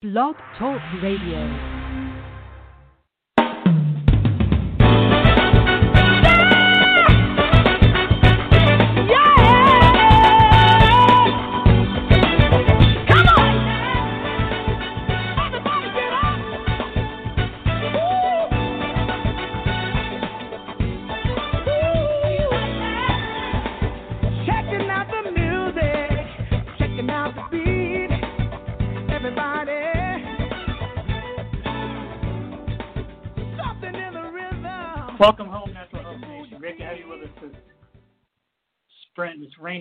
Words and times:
Blog 0.00 0.36
Talk 0.56 0.80
Radio. 1.02 1.77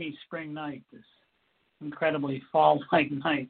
Rainy 0.08 0.18
spring 0.26 0.54
night, 0.54 0.84
this 0.92 1.02
incredibly 1.82 2.42
fall-like 2.52 3.12
night. 3.12 3.50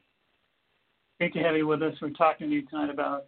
Great 1.18 1.32
to 1.34 1.40
have 1.40 1.56
you 1.56 1.66
with 1.66 1.82
us. 1.82 1.94
We're 2.00 2.10
talking 2.10 2.48
to 2.48 2.54
you 2.54 2.62
tonight 2.66 2.90
about. 2.90 3.26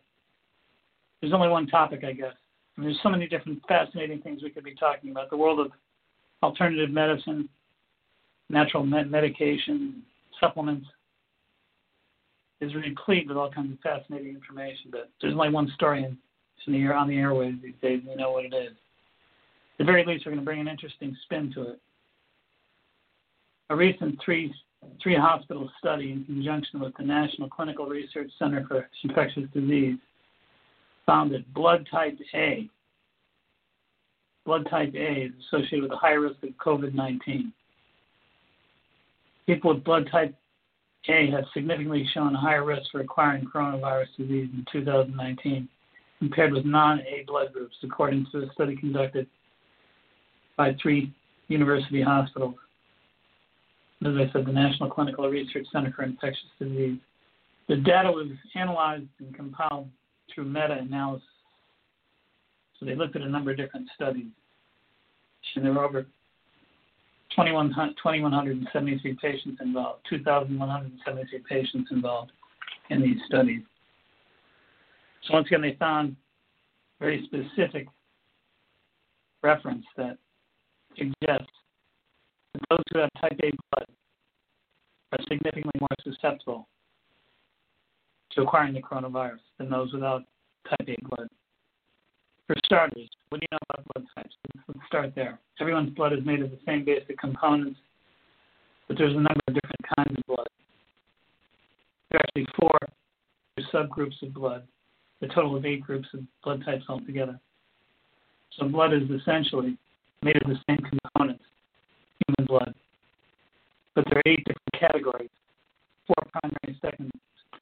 There's 1.21 1.33
only 1.33 1.49
one 1.49 1.67
topic, 1.67 2.05
I 2.05 2.13
guess. 2.13 2.35
There's 2.79 2.99
so 3.03 3.11
many 3.11 3.27
different 3.27 3.61
fascinating 3.69 4.23
things 4.23 4.43
we 4.43 4.51
could 4.51 4.65
be 4.65 4.75
talking 4.75 5.11
about. 5.11 5.29
The 5.29 5.37
world 5.37 5.61
of 5.61 5.73
alternative 6.43 6.91
medicine, 6.91 7.49
natural 8.49 8.87
med- 8.87 9.11
medication, 9.11 10.03
supplements 10.39 10.87
is 12.61 12.75
replete 12.75 13.29
with 13.29 13.37
all 13.37 13.51
kinds 13.51 13.73
of 13.73 13.81
fascinating 13.81 14.35
information. 14.35 14.91
But 14.91 15.11
there's 15.21 15.35
only 15.35 15.51
one 15.51 15.71
story 15.75 16.05
in, 16.05 16.17
in 16.67 16.73
the 16.73 16.79
air, 16.81 16.95
on 16.95 17.09
the 17.09 17.17
airwaves 17.17 17.61
these 17.61 17.75
days. 17.83 18.03
We 18.09 18.15
know 18.15 18.31
what 18.31 18.45
it 18.47 18.55
is. 18.55 18.71
At 18.71 19.79
the 19.79 19.85
very 19.85 20.05
least, 20.07 20.25
we're 20.25 20.33
going 20.33 20.41
to 20.41 20.45
bring 20.45 20.61
an 20.61 20.69
interesting 20.69 21.15
spin 21.25 21.53
to 21.55 21.73
it. 21.73 21.81
A 23.71 23.77
recent 23.77 24.19
three 24.25 24.53
three 25.01 25.15
hospital 25.15 25.71
study 25.79 26.11
in 26.11 26.25
conjunction 26.25 26.81
with 26.81 26.93
the 26.99 27.05
National 27.05 27.49
Clinical 27.49 27.87
Research 27.87 28.31
Center 28.37 28.67
for 28.67 28.89
Infectious 29.05 29.49
Disease 29.55 29.97
found 31.07 31.33
that 31.33 31.55
blood 31.55 31.87
type 31.91 32.19
A, 32.35 32.69
blood 34.45 34.67
type 34.69 34.93
A 34.95 35.27
is 35.27 35.33
associated 35.47 35.83
with 35.83 35.93
a 35.93 35.97
high 35.97 36.13
risk 36.13 36.43
of 36.43 36.51
COVID-19. 36.51 37.53
People 39.47 39.75
with 39.75 39.85
blood 39.85 40.09
type 40.11 40.35
A 41.09 41.31
have 41.31 41.45
significantly 41.55 42.09
shown 42.13 42.35
a 42.35 42.41
higher 42.41 42.65
risk 42.65 42.91
for 42.91 43.01
acquiring 43.01 43.45
coronavirus 43.45 44.09
disease 44.19 44.49
in 44.53 44.67
2019 44.73 45.69
compared 46.19 46.53
with 46.53 46.65
non-A 46.65 47.25
blood 47.27 47.53
groups, 47.53 47.77
according 47.85 48.27
to 48.33 48.43
a 48.43 48.53
study 48.53 48.77
conducted 48.77 49.29
by 50.57 50.77
three 50.83 51.13
university 51.49 52.03
hospitals. 52.03 52.57
As 54.05 54.15
I 54.15 54.33
said, 54.33 54.47
the 54.47 54.53
National 54.53 54.89
Clinical 54.89 55.29
Research 55.29 55.67
Center 55.73 55.93
for 55.95 56.05
Infectious 56.05 56.49
Disease. 56.59 56.99
The 57.69 57.77
data 57.77 58.11
was 58.11 58.29
analyzed 58.55 59.05
and 59.19 59.35
compiled 59.35 59.89
through 60.35 60.47
meta-analysis. 60.47 61.23
So 62.79 62.87
they 62.87 62.95
looked 62.95 63.15
at 63.15 63.23
a 63.23 63.29
number 63.29 63.51
of 63.51 63.59
different 63.59 63.89
studies, 63.95 64.27
and 65.55 65.65
there 65.65 65.73
were 65.73 65.85
over 65.85 66.07
2100 67.37 67.95
2,173 68.03 69.19
patients 69.21 69.59
involved, 69.61 70.01
2,173 70.09 71.39
patients 71.49 71.91
involved 71.93 72.33
in 72.89 73.03
these 73.03 73.19
studies. 73.27 73.63
So 75.25 75.35
once 75.35 75.47
again, 75.47 75.61
they 75.61 75.77
found 75.79 76.17
very 76.99 77.25
specific 77.27 77.87
reference 79.43 79.85
that 79.97 80.17
suggests 80.97 81.53
those 82.69 82.83
who 82.93 82.99
have 82.99 83.11
type 83.21 83.39
A 83.43 83.51
blood 83.51 83.87
are 85.13 85.19
significantly 85.29 85.73
more 85.81 85.89
susceptible 86.05 86.69
to 88.33 88.43
acquiring 88.43 88.75
the 88.75 88.83
coronavirus 88.83 89.41
than 89.59 89.71
those 89.71 89.93
without 89.93 90.25
type 90.69 90.89
A 90.89 90.97
blood. 91.09 91.29
For 92.47 92.57
starters, 92.65 93.09
what 93.29 93.41
do 93.41 93.47
you 93.51 93.57
know 93.57 93.59
about 93.71 93.87
blood 93.95 94.07
types? 94.15 94.35
Let's, 94.69 94.87
start 94.87 95.13
there. 95.15 95.39
Everyone's 95.61 95.91
blood 95.91 96.13
is 96.13 96.25
made 96.25 96.43
of 96.43 96.51
the 96.51 96.59
same 96.67 96.85
basic 96.85 97.17
components, 97.19 97.79
but 98.89 98.99
there's 98.99 99.13
a 99.13 99.15
number 99.15 99.41
of 99.47 99.55
different 99.55 99.87
kinds 99.97 100.19
of 100.19 100.27
blood. 100.27 100.49
There 102.11 102.19
are 102.19 102.25
actually 102.25 102.47
four 102.59 102.77
subgroups 103.73 104.21
of 104.23 104.35
blood, 104.35 104.67
a 105.23 105.29
total 105.29 105.57
of 105.57 105.65
eight 105.65 105.83
groups 105.83 106.09
of 106.13 106.21
blood 106.43 106.65
types 106.65 106.85
altogether. 106.89 107.39
So 108.59 108.69
blood 108.69 108.93
is 108.93 109.09
essentially 109.11 109.79
made 110.23 110.37
of 110.43 110.49
the 110.49 110.59
same 110.69 110.79
components, 110.79 111.00
blood. 112.51 112.75
But 113.95 114.05
there 114.11 114.19
are 114.19 114.31
eight 114.31 114.45
different 114.45 114.79
categories, 114.79 115.31
four 116.07 116.27
primary, 116.33 116.79
second, 116.83 117.11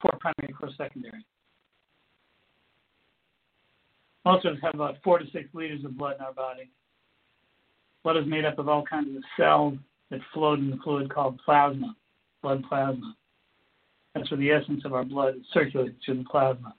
four 0.01 0.19
primary, 0.19 0.55
four 0.59 0.71
secondary. 0.77 1.25
Most 4.25 4.45
of 4.45 4.55
us 4.55 4.59
have 4.63 4.75
about 4.75 4.97
four 5.05 5.19
to 5.19 5.25
six 5.33 5.49
liters 5.55 5.85
of 5.85 5.97
blood 5.97 6.17
in 6.19 6.25
our 6.25 6.33
body. 6.33 6.71
Blood 8.03 8.17
is 8.17 8.27
made 8.27 8.45
up 8.45 8.59
of 8.59 8.69
all 8.69 8.83
kinds 8.83 9.15
of 9.17 9.23
cells 9.37 9.75
that 10.11 10.21
float 10.33 10.59
in 10.59 10.71
the 10.71 10.79
fluid 10.83 11.13
called 11.13 11.41
plasma, 11.45 11.95
blood 12.43 12.65
plasma. 12.69 13.15
That's 14.15 14.31
where 14.31 14.39
the 14.39 14.51
essence 14.51 14.83
of 14.85 14.95
our 14.95 15.05
blood 15.05 15.35
circulates 15.53 15.95
through 16.05 16.19
the 16.19 16.25
plasma. 16.25 16.75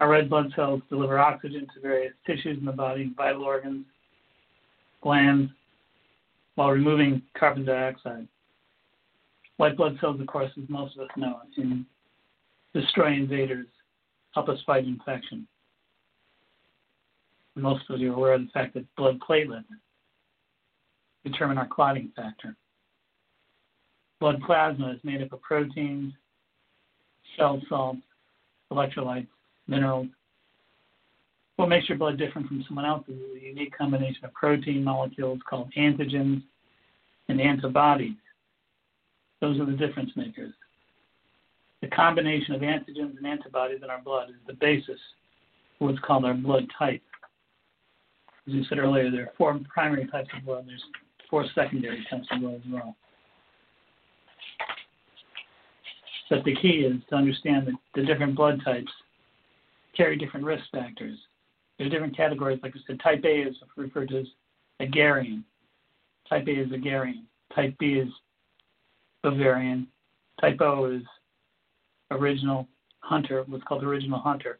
Our 0.00 0.08
red 0.08 0.30
blood 0.30 0.52
cells 0.56 0.82
deliver 0.88 1.18
oxygen 1.18 1.66
to 1.74 1.80
various 1.80 2.14
tissues 2.26 2.58
in 2.58 2.64
the 2.64 2.72
body, 2.72 3.12
vital 3.16 3.42
organs, 3.42 3.84
glands, 5.02 5.50
while 6.60 6.72
removing 6.72 7.22
carbon 7.38 7.64
dioxide. 7.64 8.28
White 9.56 9.78
blood 9.78 9.96
cells, 9.98 10.20
of 10.20 10.26
course, 10.26 10.50
as 10.62 10.68
most 10.68 10.94
of 10.94 11.04
us 11.04 11.08
know, 11.16 11.40
destroy 12.74 13.14
invaders, 13.14 13.66
help 14.34 14.50
us 14.50 14.58
fight 14.66 14.84
infection. 14.84 15.48
Most 17.56 17.84
of 17.88 17.98
you 17.98 18.12
are 18.12 18.16
aware 18.16 18.34
of 18.34 18.42
the 18.42 18.50
fact 18.52 18.74
that 18.74 18.84
blood 18.96 19.18
platelets 19.26 19.64
determine 21.24 21.56
our 21.56 21.66
clotting 21.66 22.12
factor. 22.14 22.54
Blood 24.20 24.42
plasma 24.46 24.90
is 24.92 25.00
made 25.02 25.22
up 25.22 25.32
of 25.32 25.40
proteins, 25.40 26.12
cell 27.38 27.62
salts, 27.70 28.02
electrolytes, 28.70 29.28
minerals. 29.66 30.08
What 31.60 31.68
makes 31.68 31.90
your 31.90 31.98
blood 31.98 32.16
different 32.16 32.48
from 32.48 32.64
someone 32.66 32.86
else's 32.86 33.16
is 33.16 33.36
a 33.36 33.44
unique 33.44 33.76
combination 33.76 34.24
of 34.24 34.32
protein 34.32 34.82
molecules 34.82 35.40
called 35.46 35.70
antigens 35.76 36.42
and 37.28 37.38
antibodies. 37.38 38.16
Those 39.42 39.60
are 39.60 39.66
the 39.66 39.76
difference 39.76 40.10
makers. 40.16 40.54
The 41.82 41.88
combination 41.88 42.54
of 42.54 42.62
antigens 42.62 43.14
and 43.18 43.26
antibodies 43.26 43.80
in 43.84 43.90
our 43.90 44.00
blood 44.00 44.30
is 44.30 44.36
the 44.46 44.54
basis 44.54 44.98
for 45.78 45.88
what's 45.88 45.98
called 45.98 46.24
our 46.24 46.32
blood 46.32 46.64
type. 46.78 47.02
As 48.48 48.54
you 48.54 48.64
said 48.64 48.78
earlier, 48.78 49.10
there 49.10 49.24
are 49.24 49.32
four 49.36 49.60
primary 49.68 50.06
types 50.06 50.30
of 50.34 50.46
blood. 50.46 50.64
There's 50.66 50.82
four 51.28 51.44
secondary 51.54 52.06
types 52.08 52.26
of 52.30 52.40
blood 52.40 52.54
as 52.54 52.72
well. 52.72 52.96
But 56.30 56.42
the 56.44 56.56
key 56.56 56.86
is 56.90 57.02
to 57.10 57.16
understand 57.16 57.66
that 57.66 57.74
the 57.94 58.06
different 58.06 58.34
blood 58.34 58.62
types 58.64 58.90
carry 59.94 60.16
different 60.16 60.46
risk 60.46 60.64
factors. 60.72 61.18
There's 61.80 61.90
different 61.90 62.14
categories. 62.14 62.60
Like 62.62 62.74
I 62.76 62.80
said, 62.86 63.00
type 63.00 63.24
A 63.24 63.48
is 63.48 63.56
referred 63.74 64.10
to 64.10 64.20
as 64.20 64.26
Agrarian. 64.80 65.46
Type 66.28 66.46
A 66.46 66.50
is 66.50 66.70
Agrarian. 66.72 67.24
Type 67.54 67.74
B 67.78 67.94
is 67.94 68.10
Bavarian. 69.22 69.88
Type 70.42 70.60
O 70.60 70.92
is 70.92 71.02
original 72.10 72.68
hunter, 73.00 73.44
what's 73.48 73.64
called 73.64 73.82
original 73.82 74.18
hunter. 74.18 74.58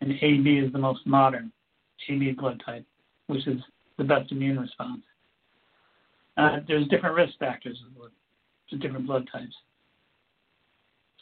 And 0.00 0.12
AB 0.22 0.48
is 0.48 0.72
the 0.72 0.78
most 0.78 1.06
modern 1.06 1.52
AB 2.08 2.32
blood 2.32 2.62
type, 2.64 2.86
which 3.26 3.46
is 3.46 3.60
the 3.98 4.04
best 4.04 4.32
immune 4.32 4.58
response. 4.58 5.02
Uh, 6.38 6.60
there's 6.66 6.88
different 6.88 7.16
risk 7.16 7.38
factors 7.38 7.76
to 8.70 8.78
different 8.78 9.06
blood 9.06 9.28
types. 9.30 9.54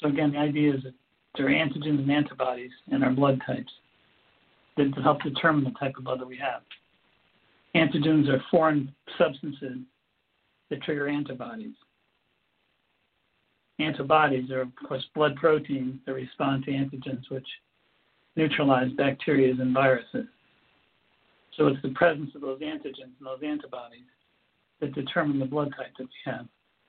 So 0.00 0.10
again, 0.10 0.30
the 0.30 0.38
idea 0.38 0.74
is 0.74 0.84
that 0.84 0.94
there 1.36 1.46
are 1.46 1.50
antigens 1.50 1.98
and 1.98 2.12
antibodies 2.12 2.70
in 2.92 3.02
our 3.02 3.10
blood 3.10 3.42
types 3.44 3.72
that 4.76 4.92
help 5.02 5.22
determine 5.22 5.64
the 5.64 5.70
type 5.78 5.96
of 5.96 6.04
blood 6.04 6.20
that 6.20 6.26
we 6.26 6.36
have. 6.36 6.62
Antigens 7.74 8.28
are 8.28 8.42
foreign 8.50 8.94
substances 9.18 9.78
that 10.70 10.82
trigger 10.82 11.08
antibodies. 11.08 11.74
Antibodies 13.80 14.50
are, 14.50 14.60
of 14.60 14.68
course, 14.86 15.04
blood 15.14 15.34
proteins 15.36 15.98
that 16.06 16.14
respond 16.14 16.64
to 16.64 16.70
antigens, 16.70 17.28
which 17.28 17.46
neutralize 18.36 18.90
bacteria 18.92 19.52
and 19.52 19.74
viruses. 19.74 20.26
So 21.56 21.66
it's 21.68 21.82
the 21.82 21.90
presence 21.90 22.30
of 22.34 22.40
those 22.40 22.60
antigens 22.60 23.14
and 23.18 23.26
those 23.26 23.42
antibodies 23.44 24.00
that 24.80 24.94
determine 24.94 25.38
the 25.38 25.44
blood 25.44 25.72
type 25.76 25.92
that 25.98 26.04
we 26.04 26.32
have. 26.32 26.46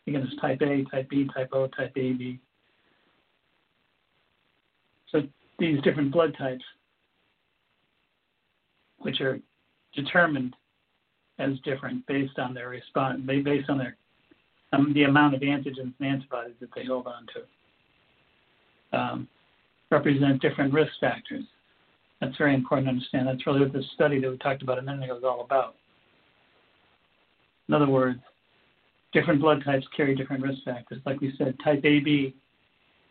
Again, 0.08 0.28
it's 0.30 0.40
type 0.42 0.62
A, 0.62 0.84
type 0.92 1.10
B, 1.10 1.28
type 1.36 1.50
O, 1.54 1.68
type 1.68 1.94
AB, 1.96 2.40
So 5.12 5.22
these 5.60 5.82
different 5.82 6.12
blood 6.12 6.36
types, 6.38 6.64
which 9.06 9.22
are 9.22 9.40
determined 9.94 10.56
as 11.38 11.52
different 11.64 12.06
based 12.08 12.40
on 12.40 12.54
their 12.56 12.70
response, 12.70 13.22
based 13.26 13.70
on 13.70 13.78
their 13.78 13.96
um, 14.74 14.92
the 14.94 15.04
amount 15.04 15.36
of 15.36 15.42
antigens 15.42 15.94
and 16.00 16.08
antibodies 16.08 16.56
that 16.60 16.70
they 16.76 16.86
hold 16.86 17.06
on 17.06 17.28
to, 17.34 18.98
um, 18.98 19.28
represent 19.92 20.42
different 20.42 20.74
risk 20.74 20.92
factors. 21.00 21.44
That's 22.20 22.36
very 22.38 22.56
important 22.56 22.88
to 22.88 22.94
understand. 22.94 23.28
That's 23.28 23.46
really 23.46 23.60
what 23.60 23.74
this 23.74 23.86
study 23.94 24.20
that 24.20 24.30
we 24.30 24.38
talked 24.38 24.64
about 24.64 24.80
a 24.80 24.82
minute 24.82 25.04
ago 25.04 25.18
is 25.18 25.24
all 25.24 25.42
about. 25.42 25.76
In 27.68 27.76
other 27.76 27.88
words, 27.88 28.20
different 29.14 29.40
blood 29.40 29.64
types 29.64 29.86
carry 29.96 30.16
different 30.16 30.44
risk 30.44 30.64
factors. 30.66 31.02
Like 31.06 31.22
we 31.22 31.34
said, 31.38 31.56
type 31.64 31.86
AB 31.86 32.34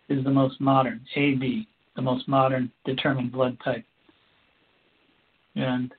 is 0.08 0.24
the 0.24 0.30
most 0.30 0.60
modern, 0.60 1.00
AB, 1.14 1.68
the 1.94 2.02
most 2.02 2.26
modern 2.28 2.70
determined 2.84 3.30
blood 3.30 3.56
type. 3.64 3.84
And 5.56 5.92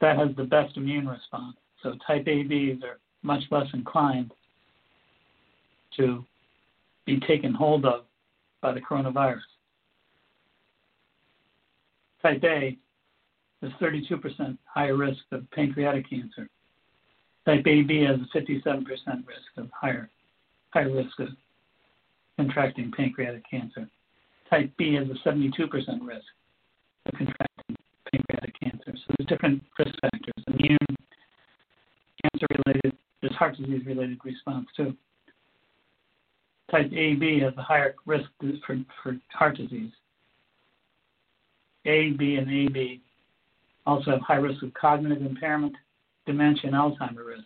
that 0.00 0.16
has 0.16 0.28
the 0.36 0.44
best 0.44 0.76
immune 0.76 1.08
response. 1.08 1.56
So 1.82 1.94
type 2.06 2.26
ABs 2.26 2.82
are 2.84 2.98
much 3.22 3.42
less 3.50 3.66
inclined 3.72 4.32
to 5.96 6.24
be 7.06 7.20
taken 7.20 7.52
hold 7.52 7.84
of 7.84 8.04
by 8.60 8.72
the 8.72 8.80
coronavirus. 8.80 9.40
Type 12.22 12.42
A 12.44 12.76
is 13.62 13.72
32% 13.80 14.58
higher 14.64 14.96
risk 14.96 15.20
of 15.32 15.50
pancreatic 15.50 16.08
cancer. 16.08 16.48
Type 17.46 17.66
AB 17.66 18.04
has 18.04 18.18
a 18.20 18.38
57% 18.38 18.84
risk 18.86 19.40
of 19.56 19.70
higher, 19.72 20.10
higher 20.70 20.92
risk 20.92 21.18
of 21.18 21.28
contracting 22.36 22.92
pancreatic 22.92 23.42
cancer. 23.50 23.88
Type 24.48 24.70
B 24.76 24.94
has 24.94 25.06
a 25.08 25.28
72% 25.28 25.52
risk 26.02 26.24
of 27.06 27.12
contracting. 27.16 27.49
So 29.06 29.14
there's 29.16 29.28
different 29.28 29.62
risk 29.78 29.94
factors, 30.00 30.44
immune, 30.46 30.78
cancer 32.22 32.46
related, 32.66 32.96
there's 33.20 33.34
heart 33.34 33.56
disease 33.56 33.84
related 33.86 34.18
response 34.24 34.66
too. 34.76 34.94
Type 36.70 36.92
AB 36.92 37.40
has 37.40 37.52
a 37.56 37.62
higher 37.62 37.94
risk 38.06 38.28
for, 38.66 38.76
for 39.02 39.16
heart 39.32 39.56
disease. 39.56 39.92
A, 41.86 42.10
B, 42.10 42.36
and 42.36 42.50
AB 42.50 43.00
also 43.86 44.10
have 44.12 44.20
high 44.20 44.36
risk 44.36 44.62
of 44.62 44.72
cognitive 44.74 45.22
impairment, 45.22 45.74
dementia, 46.26 46.64
and 46.66 46.74
Alzheimer 46.74 47.26
risk. 47.26 47.44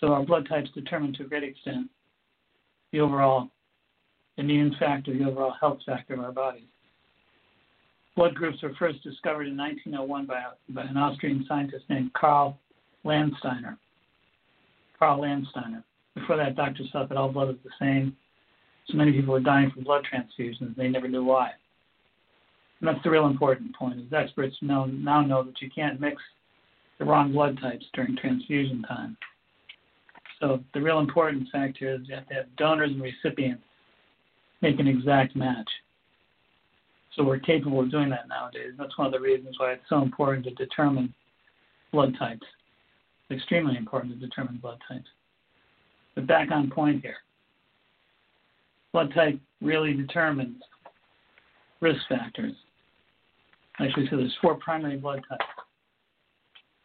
So 0.00 0.08
our 0.08 0.24
blood 0.24 0.48
types 0.48 0.70
determine 0.74 1.12
to 1.14 1.24
a 1.24 1.26
great 1.26 1.42
extent 1.42 1.88
the 2.92 3.00
overall 3.00 3.50
immune 4.36 4.74
factor, 4.78 5.12
the 5.12 5.24
overall 5.24 5.54
health 5.60 5.80
factor 5.84 6.14
of 6.14 6.20
our 6.20 6.32
bodies. 6.32 6.62
Blood 8.18 8.34
groups 8.34 8.60
were 8.64 8.74
first 8.80 9.00
discovered 9.04 9.46
in 9.46 9.56
1901 9.56 10.26
by, 10.26 10.42
by 10.70 10.82
an 10.82 10.96
Austrian 10.96 11.44
scientist 11.46 11.84
named 11.88 12.12
Karl 12.14 12.58
Landsteiner. 13.04 13.78
Karl 14.98 15.20
Landsteiner. 15.20 15.84
Before 16.16 16.36
that, 16.36 16.56
doctors 16.56 16.88
thought 16.92 17.08
that 17.10 17.16
all 17.16 17.30
blood 17.30 17.46
was 17.46 17.58
the 17.62 17.70
same. 17.78 18.16
So 18.88 18.96
many 18.96 19.12
people 19.12 19.34
were 19.34 19.38
dying 19.38 19.70
from 19.70 19.84
blood 19.84 20.04
transfusions. 20.12 20.74
They 20.74 20.88
never 20.88 21.06
knew 21.06 21.22
why. 21.22 21.52
And 22.80 22.88
that's 22.88 23.00
the 23.04 23.10
real 23.10 23.28
important 23.28 23.76
point. 23.76 24.00
Is 24.00 24.12
experts 24.12 24.56
know, 24.62 24.86
now 24.86 25.20
know 25.20 25.44
that 25.44 25.62
you 25.62 25.70
can't 25.72 26.00
mix 26.00 26.20
the 26.98 27.04
wrong 27.04 27.32
blood 27.32 27.56
types 27.62 27.84
during 27.94 28.16
transfusion 28.16 28.82
time. 28.82 29.16
So 30.40 30.58
the 30.74 30.82
real 30.82 30.98
important 30.98 31.46
factor 31.52 31.94
is 31.94 32.00
you 32.08 32.16
have 32.16 32.26
to 32.30 32.34
have 32.34 32.56
donors 32.56 32.90
and 32.90 33.00
recipients 33.00 33.62
make 34.60 34.80
an 34.80 34.88
exact 34.88 35.36
match. 35.36 35.70
So 37.18 37.24
we're 37.24 37.40
capable 37.40 37.80
of 37.80 37.90
doing 37.90 38.10
that 38.10 38.28
nowadays. 38.28 38.74
That's 38.78 38.96
one 38.96 39.08
of 39.08 39.12
the 39.12 39.18
reasons 39.18 39.56
why 39.58 39.72
it's 39.72 39.82
so 39.88 40.02
important 40.02 40.44
to 40.44 40.52
determine 40.52 41.12
blood 41.92 42.14
types. 42.16 42.46
It's 43.28 43.40
extremely 43.40 43.76
important 43.76 44.12
to 44.14 44.24
determine 44.24 44.58
blood 44.58 44.78
types. 44.88 45.08
But 46.14 46.28
back 46.28 46.52
on 46.52 46.70
point 46.70 47.02
here. 47.02 47.16
Blood 48.92 49.12
type 49.14 49.38
really 49.60 49.94
determines 49.94 50.62
risk 51.80 52.00
factors. 52.08 52.54
Actually, 53.80 54.06
so 54.10 54.16
there's 54.16 54.36
four 54.40 54.54
primary 54.54 54.96
blood 54.96 55.20
types. 55.28 55.44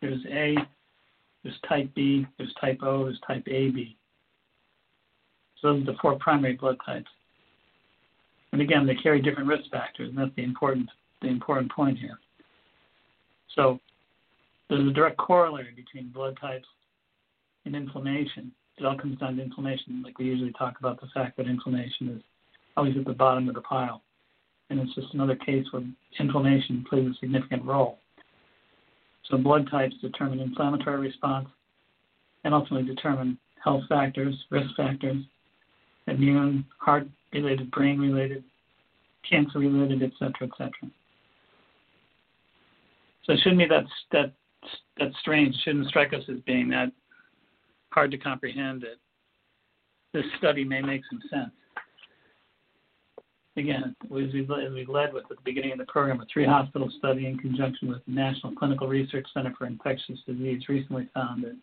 There's 0.01 0.25
A, 0.31 0.55
there's 1.43 1.59
type 1.69 1.91
B, 1.93 2.25
there's 2.39 2.53
type 2.59 2.79
O, 2.81 3.05
there's 3.05 3.19
type 3.27 3.43
AB. 3.47 3.95
So 5.61 5.73
those 5.73 5.83
are 5.83 5.91
the 5.91 5.97
four 6.01 6.17
primary 6.17 6.53
blood 6.53 6.77
types. 6.83 7.07
And 8.53 8.61
again, 8.61 8.85
they 8.85 8.93
carry 8.93 9.19
different 9.19 9.49
risk 9.49 9.69
factors, 9.71 10.09
and 10.09 10.17
that's 10.17 10.33
the 10.35 10.43
important 10.43 10.87
the 11.21 11.27
important 11.27 11.71
point 11.71 11.97
here. 11.97 12.19
So 13.55 13.79
there's 14.69 14.87
a 14.87 14.93
direct 14.93 15.17
corollary 15.17 15.73
between 15.75 16.11
blood 16.11 16.37
types 16.39 16.67
and 17.65 17.75
inflammation. 17.75 18.51
It 18.77 18.85
all 18.85 18.97
comes 18.97 19.17
down 19.19 19.37
to 19.37 19.43
inflammation. 19.43 20.03
Like 20.03 20.19
we 20.19 20.25
usually 20.25 20.51
talk 20.51 20.75
about 20.79 21.01
the 21.01 21.07
fact 21.13 21.37
that 21.37 21.47
inflammation 21.47 22.09
is 22.09 22.21
always 22.77 22.95
at 22.95 23.05
the 23.05 23.13
bottom 23.13 23.49
of 23.49 23.55
the 23.55 23.61
pile. 23.61 24.01
And 24.69 24.79
it's 24.79 24.93
just 24.93 25.13
another 25.13 25.35
case 25.35 25.65
where 25.71 25.83
inflammation 26.19 26.85
plays 26.87 27.09
a 27.09 27.13
significant 27.19 27.63
role. 27.65 27.99
So 29.29 29.37
blood 29.37 29.67
types 29.71 29.95
determine 30.01 30.39
inflammatory 30.39 30.99
response 30.99 31.47
and 32.43 32.53
ultimately 32.53 32.93
determine 32.93 33.37
health 33.63 33.83
factors, 33.89 34.35
risk 34.51 34.75
factors, 34.75 35.23
immune, 36.07 36.65
heart 36.79 37.07
related, 37.33 37.71
brain 37.71 37.99
related, 37.99 38.43
cancer 39.29 39.59
related, 39.59 40.03
et 40.03 40.11
cetera, 40.19 40.47
et 40.47 40.51
cetera. 40.57 40.91
So 43.25 43.33
it 43.33 43.39
shouldn't 43.41 43.59
be 43.59 43.67
that 43.67 43.85
that 44.11 44.33
that's 44.99 45.17
strange. 45.19 45.55
Shouldn't 45.63 45.87
strike 45.87 46.13
us 46.13 46.23
as 46.29 46.39
being 46.45 46.69
that 46.69 46.91
hard 47.91 48.11
to 48.11 48.17
comprehend 48.17 48.81
that 48.81 48.97
this 50.13 50.25
study 50.37 50.63
may 50.63 50.81
make 50.81 51.01
some 51.09 51.21
sense. 51.29 51.51
Again, 53.55 53.95
as 54.03 54.09
we, 54.09 54.25
we 54.25 54.85
led 54.87 55.13
with 55.13 55.25
at 55.29 55.37
the 55.37 55.43
beginning 55.43 55.73
of 55.73 55.77
the 55.77 55.85
program, 55.85 56.19
a 56.19 56.25
three 56.31 56.45
hospital 56.45 56.89
study 56.97 57.27
in 57.27 57.37
conjunction 57.37 57.87
with 57.87 58.03
the 58.07 58.11
National 58.11 58.53
Clinical 58.55 58.87
Research 58.87 59.27
Center 59.31 59.53
for 59.57 59.67
Infectious 59.67 60.17
Disease 60.25 60.63
recently 60.67 61.07
found 61.13 61.43
that 61.43 61.55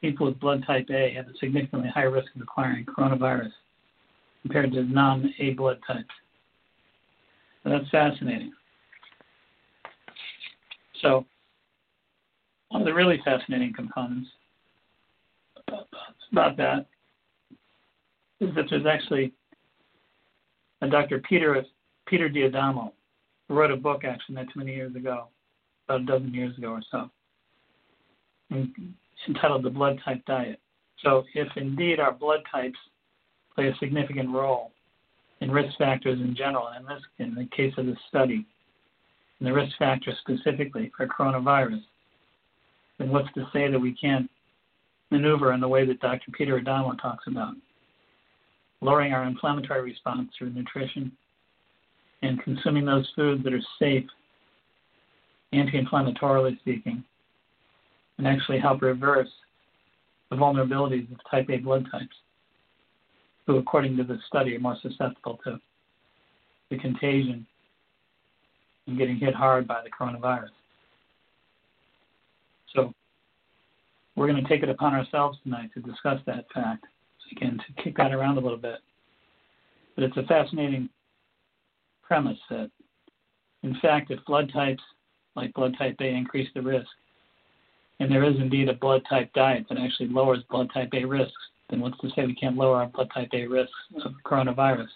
people 0.00 0.26
with 0.26 0.40
blood 0.40 0.64
type 0.66 0.86
A 0.90 1.12
have 1.14 1.28
a 1.28 1.36
significantly 1.38 1.90
higher 1.94 2.10
risk 2.10 2.34
of 2.34 2.40
acquiring 2.40 2.86
coronavirus 2.86 3.50
compared 4.42 4.72
to 4.72 4.82
non 4.82 5.32
A 5.38 5.50
blood 5.50 5.78
types. 5.86 6.04
That's 7.64 7.88
fascinating. 7.90 8.52
So, 11.02 11.26
one 12.68 12.82
of 12.82 12.86
the 12.86 12.94
really 12.94 13.20
fascinating 13.24 13.72
components 13.74 14.28
about 16.32 16.56
that 16.56 16.86
is 18.40 18.54
that 18.54 18.66
there's 18.70 18.86
actually 18.86 19.32
a 20.82 20.88
Dr. 20.88 21.20
Peter 21.20 21.64
Peter 22.06 22.28
D'Adamo 22.28 22.92
who 23.48 23.54
wrote 23.54 23.70
a 23.70 23.76
book 23.76 24.04
actually 24.04 24.36
not 24.36 24.46
too 24.52 24.60
many 24.60 24.74
years 24.74 24.94
ago, 24.94 25.28
about 25.88 26.02
a 26.02 26.04
dozen 26.04 26.32
years 26.34 26.56
ago 26.58 26.68
or 26.68 26.82
so, 26.90 27.10
entitled 29.26 29.64
The 29.64 29.70
Blood 29.70 29.98
Type 30.04 30.24
Diet. 30.26 30.60
So 31.02 31.24
if 31.34 31.48
indeed 31.56 32.00
our 32.00 32.12
blood 32.12 32.40
types 32.50 32.78
play 33.58 33.66
a 33.66 33.76
significant 33.80 34.30
role 34.30 34.70
in 35.40 35.50
risk 35.50 35.76
factors 35.78 36.20
in 36.20 36.36
general, 36.36 36.68
and 36.68 36.86
in 36.88 36.94
this 36.94 37.02
in 37.18 37.34
the 37.34 37.48
case 37.56 37.74
of 37.76 37.86
this 37.86 37.98
study, 38.08 38.46
and 39.40 39.48
the 39.48 39.52
risk 39.52 39.76
factors 39.76 40.14
specifically 40.20 40.92
for 40.96 41.08
coronavirus, 41.08 41.82
then 42.98 43.10
what's 43.10 43.32
to 43.34 43.48
say 43.52 43.68
that 43.68 43.78
we 43.78 43.92
can't 43.94 44.30
maneuver 45.10 45.52
in 45.52 45.60
the 45.60 45.66
way 45.66 45.84
that 45.84 46.00
Dr. 46.00 46.30
Peter 46.32 46.60
D'Adamo 46.60 47.00
talks 47.02 47.26
about? 47.26 47.54
lowering 48.80 49.12
our 49.12 49.24
inflammatory 49.24 49.82
response 49.82 50.30
through 50.38 50.50
nutrition, 50.50 51.10
and 52.22 52.40
consuming 52.44 52.84
those 52.84 53.10
foods 53.16 53.42
that 53.42 53.52
are 53.52 53.60
safe, 53.76 54.04
anti-inflammatorily 55.52 56.56
speaking, 56.60 57.02
and 58.18 58.28
actually 58.28 58.60
help 58.60 58.80
reverse 58.80 59.28
the 60.30 60.36
vulnerabilities 60.36 61.10
of 61.10 61.18
type 61.28 61.50
A 61.50 61.56
blood 61.56 61.88
types, 61.90 62.14
who, 63.48 63.56
according 63.56 63.96
to 63.96 64.04
this 64.04 64.20
study, 64.26 64.54
are 64.54 64.60
more 64.60 64.76
susceptible 64.82 65.40
to 65.42 65.58
the 66.70 66.76
contagion 66.76 67.46
and 68.86 68.98
getting 68.98 69.16
hit 69.16 69.34
hard 69.34 69.66
by 69.66 69.82
the 69.82 69.90
coronavirus. 69.90 70.50
So, 72.76 72.92
we're 74.14 74.28
going 74.28 74.42
to 74.42 74.48
take 74.48 74.62
it 74.62 74.68
upon 74.68 74.92
ourselves 74.92 75.38
tonight 75.42 75.70
to 75.74 75.80
discuss 75.80 76.20
that 76.26 76.44
fact 76.54 76.84
again 77.32 77.58
to 77.58 77.82
kick 77.82 77.96
that 77.96 78.12
around 78.12 78.36
a 78.36 78.40
little 78.40 78.58
bit. 78.58 78.78
But 79.94 80.04
it's 80.04 80.16
a 80.16 80.22
fascinating 80.24 80.90
premise 82.02 82.38
that, 82.50 82.70
in 83.62 83.76
fact, 83.80 84.10
if 84.10 84.22
blood 84.26 84.50
types 84.52 84.82
like 85.36 85.54
blood 85.54 85.74
type 85.78 85.96
A 86.00 86.06
increase 86.06 86.48
the 86.54 86.62
risk, 86.62 86.88
and 88.00 88.10
there 88.10 88.24
is 88.24 88.36
indeed 88.36 88.68
a 88.68 88.74
blood 88.74 89.02
type 89.08 89.32
diet 89.32 89.66
that 89.68 89.78
actually 89.78 90.08
lowers 90.08 90.42
blood 90.50 90.68
type 90.74 90.90
A 90.92 91.04
risks, 91.04 91.32
then 91.70 91.80
what's 91.80 91.98
to 92.00 92.08
say 92.10 92.26
we 92.26 92.34
can't 92.34 92.56
lower 92.56 92.76
our 92.76 92.86
blood 92.86 93.10
type 93.12 93.28
A 93.32 93.46
risk 93.46 93.70
of 94.04 94.12
coronavirus 94.24 94.88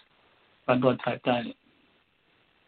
by 0.65 0.77
blood 0.77 0.99
type 1.03 1.21
diet? 1.23 1.55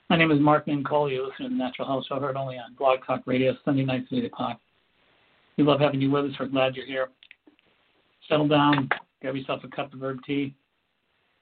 My 0.10 0.18
name 0.18 0.32
is 0.32 0.40
Mark 0.40 0.68
Mincolla. 0.68 1.12
You 1.12 1.26
listen 1.26 1.46
to 1.46 1.50
the 1.50 1.56
Natural 1.56 1.88
Health 1.88 2.06
Show, 2.08 2.20
heard 2.20 2.36
only 2.36 2.58
on 2.58 2.76
Blog 2.78 3.00
Talk 3.06 3.22
Radio, 3.26 3.56
Sunday 3.66 3.84
nights 3.84 4.08
at 4.12 4.20
8 4.20 4.26
o'clock. 4.26 4.60
We 5.58 5.64
love 5.64 5.80
having 5.80 6.02
you 6.02 6.12
with 6.12 6.26
us. 6.26 6.32
We're 6.40 6.48
glad 6.48 6.76
you're 6.76 6.86
here. 6.86 7.10
Settle 8.30 8.48
down, 8.48 8.90
grab 9.22 9.36
yourself 9.36 9.64
a 9.64 9.76
cup 9.76 9.94
of 9.94 10.04
herb 10.04 10.20
tea, 10.26 10.54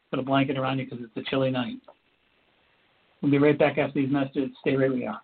put 0.10 0.20
a 0.20 0.24
blanket 0.24 0.58
around 0.58 0.80
you 0.80 0.86
because 0.86 1.00
it's 1.04 1.18
a 1.18 1.30
chilly 1.30 1.52
night. 1.52 1.76
We'll 3.22 3.32
be 3.32 3.38
right 3.38 3.58
back 3.58 3.78
after 3.78 4.00
these 4.00 4.12
messages. 4.12 4.52
Stay 4.62 4.76
right 4.76 4.90
where 4.90 4.94
we 4.94 5.06
are. 5.08 5.22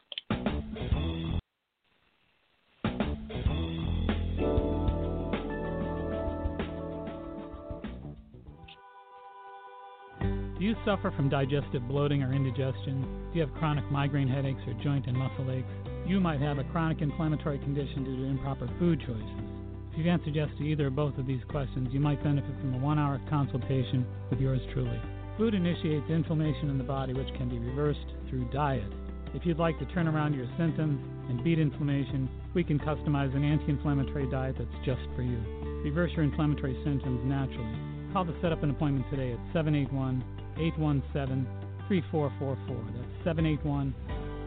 You 10.69 10.75
suffer 10.85 11.09
from 11.09 11.29
digestive 11.29 11.87
bloating 11.87 12.21
or 12.21 12.31
indigestion? 12.31 13.01
Do 13.33 13.39
you 13.39 13.41
have 13.41 13.55
chronic 13.55 13.89
migraine 13.89 14.27
headaches 14.27 14.61
or 14.67 14.73
joint 14.83 15.07
and 15.07 15.17
muscle 15.17 15.49
aches? 15.49 15.65
You 16.05 16.19
might 16.19 16.39
have 16.41 16.59
a 16.59 16.63
chronic 16.65 17.01
inflammatory 17.01 17.57
condition 17.57 18.03
due 18.03 18.17
to 18.17 18.23
improper 18.25 18.69
food 18.77 18.99
choices. 18.99 19.49
If 19.91 19.97
you've 19.97 20.05
answered 20.05 20.35
yes 20.35 20.49
to 20.59 20.63
either 20.63 20.85
or 20.85 20.91
both 20.91 21.17
of 21.17 21.25
these 21.25 21.41
questions, 21.49 21.89
you 21.91 21.99
might 21.99 22.23
benefit 22.23 22.53
from 22.61 22.75
a 22.75 22.77
one 22.77 22.99
hour 22.99 23.19
consultation 23.31 24.05
with 24.29 24.39
yours 24.39 24.61
truly. 24.71 25.01
Food 25.39 25.55
initiates 25.55 26.07
inflammation 26.07 26.69
in 26.69 26.77
the 26.77 26.83
body, 26.83 27.13
which 27.13 27.33
can 27.35 27.49
be 27.49 27.57
reversed 27.57 28.05
through 28.29 28.47
diet. 28.51 28.93
If 29.33 29.47
you'd 29.47 29.57
like 29.57 29.79
to 29.79 29.85
turn 29.87 30.07
around 30.07 30.35
your 30.35 30.47
symptoms 30.55 31.01
and 31.29 31.43
beat 31.43 31.57
inflammation, 31.57 32.29
we 32.53 32.63
can 32.63 32.77
customize 32.77 33.35
an 33.35 33.43
anti 33.43 33.69
inflammatory 33.69 34.29
diet 34.29 34.57
that's 34.59 34.85
just 34.85 35.01
for 35.15 35.23
you. 35.23 35.39
Reverse 35.83 36.11
your 36.15 36.25
inflammatory 36.25 36.79
symptoms 36.83 37.21
naturally. 37.25 38.13
Call 38.13 38.25
to 38.25 38.35
set 38.41 38.51
up 38.51 38.61
an 38.61 38.69
appointment 38.69 39.09
today 39.09 39.33
at 39.33 39.39
781 39.53 40.23
817 40.59 41.47
3444. 41.87 42.75
That's 42.93 43.23
781 43.23 43.95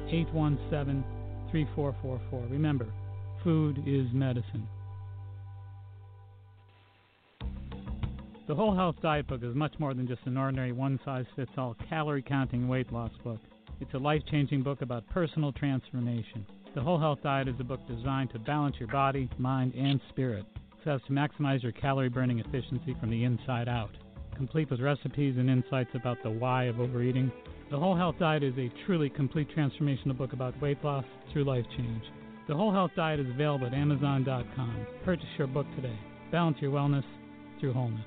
817 0.09 1.05
3444. 1.51 2.47
Remember, 2.51 2.87
food 3.43 3.83
is 3.87 4.07
medicine. 4.13 4.69
The 8.49 8.55
Whole 8.55 8.75
Health 8.75 8.97
Diet 9.01 9.29
Book 9.29 9.43
is 9.43 9.55
much 9.55 9.73
more 9.79 9.95
than 9.95 10.07
just 10.07 10.21
an 10.27 10.37
ordinary 10.37 10.73
one 10.73 11.01
size 11.05 11.25
fits 11.37 11.53
all 11.57 11.77
calorie 11.89 12.23
counting 12.23 12.69
weight 12.69 12.93
loss 12.93 13.13
book. 13.25 13.41
It's 13.81 13.95
a 13.95 13.99
life 13.99 14.23
changing 14.31 14.63
book 14.63 14.83
about 14.83 15.09
personal 15.11 15.53
transformation. 15.53 16.45
The 16.75 16.83
Whole 16.83 16.99
Health 16.99 17.21
Diet 17.23 17.49
is 17.49 17.55
a 17.61 17.65
book 17.65 17.81
designed 17.87 18.31
to 18.31 18.39
balance 18.39 18.77
your 18.79 18.89
body, 18.89 19.29
mind, 19.39 19.75
and 19.75 20.01
spirit 20.09 20.45
so 20.85 20.93
as 20.93 21.01
to 21.07 21.13
maximize 21.13 21.63
your 21.63 21.73
calorie 21.73 22.09
burning 22.09 22.41
efficiency 22.41 22.97
from 23.01 23.11
the 23.11 23.25
inside 23.25 23.69
out. 23.69 23.91
Complete 24.43 24.73
with 24.73 24.81
recipes 24.81 25.37
and 25.39 25.49
insights 25.49 25.91
about 25.95 26.21
the 26.25 26.31
why 26.31 26.65
of 26.65 26.81
overeating, 26.81 27.31
The 27.71 27.79
Whole 27.79 27.95
Health 27.95 28.17
Diet 28.19 28.43
is 28.43 28.59
a 28.59 28.73
truly 28.85 29.09
complete 29.09 29.47
transformational 29.57 30.19
book 30.19 30.33
about 30.33 30.61
weight 30.61 30.83
loss 30.83 31.05
through 31.33 31.45
life 31.45 31.65
change. 31.77 32.03
The 32.49 32.55
Whole 32.57 32.73
Health 32.73 32.91
Diet 32.97 33.21
is 33.21 33.31
available 33.31 33.69
at 33.69 33.73
Amazon.com. 33.73 34.87
Purchase 35.05 35.29
your 35.39 35.47
book 35.47 35.67
today. 35.77 35.97
Balance 36.33 36.57
your 36.61 36.73
wellness 36.73 37.05
through 37.61 37.73
wholeness. 37.73 38.05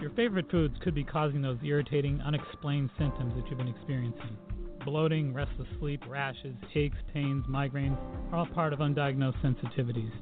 Your 0.00 0.10
favorite 0.14 0.48
foods 0.48 0.76
could 0.84 0.94
be 0.94 1.02
causing 1.02 1.42
those 1.42 1.58
irritating, 1.64 2.20
unexplained 2.20 2.90
symptoms 2.96 3.34
that 3.34 3.48
you've 3.48 3.58
been 3.58 3.66
experiencing. 3.66 4.38
Bloating, 4.84 5.34
restless 5.34 5.66
sleep, 5.80 6.00
rashes, 6.08 6.54
aches, 6.76 6.98
pains, 7.12 7.44
migraines 7.46 7.98
are 8.30 8.38
all 8.38 8.46
part 8.46 8.72
of 8.72 8.78
undiagnosed 8.78 9.42
sensitivities. 9.42 10.12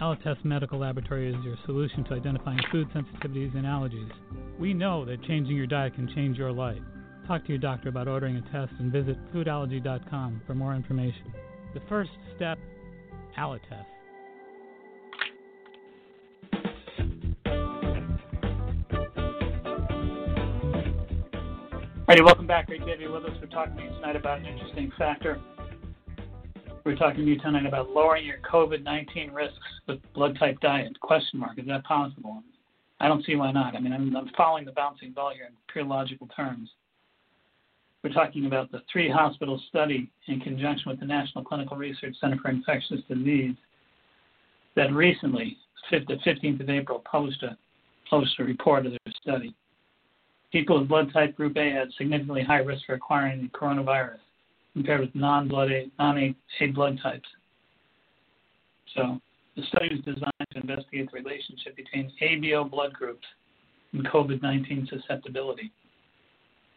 Alletess 0.00 0.36
Medical 0.44 0.78
Laboratory 0.78 1.28
is 1.28 1.44
your 1.44 1.56
solution 1.66 2.04
to 2.04 2.14
identifying 2.14 2.60
food 2.70 2.88
sensitivities 2.90 3.54
and 3.56 3.64
allergies. 3.64 4.10
We 4.56 4.72
know 4.72 5.04
that 5.04 5.24
changing 5.24 5.56
your 5.56 5.66
diet 5.66 5.96
can 5.96 6.08
change 6.14 6.38
your 6.38 6.52
life. 6.52 6.78
Talk 7.26 7.42
to 7.42 7.48
your 7.48 7.58
doctor 7.58 7.88
about 7.88 8.06
ordering 8.06 8.36
a 8.36 8.42
test 8.52 8.72
and 8.78 8.92
visit 8.92 9.16
foodallergy.com 9.34 10.42
for 10.46 10.54
more 10.54 10.74
information. 10.74 11.34
The 11.74 11.80
first 11.88 12.10
step, 12.36 12.58
Alletess. 13.36 13.84
Alrighty, 22.06 22.24
welcome 22.24 22.46
back. 22.46 22.68
Great 22.68 22.82
to 22.84 22.86
have 22.86 23.00
you 23.00 23.10
with 23.10 23.24
us. 23.24 23.32
We're 23.40 23.48
talking 23.48 23.76
to 23.76 23.82
you 23.82 23.90
tonight 23.90 24.14
about 24.14 24.38
an 24.38 24.46
interesting 24.46 24.92
factor. 24.96 25.40
We're 26.88 26.96
talking 26.96 27.26
to 27.26 27.30
you 27.30 27.38
tonight 27.38 27.66
about 27.66 27.90
lowering 27.90 28.24
your 28.24 28.38
COVID-19 28.50 29.34
risks 29.34 29.58
with 29.86 29.98
blood 30.14 30.38
type 30.38 30.58
diet. 30.60 30.98
Question 31.00 31.38
mark: 31.38 31.58
Is 31.58 31.66
that 31.66 31.84
possible? 31.84 32.42
I 32.98 33.08
don't 33.08 33.22
see 33.26 33.36
why 33.36 33.52
not. 33.52 33.76
I 33.76 33.80
mean, 33.80 33.92
I'm, 33.92 34.16
I'm 34.16 34.30
following 34.34 34.64
the 34.64 34.72
bouncing 34.72 35.12
ball 35.12 35.30
here 35.34 35.44
in 35.44 35.52
pure 35.70 35.84
logical 35.84 36.28
terms. 36.28 36.70
We're 38.02 38.14
talking 38.14 38.46
about 38.46 38.72
the 38.72 38.80
three 38.90 39.10
hospital 39.10 39.60
study 39.68 40.10
in 40.28 40.40
conjunction 40.40 40.88
with 40.88 40.98
the 40.98 41.04
National 41.04 41.44
Clinical 41.44 41.76
Research 41.76 42.16
Center 42.22 42.38
for 42.40 42.48
Infectious 42.48 43.02
Disease 43.06 43.56
that 44.74 44.90
recently, 44.90 45.58
the 45.90 46.16
15th 46.26 46.60
of 46.62 46.70
April, 46.70 47.00
published 47.00 47.42
a, 47.42 47.54
published 48.08 48.40
a 48.40 48.44
report 48.44 48.86
of 48.86 48.92
their 48.92 49.14
study. 49.20 49.54
People 50.52 50.78
with 50.80 50.88
blood 50.88 51.12
type 51.12 51.36
group 51.36 51.58
A 51.58 51.70
had 51.70 51.88
significantly 51.98 52.44
high 52.44 52.60
risk 52.60 52.86
for 52.86 52.94
acquiring 52.94 53.42
the 53.42 53.48
coronavirus 53.48 54.20
compared 54.78 55.00
with 55.00 55.14
non-blood 55.14 55.72
A, 55.72 55.90
non-A 55.98 56.36
blood 56.72 57.00
types. 57.02 57.28
So 58.94 59.20
the 59.56 59.62
study 59.64 59.88
was 59.90 60.04
designed 60.04 60.48
to 60.52 60.60
investigate 60.60 61.10
the 61.10 61.18
relationship 61.18 61.74
between 61.74 62.12
ABO 62.22 62.70
blood 62.70 62.92
groups 62.92 63.26
and 63.92 64.06
COVID-19 64.06 64.88
susceptibility. 64.88 65.72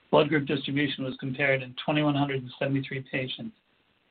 Blood 0.10 0.30
group 0.30 0.48
distribution 0.48 1.04
was 1.04 1.14
compared 1.20 1.62
in 1.62 1.70
2,173 1.86 3.06
patients 3.12 3.56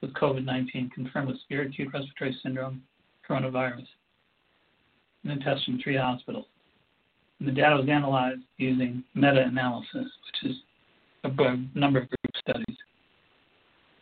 with 0.00 0.14
COVID-19 0.14 0.92
confirmed 0.92 1.28
with 1.28 1.40
severe 1.42 1.62
acute 1.62 1.92
respiratory 1.92 2.38
syndrome, 2.44 2.80
coronavirus, 3.28 3.87
and 5.25 5.42
then 5.42 5.59
in 5.66 5.80
three 5.82 5.97
hospitals. 5.97 6.47
And 7.40 7.49
the 7.49 7.52
data 7.52 7.75
was 7.75 7.88
analyzed 7.88 8.42
using 8.56 9.02
meta-analysis, 9.14 9.88
which 9.94 10.52
is 10.52 10.56
a 11.25 11.28
number 11.75 11.99
of 12.02 12.09
group 12.09 12.37
studies. 12.38 12.76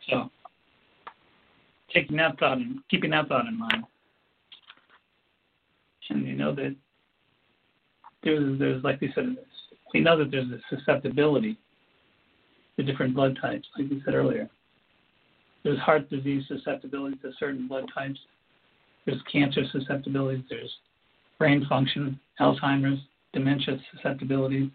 So, 0.09 0.29
taking 1.93 2.17
that 2.17 2.39
thought 2.39 2.57
and 2.57 2.79
keeping 2.89 3.11
that 3.11 3.27
thought 3.27 3.47
in 3.47 3.57
mind, 3.57 3.83
and 6.09 6.27
you 6.27 6.35
know 6.35 6.53
that 6.55 6.75
there's, 8.23 8.59
there's 8.59 8.83
like 8.83 8.99
we 9.01 9.11
said, 9.13 9.37
we 9.93 9.99
know 9.99 10.17
that 10.17 10.31
there's 10.31 10.49
a 10.51 10.59
susceptibility 10.75 11.57
to 12.77 12.83
different 12.83 13.13
blood 13.13 13.37
types, 13.41 13.67
like 13.77 13.89
we 13.89 14.01
said 14.05 14.15
earlier. 14.15 14.49
There's 15.63 15.79
heart 15.79 16.09
disease 16.09 16.43
susceptibility 16.47 17.17
to 17.17 17.31
certain 17.39 17.67
blood 17.67 17.85
types. 17.93 18.19
There's 19.05 19.21
cancer 19.31 19.63
susceptibilities. 19.71 20.43
There's 20.49 20.73
brain 21.37 21.65
function, 21.67 22.19
Alzheimer's, 22.39 22.99
dementia 23.33 23.79
susceptibilities. 23.93 24.69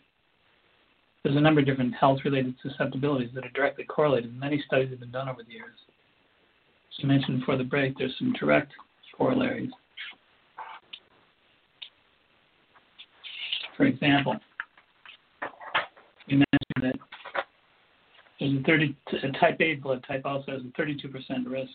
There's 1.24 1.36
a 1.36 1.40
number 1.40 1.60
of 1.60 1.66
different 1.66 1.94
health 1.94 2.20
related 2.22 2.54
susceptibilities 2.62 3.30
that 3.34 3.46
are 3.46 3.50
directly 3.54 3.84
correlated. 3.84 4.38
Many 4.38 4.62
studies 4.66 4.90
have 4.90 5.00
been 5.00 5.10
done 5.10 5.28
over 5.28 5.42
the 5.42 5.52
years. 5.52 5.74
As 6.90 7.02
you 7.02 7.08
mentioned 7.08 7.40
before 7.40 7.56
the 7.56 7.64
break, 7.64 7.96
there's 7.96 8.14
some 8.18 8.34
direct 8.34 8.72
corollaries. 9.16 9.70
For 13.74 13.86
example, 13.86 14.36
we 16.28 16.34
mentioned 16.34 16.82
that 16.82 16.96
there's 18.38 18.60
a 18.60 18.62
30 18.62 18.96
a 19.22 19.38
type 19.38 19.56
A 19.60 19.74
blood 19.76 20.04
type 20.06 20.22
also 20.26 20.52
has 20.52 20.60
a 20.60 20.80
32% 20.80 21.50
risk 21.50 21.70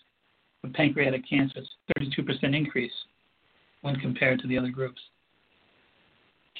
of 0.63 0.73
pancreatic 0.73 1.27
cancer, 1.27 1.59
it's 1.59 1.69
a 1.97 2.21
32% 2.21 2.55
increase 2.55 2.91
when 3.81 3.95
compared 3.95 4.39
to 4.39 4.47
the 4.47 4.57
other 4.57 4.69
groups. 4.69 5.01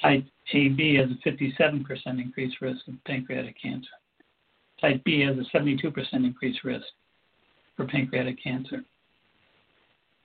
Type 0.01 0.25
AB 0.53 0.96
has 0.96 1.10
a 1.10 1.29
57% 1.29 1.86
increased 2.22 2.62
risk 2.62 2.88
of 2.88 2.96
pancreatic 3.06 3.56
cancer. 3.62 3.89
Type 4.79 5.03
B 5.03 5.22
has 5.22 5.36
a 5.38 5.58
72% 5.58 6.13
increased 6.13 6.63
risk 6.63 6.86
for 7.75 7.86
pancreatic 7.86 8.41
cancer. 8.41 8.84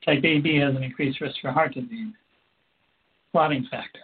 Type 0.04 0.24
AB 0.24 0.58
has 0.58 0.76
an 0.76 0.82
increased 0.82 1.20
risk 1.20 1.36
for 1.40 1.50
heart 1.50 1.74
disease, 1.74 2.12
clotting 3.32 3.66
factor, 3.70 4.00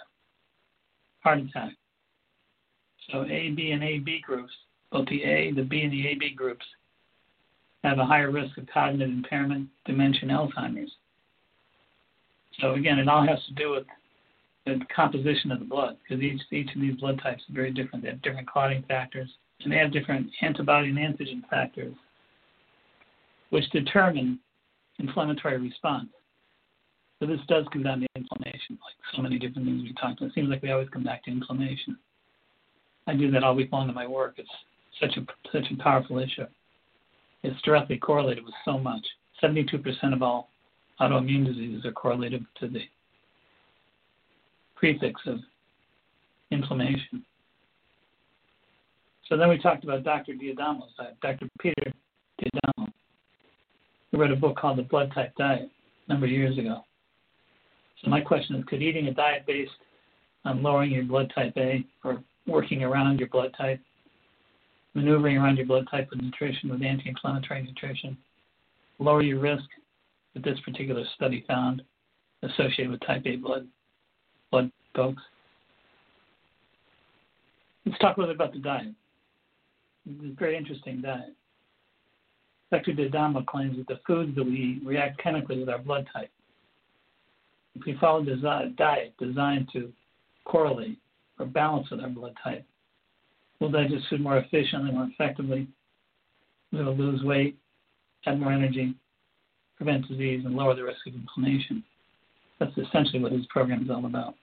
heart 1.23 1.39
attack. 1.39 1.73
So 3.11 3.25
AB 3.25 3.71
and 3.71 3.83
AB 3.83 4.21
groups, 4.23 4.53
both 4.91 5.07
the 5.09 5.23
A, 5.23 5.53
the 5.53 5.63
B, 5.63 5.83
and 5.83 5.93
the 5.93 6.09
AB 6.09 6.35
groups, 6.35 6.65
have 7.85 7.99
a 7.99 8.05
higher 8.05 8.31
risk 8.31 8.57
of 8.59 8.67
cognitive 8.73 9.09
impairment, 9.09 9.69
dementia, 9.87 10.23
and 10.23 10.31
Alzheimer's. 10.31 10.91
So 12.61 12.75
again, 12.75 12.99
it 12.99 13.09
all 13.09 13.27
has 13.27 13.39
to 13.47 13.55
do 13.55 13.71
with 13.71 13.85
the 14.67 14.81
composition 14.95 15.51
of 15.51 15.59
the 15.59 15.65
blood 15.65 15.97
because 16.03 16.23
each 16.23 16.41
each 16.53 16.75
of 16.75 16.81
these 16.81 16.97
blood 16.97 17.21
types 17.23 17.43
is 17.49 17.55
very 17.55 17.73
different. 17.73 18.05
They 18.05 18.11
have 18.11 18.23
different 18.23 18.49
clotting 18.49 18.85
factors 18.89 19.31
and 19.63 19.73
they 19.73 19.77
have 19.77 19.93
different 19.93 20.31
antibody 20.43 20.89
and 20.89 20.99
antigen 20.99 21.49
factors, 21.49 21.95
which 23.51 23.69
determine 23.71 24.39
inflammatory 24.99 25.59
response. 25.59 26.09
So 27.19 27.27
this 27.27 27.41
does 27.49 27.67
come 27.73 27.83
down 27.83 28.01
to 28.01 28.07
inflammation, 28.17 28.79
like 28.83 28.95
so 29.15 29.23
many 29.23 29.39
different 29.39 29.67
things 29.67 29.83
we 29.83 29.93
talked 29.95 30.21
about. 30.21 30.31
It 30.31 30.35
seems 30.35 30.49
like 30.49 30.63
we 30.63 30.71
always 30.71 30.89
come 30.89 31.05
back 31.05 31.25
to 31.25 31.31
inflammation. 31.31 31.99
I 33.07 33.15
do 33.15 33.31
that 33.31 33.45
all 33.45 33.55
week 33.55 33.73
long 33.73 33.89
in 33.89 33.95
my 33.95 34.07
work. 34.07 34.35
It's 34.39 34.49
such 35.01 35.17
a 35.17 35.27
such 35.53 35.71
a 35.71 35.83
powerful 35.83 36.19
issue. 36.19 36.47
It's 37.43 37.61
directly 37.63 37.99
correlated 37.99 38.45
with 38.45 38.55
so 38.65 38.79
much. 38.79 39.07
72% 39.43 40.13
of 40.13 40.23
all 40.23 40.51
autoimmune 41.01 41.47
diseases 41.47 41.87
are 41.87 41.93
correlated 41.93 42.45
to 42.61 42.69
the 42.69 42.81
prefix 44.81 45.21
of 45.27 45.39
inflammation. 46.51 47.23
So 49.29 49.37
then 49.37 49.51
we 49.51 49.59
talked 49.59 49.85
about 49.85 50.03
Dr. 50.03 50.33
D'Adamo's 50.33 50.91
diet, 50.97 51.17
Dr. 51.23 51.47
Peter 51.61 51.93
D'Adamo, 52.41 52.89
who 54.11 54.19
wrote 54.19 54.33
a 54.33 54.37
book 54.37 54.57
called 54.57 54.79
The 54.79 54.83
Blood 54.83 55.13
Type 55.15 55.33
Diet 55.37 55.71
a 56.09 56.13
number 56.13 56.25
of 56.27 56.33
years 56.33 56.57
ago. 56.59 56.83
So 58.03 58.11
my 58.11 58.23
question 58.23 58.57
is, 58.57 58.65
could 58.69 58.83
eating 58.83 59.07
a 59.09 59.15
diet 59.15 59.45
based 59.47 59.71
on 60.47 60.63
lowering 60.63 60.93
your 60.93 61.05
blood 61.05 61.31
type 61.35 61.53
A 61.59 61.85
or 62.03 62.25
working 62.47 62.83
around 62.83 63.21
your 63.21 63.29
blood 63.29 63.55
type, 63.59 63.81
maneuvering 64.95 65.37
around 65.37 65.59
your 65.59 65.67
blood 65.67 65.87
type 65.91 66.09
with 66.11 66.23
nutrition, 66.23 66.71
with 66.71 66.83
anti-inflammatory 66.83 67.63
nutrition, 67.63 68.17
lower 68.99 69.23
your 69.23 69.41
risk 69.41 69.65
that 70.33 70.43
this 70.43 70.59
particular 70.65 71.05
study 71.15 71.45
found 71.47 71.83
associated 72.43 72.91
with 72.91 73.01
type 73.07 73.23
A 73.27 73.37
blood 73.37 73.69
blood 74.51 74.71
folks. 74.95 75.23
Let's 77.87 77.99
talk 77.99 78.17
a 78.17 78.21
little 78.21 78.35
bit 78.35 78.41
about 78.41 78.55
the 78.55 78.61
diet. 78.61 78.95
It's 80.07 80.25
a 80.25 80.39
very 80.39 80.57
interesting 80.57 81.01
diet. 81.01 81.35
Dr. 82.71 82.93
D'Adamo 82.93 83.45
claims 83.47 83.77
that 83.79 83.89
the 83.89 84.01
foods 84.07 84.35
that 84.37 84.45
we 84.45 84.53
eat 84.53 84.87
react 84.87 85.21
chemically 85.23 85.59
with 85.59 85.69
our 85.69 85.79
blood 85.79 86.07
type. 86.13 86.31
If 87.75 87.85
we 87.85 87.97
follow 88.01 88.23
a 88.23 88.69
diet 88.77 89.15
designed 89.19 89.69
to 89.73 89.93
correlate 90.45 90.99
or 91.39 91.47
balance 91.47 91.91
with 91.91 92.01
our 92.01 92.09
blood 92.09 92.35
type, 92.43 92.65
we'll 93.59 93.71
digest 93.71 94.07
food 94.09 94.21
more 94.21 94.39
efficiently, 94.39 94.93
more 94.93 95.09
effectively. 95.13 95.69
We'll 96.73 96.97
lose 96.97 97.23
weight, 97.25 97.57
have 98.23 98.39
more 98.39 98.53
energy, 98.53 98.95
prevent 99.77 100.07
disease, 100.09 100.45
and 100.45 100.55
lower 100.55 100.75
the 100.75 100.85
risk 100.85 101.07
of 101.07 101.15
inflammation. 101.15 101.83
That's 102.59 102.77
essentially 102.77 103.21
what 103.21 103.33
his 103.33 103.47
program 103.47 103.83
is 103.83 103.91
all 103.91 104.07
about. 104.07 104.35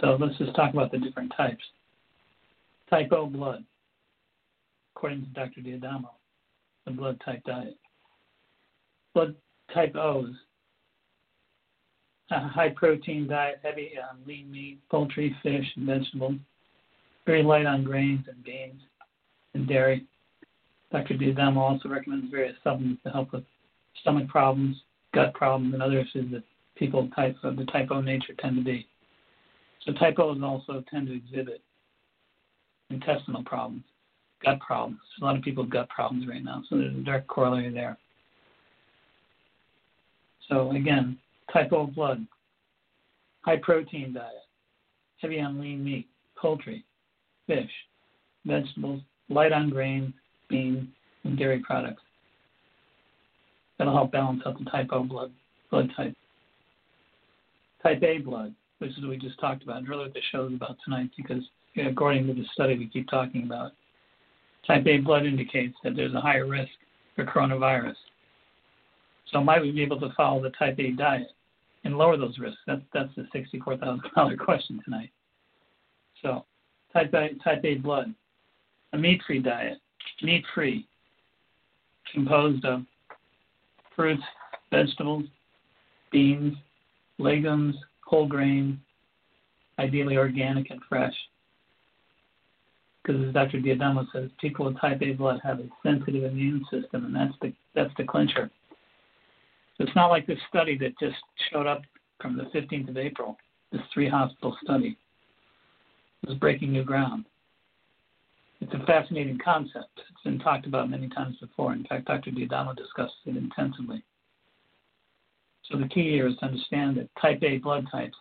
So 0.00 0.16
let's 0.20 0.36
just 0.38 0.54
talk 0.56 0.72
about 0.72 0.90
the 0.90 0.98
different 0.98 1.32
types. 1.36 1.62
Type 2.90 3.12
O 3.12 3.26
blood, 3.26 3.64
according 4.94 5.22
to 5.22 5.28
Dr. 5.28 5.60
D'Adamo, 5.60 6.10
the 6.84 6.90
blood 6.90 7.20
type 7.24 7.42
diet. 7.44 7.76
Blood 9.14 9.34
type 9.72 9.94
O's, 9.96 10.34
a 12.30 12.48
high 12.48 12.70
protein 12.70 13.28
diet, 13.28 13.60
heavy 13.62 13.92
on 14.10 14.18
lean 14.26 14.50
meat, 14.50 14.78
poultry, 14.90 15.34
fish, 15.42 15.66
and 15.76 15.86
vegetables, 15.86 16.34
very 17.26 17.42
light 17.42 17.66
on 17.66 17.84
grains 17.84 18.24
and 18.28 18.42
beans 18.44 18.82
and 19.54 19.68
dairy. 19.68 20.04
Dr. 20.92 21.14
D'Adamo 21.14 21.58
also 21.58 21.88
recommends 21.88 22.30
various 22.30 22.56
supplements 22.62 23.02
to 23.04 23.10
help 23.10 23.32
with 23.32 23.44
stomach 24.00 24.28
problems, 24.28 24.76
gut 25.14 25.32
problems, 25.34 25.72
and 25.72 25.82
other 25.82 26.00
issues 26.00 26.30
that 26.32 26.42
people 26.76 27.08
type 27.14 27.36
of 27.42 27.56
the 27.56 27.64
type 27.66 27.88
O 27.90 28.00
nature 28.00 28.34
tend 28.38 28.56
to 28.56 28.62
be. 28.62 28.86
So 29.84 29.92
type 29.92 30.18
O's 30.18 30.40
also 30.42 30.82
tend 30.90 31.08
to 31.08 31.14
exhibit 31.14 31.60
intestinal 32.90 33.44
problems, 33.44 33.84
gut 34.44 34.60
problems. 34.60 35.00
A 35.20 35.24
lot 35.24 35.36
of 35.36 35.42
people 35.42 35.64
with 35.64 35.72
gut 35.72 35.88
problems 35.88 36.26
right 36.28 36.42
now, 36.42 36.62
so 36.68 36.76
there's 36.76 36.94
a 36.94 37.00
direct 37.00 37.26
corollary 37.28 37.72
there. 37.72 37.98
So 40.48 40.70
again, 40.72 41.18
type 41.52 41.72
O 41.72 41.86
blood, 41.86 42.26
high 43.42 43.58
protein 43.62 44.12
diet, 44.14 44.32
heavy 45.20 45.40
on 45.40 45.60
lean 45.60 45.84
meat, 45.84 46.08
poultry, 46.36 46.84
fish, 47.46 47.70
vegetables, 48.44 49.00
light 49.28 49.52
on 49.52 49.70
grains, 49.70 50.12
beans, 50.48 50.88
and 51.24 51.38
dairy 51.38 51.60
products. 51.60 52.02
That'll 53.78 53.94
help 53.94 54.12
balance 54.12 54.42
out 54.46 54.58
the 54.58 54.70
type 54.70 54.88
O 54.92 55.02
blood 55.02 55.32
blood 55.70 55.90
type. 55.96 56.14
Type 57.82 58.02
A 58.02 58.18
blood, 58.18 58.54
which 58.84 58.92
we 59.08 59.16
just 59.16 59.40
talked 59.40 59.62
about, 59.62 59.88
what 59.88 60.12
the 60.12 60.20
show 60.30 60.46
is 60.46 60.52
about 60.52 60.76
tonight, 60.84 61.10
because 61.16 61.42
according 61.76 62.26
to 62.26 62.34
the 62.34 62.44
study 62.52 62.76
we 62.78 62.86
keep 62.86 63.08
talking 63.08 63.44
about, 63.44 63.72
type 64.66 64.86
A 64.86 64.98
blood 64.98 65.24
indicates 65.24 65.74
that 65.82 65.96
there's 65.96 66.14
a 66.14 66.20
higher 66.20 66.46
risk 66.46 66.70
for 67.16 67.24
coronavirus. 67.24 67.94
So 69.32 69.42
might 69.42 69.62
we 69.62 69.72
be 69.72 69.82
able 69.82 70.00
to 70.00 70.12
follow 70.14 70.42
the 70.42 70.50
type 70.50 70.78
A 70.78 70.90
diet 70.90 71.28
and 71.84 71.96
lower 71.96 72.16
those 72.18 72.38
risks? 72.38 72.60
That's 72.66 72.82
that's 72.92 73.14
the 73.16 73.26
sixty-four 73.32 73.78
thousand 73.78 74.02
dollar 74.14 74.36
question 74.44 74.80
tonight. 74.84 75.10
So 76.22 76.44
type 76.92 77.14
A 77.14 77.30
type 77.42 77.64
A 77.64 77.76
blood, 77.76 78.14
a 78.92 78.98
meat-free 78.98 79.40
diet, 79.40 79.78
meat-free, 80.22 80.86
composed 82.12 82.64
of 82.66 82.82
fruits, 83.96 84.22
vegetables, 84.70 85.24
beans, 86.12 86.54
legumes, 87.18 87.76
whole 88.06 88.26
grain, 88.26 88.80
ideally 89.78 90.16
organic 90.16 90.70
and 90.70 90.80
fresh. 90.88 91.14
Because 93.02 93.22
as 93.26 93.34
Dr. 93.34 93.60
D'Adamo 93.60 94.06
says, 94.12 94.30
people 94.40 94.64
with 94.66 94.80
type 94.80 95.02
A 95.02 95.12
blood 95.12 95.40
have 95.42 95.60
a 95.60 95.68
sensitive 95.82 96.24
immune 96.24 96.64
system, 96.70 97.04
and 97.04 97.14
that's 97.14 97.34
the 97.42 97.52
that's 97.74 97.92
the 97.98 98.04
clincher. 98.04 98.50
So 99.76 99.84
it's 99.84 99.96
not 99.96 100.06
like 100.06 100.26
this 100.26 100.38
study 100.48 100.78
that 100.78 100.98
just 100.98 101.16
showed 101.50 101.66
up 101.66 101.82
from 102.20 102.36
the 102.36 102.44
15th 102.44 102.88
of 102.88 102.96
April. 102.96 103.36
This 103.72 103.82
three 103.92 104.08
hospital 104.08 104.56
study 104.62 104.96
it 106.24 106.30
was 106.30 106.38
breaking 106.38 106.72
new 106.72 106.84
ground. 106.84 107.26
It's 108.60 108.72
a 108.72 108.86
fascinating 108.86 109.38
concept. 109.44 109.90
It's 109.96 110.22
been 110.24 110.38
talked 110.38 110.66
about 110.66 110.88
many 110.88 111.10
times 111.10 111.36
before. 111.38 111.74
In 111.74 111.84
fact, 111.84 112.06
Dr. 112.06 112.30
D'Adamo 112.30 112.74
discusses 112.74 113.16
it 113.26 113.36
intensively. 113.36 114.02
So 115.70 115.78
the 115.78 115.88
key 115.88 116.10
here 116.10 116.28
is 116.28 116.36
to 116.36 116.46
understand 116.46 116.96
that 116.96 117.08
type 117.20 117.42
A 117.42 117.58
blood 117.58 117.86
types 117.90 118.16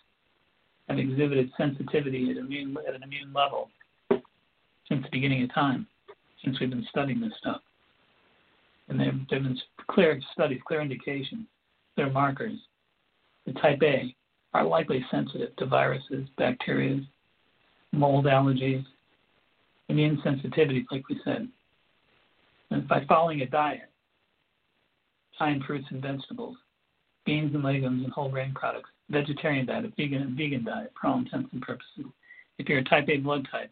have 0.87 0.97
exhibited 0.97 1.51
sensitivity 1.57 2.31
at, 2.31 2.37
immune, 2.37 2.77
at 2.87 2.95
an 2.95 3.03
immune 3.03 3.33
level 3.33 3.69
since 4.09 5.03
the 5.03 5.09
beginning 5.11 5.43
of 5.43 5.53
time, 5.53 5.87
since 6.43 6.59
we've 6.59 6.69
been 6.69 6.85
studying 6.89 7.19
this 7.19 7.33
stuff. 7.39 7.61
And 8.89 8.99
there 8.99 9.11
have 9.11 9.27
been 9.29 9.57
clear 9.89 10.19
studies, 10.33 10.61
clear 10.67 10.81
indications, 10.81 11.47
clear 11.95 12.09
markers 12.09 12.57
that 13.45 13.59
type 13.61 13.81
A 13.83 14.15
are 14.53 14.65
likely 14.65 15.05
sensitive 15.09 15.55
to 15.57 15.65
viruses, 15.65 16.27
bacteria, 16.37 17.01
mold 17.91 18.25
allergies, 18.25 18.85
immune 19.89 20.21
sensitivities, 20.25 20.85
like 20.91 21.07
we 21.09 21.19
said. 21.23 21.47
And 22.71 22.87
by 22.87 23.05
following 23.05 23.41
a 23.41 23.45
diet, 23.45 23.89
high 25.37 25.51
in 25.51 25.63
fruits 25.63 25.87
and 25.89 26.01
vegetables, 26.01 26.57
beans 27.25 27.53
and 27.53 27.63
legumes 27.63 28.03
and 28.03 28.13
whole 28.13 28.29
grain 28.29 28.53
products, 28.53 28.89
vegetarian 29.09 29.65
diet, 29.65 29.91
vegan 29.97 30.21
and 30.21 30.37
vegan 30.37 30.63
diet 30.63 30.91
for 30.99 31.07
all 31.07 31.19
intents 31.19 31.49
and 31.53 31.61
purposes. 31.61 32.05
If 32.57 32.69
you're 32.69 32.79
a 32.79 32.83
type 32.83 33.09
A 33.09 33.17
blood 33.17 33.47
type, 33.51 33.71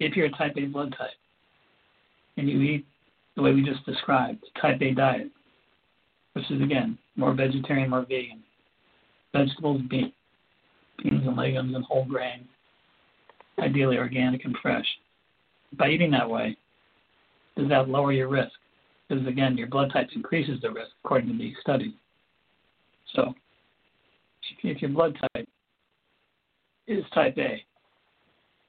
if 0.00 0.16
you're 0.16 0.26
a 0.26 0.30
type 0.30 0.54
A 0.56 0.66
blood 0.66 0.94
type, 0.96 1.10
and 2.36 2.48
you 2.48 2.60
eat 2.60 2.86
the 3.34 3.42
way 3.42 3.52
we 3.52 3.62
just 3.62 3.84
described, 3.84 4.44
type 4.60 4.80
A 4.80 4.92
diet, 4.92 5.30
which 6.34 6.50
is 6.50 6.62
again 6.62 6.98
more 7.16 7.34
vegetarian, 7.34 7.90
more 7.90 8.02
vegan, 8.02 8.42
vegetables, 9.32 9.82
beans, 9.90 10.12
beans 11.02 11.26
and 11.26 11.36
legumes 11.36 11.74
and 11.74 11.84
whole 11.84 12.04
grain, 12.04 12.46
ideally 13.58 13.98
organic 13.98 14.44
and 14.44 14.56
fresh. 14.62 14.86
By 15.76 15.90
eating 15.90 16.10
that 16.12 16.28
way, 16.28 16.56
does 17.56 17.68
that 17.68 17.88
lower 17.88 18.12
your 18.12 18.28
risk? 18.28 18.52
Because 19.08 19.26
again, 19.26 19.56
your 19.56 19.68
blood 19.68 19.90
type 19.92 20.08
increases 20.14 20.60
the 20.60 20.70
risk 20.70 20.90
according 21.04 21.30
to 21.32 21.38
these 21.38 21.56
studies. 21.60 21.92
So, 23.14 23.34
if 24.62 24.82
your 24.82 24.90
blood 24.90 25.16
type 25.34 25.48
is 26.86 27.04
type 27.14 27.36
A, 27.38 27.62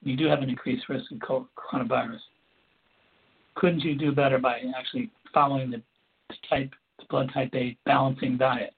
you 0.01 0.15
do 0.15 0.27
have 0.27 0.41
an 0.41 0.49
increased 0.49 0.87
risk 0.89 1.11
of 1.11 1.45
coronavirus. 1.57 2.19
Couldn't 3.55 3.81
you 3.81 3.95
do 3.95 4.11
better 4.11 4.37
by 4.37 4.61
actually 4.77 5.11
following 5.33 5.71
the 5.71 5.81
type, 6.49 6.71
the 6.97 7.05
blood 7.09 7.31
type 7.33 7.51
A 7.53 7.77
balancing 7.85 8.37
diet? 8.37 8.73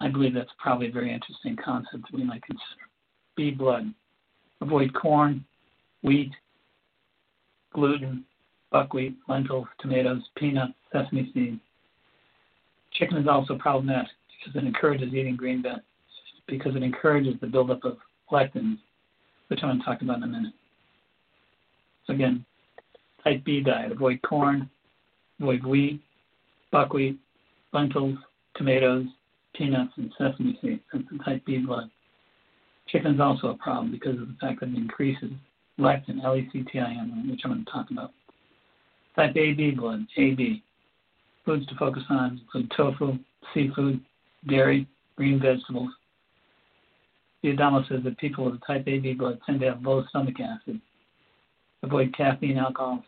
I 0.00 0.08
believe 0.08 0.34
that's 0.34 0.50
probably 0.58 0.88
a 0.88 0.92
very 0.92 1.12
interesting 1.12 1.56
concept 1.62 2.10
that 2.10 2.16
we 2.16 2.24
might 2.24 2.42
consider. 2.42 2.88
B 3.36 3.50
blood. 3.50 3.92
Avoid 4.60 4.94
corn, 4.94 5.44
wheat, 6.02 6.32
gluten, 7.72 8.24
buckwheat, 8.70 9.16
lentils, 9.28 9.68
tomatoes, 9.80 10.22
peanuts, 10.36 10.74
sesame 10.92 11.30
seeds. 11.34 11.60
Chicken 12.94 13.18
is 13.18 13.28
also 13.28 13.56
problematic 13.56 14.10
because 14.42 14.62
it 14.62 14.66
encourages 14.66 15.12
eating 15.12 15.36
green 15.36 15.62
beans, 15.62 15.80
because 16.46 16.74
it 16.74 16.82
encourages 16.82 17.34
the 17.40 17.46
buildup 17.46 17.84
of 17.84 17.98
lectins, 18.30 18.78
which 19.48 19.60
I'm 19.62 19.68
going 19.68 19.78
to 19.78 19.84
talk 19.84 20.02
about 20.02 20.18
in 20.18 20.24
a 20.24 20.26
minute. 20.26 20.54
So 22.06 22.14
again, 22.14 22.44
type 23.22 23.44
B 23.44 23.60
diet, 23.60 23.92
avoid 23.92 24.20
corn, 24.22 24.68
avoid 25.40 25.64
wheat, 25.64 26.00
buckwheat, 26.70 27.18
lentils, 27.72 28.18
tomatoes, 28.56 29.06
peanuts, 29.54 29.92
and 29.96 30.12
sesame 30.18 30.58
seeds. 30.62 30.80
That's 30.92 31.04
the 31.10 31.18
type 31.24 31.44
B 31.44 31.58
blood. 31.58 31.90
Chicken 32.88 33.14
is 33.14 33.20
also 33.20 33.48
a 33.48 33.54
problem 33.54 33.92
because 33.92 34.20
of 34.20 34.28
the 34.28 34.36
fact 34.40 34.60
that 34.60 34.70
it 34.70 34.76
increases 34.76 35.30
lectin, 35.78 36.22
L-E-C-T-I-N, 36.24 37.28
which 37.30 37.40
I'm 37.44 37.52
going 37.52 37.64
to 37.64 37.70
talk 37.70 37.90
about. 37.90 38.10
Type 39.14 39.36
AB 39.36 39.72
blood, 39.72 40.06
AB. 40.16 40.62
Foods 41.44 41.66
to 41.66 41.74
focus 41.76 42.02
on 42.08 42.40
include 42.40 42.72
tofu, 42.76 43.18
seafood, 43.52 44.00
dairy, 44.48 44.86
green 45.16 45.40
vegetables. 45.40 45.90
Giordano 47.44 47.84
says 47.88 48.00
that 48.04 48.18
people 48.18 48.44
with 48.44 48.60
type 48.66 48.86
AB 48.86 49.14
blood 49.14 49.40
tend 49.44 49.60
to 49.60 49.66
have 49.66 49.82
low 49.82 50.04
stomach 50.08 50.36
acid. 50.40 50.80
Avoid 51.82 52.14
caffeine, 52.16 52.58
alcohol, 52.58 53.04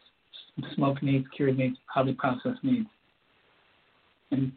smoked 0.75 1.03
meats, 1.03 1.29
cured 1.37 1.57
meats, 1.57 1.79
highly 1.87 2.15
processed 2.15 2.63
meats. 2.65 2.91
And 4.33 4.53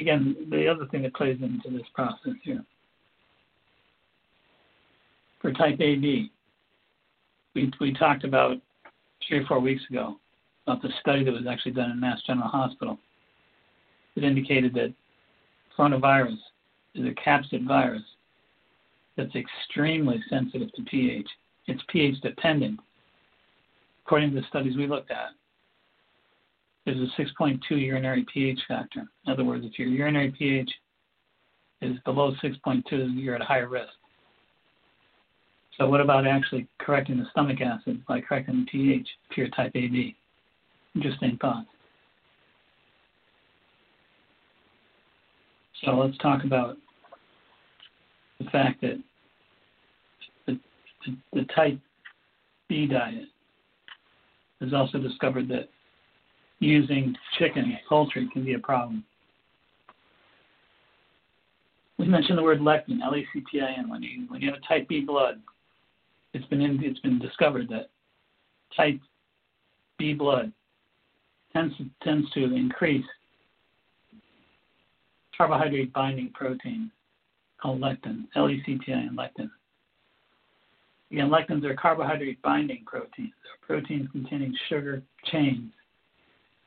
again, 0.00 0.36
the 0.50 0.66
other 0.66 0.86
thing 0.86 1.02
that 1.02 1.14
plays 1.14 1.38
into 1.40 1.70
this 1.70 1.86
process 1.94 2.32
here. 2.42 2.64
For 5.40 5.52
type 5.52 5.80
AB, 5.80 6.32
we, 7.54 7.72
we 7.80 7.94
talked 7.94 8.24
about 8.24 8.56
three 9.28 9.38
or 9.38 9.46
four 9.46 9.60
weeks 9.60 9.82
ago 9.90 10.16
about 10.66 10.82
the 10.82 10.88
study 11.00 11.24
that 11.24 11.32
was 11.32 11.46
actually 11.48 11.72
done 11.72 11.90
in 11.90 12.00
Mass 12.00 12.20
General 12.26 12.48
Hospital. 12.48 12.98
It 14.16 14.24
indicated 14.24 14.74
that 14.74 14.94
coronavirus 15.78 16.38
is 16.94 17.06
a 17.06 17.28
capsid 17.28 17.66
virus 17.66 18.02
that's 19.16 19.34
extremely 19.34 20.22
sensitive 20.28 20.72
to 20.72 20.82
pH. 20.82 21.28
It's 21.66 21.82
pH 21.88 22.20
dependent. 22.20 22.80
According 24.04 24.30
to 24.30 24.40
the 24.40 24.46
studies 24.48 24.76
we 24.76 24.86
looked 24.86 25.10
at, 25.10 25.30
there's 26.84 26.98
a 26.98 27.20
6.2 27.20 27.60
urinary 27.70 28.26
pH 28.32 28.60
factor. 28.68 29.00
In 29.26 29.32
other 29.32 29.44
words, 29.44 29.64
if 29.64 29.78
your 29.78 29.88
urinary 29.88 30.32
pH 30.36 30.70
is 31.80 31.96
below 32.04 32.34
6.2, 32.42 32.82
you're 33.14 33.36
at 33.36 33.42
higher 33.42 33.68
risk. 33.68 33.92
So, 35.78 35.88
what 35.88 36.00
about 36.00 36.26
actually 36.26 36.68
correcting 36.78 37.18
the 37.18 37.26
stomach 37.30 37.60
acid 37.60 38.04
by 38.06 38.20
correcting 38.20 38.60
the 38.60 38.70
pH 38.70 39.08
if 39.30 39.36
you're 39.36 39.48
type 39.48 39.72
AB? 39.74 40.14
Interesting 40.94 41.36
thought. 41.40 41.66
So, 45.84 45.92
let's 45.92 46.16
talk 46.18 46.44
about 46.44 46.76
the 48.38 48.50
fact 48.50 48.80
that 48.80 49.02
the, 50.46 50.58
the, 51.06 51.16
the 51.32 51.44
type 51.54 51.78
B 52.68 52.86
diet 52.86 53.28
has 54.60 54.72
also 54.72 54.98
discovered 54.98 55.48
that 55.48 55.68
using 56.60 57.14
chicken, 57.38 57.76
poultry 57.88 58.28
can 58.32 58.44
be 58.44 58.54
a 58.54 58.58
problem. 58.58 59.04
We 61.98 62.06
mentioned 62.06 62.38
the 62.38 62.42
word 62.42 62.60
lectin, 62.60 63.00
L-E-C-T-I-N. 63.04 63.88
When 63.88 64.02
you 64.02 64.26
when 64.28 64.40
you 64.40 64.50
have 64.50 64.58
a 64.58 64.66
type 64.66 64.88
B 64.88 65.02
blood, 65.02 65.40
it's 66.32 66.46
been 66.46 66.60
in, 66.60 66.82
it's 66.82 67.00
been 67.00 67.18
discovered 67.18 67.68
that 67.68 67.90
type 68.76 68.98
B 69.98 70.14
blood 70.14 70.52
tends 71.52 71.76
to, 71.76 71.84
tends 72.02 72.30
to 72.32 72.54
increase 72.54 73.04
carbohydrate 75.36 75.92
binding 75.92 76.30
protein 76.34 76.90
called 77.60 77.80
lectin, 77.80 78.24
L-E-C-T-I-N, 78.36 79.16
lectin. 79.18 79.50
Again, 81.10 81.30
lectins 81.30 81.64
are 81.64 81.74
carbohydrate 81.74 82.40
binding 82.42 82.84
proteins. 82.86 83.32
They're 83.42 83.66
proteins 83.80 84.08
containing 84.10 84.54
sugar 84.68 85.02
chains. 85.26 85.70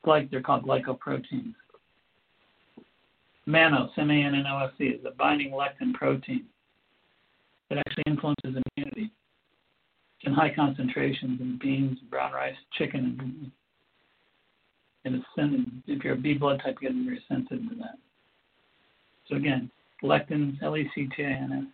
Like 0.05 0.31
they're 0.31 0.41
called 0.41 0.65
glycoproteins. 0.65 1.53
Mannose, 3.47 3.97
M-A-N-N-O-S-E, 3.97 4.85
is 4.85 5.05
a 5.05 5.11
binding 5.11 5.51
lectin 5.51 5.93
protein 5.93 6.45
that 7.69 7.79
actually 7.79 8.03
influences 8.07 8.61
immunity. 8.75 9.11
In 10.21 10.33
high 10.33 10.53
concentrations 10.53 11.39
in 11.41 11.59
beans, 11.61 11.99
brown 12.09 12.33
rice, 12.33 12.55
chicken, 12.77 13.51
and 15.05 15.15
it's 15.15 15.25
if 15.87 16.03
you're 16.03 16.13
a 16.13 16.17
B 16.17 16.33
blood 16.33 16.61
type, 16.63 16.77
you 16.81 16.89
get 16.89 17.05
very 17.05 17.23
sensitive 17.29 17.69
to 17.69 17.75
that. 17.75 17.97
So 19.29 19.35
again, 19.35 19.69
lectins, 20.03 20.61
L-E-C-T-I-N-S, 20.61 21.65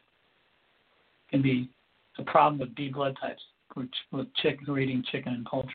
can 1.30 1.42
be 1.42 1.70
a 2.18 2.24
problem 2.24 2.60
with 2.60 2.76
B 2.76 2.90
blood 2.90 3.18
types, 3.22 3.42
which 3.76 3.94
with 4.12 4.28
chicken, 4.42 4.66
who 4.66 4.76
are 4.76 4.80
eating 4.80 5.04
chicken 5.12 5.34
and 5.34 5.46
poultry. 5.46 5.74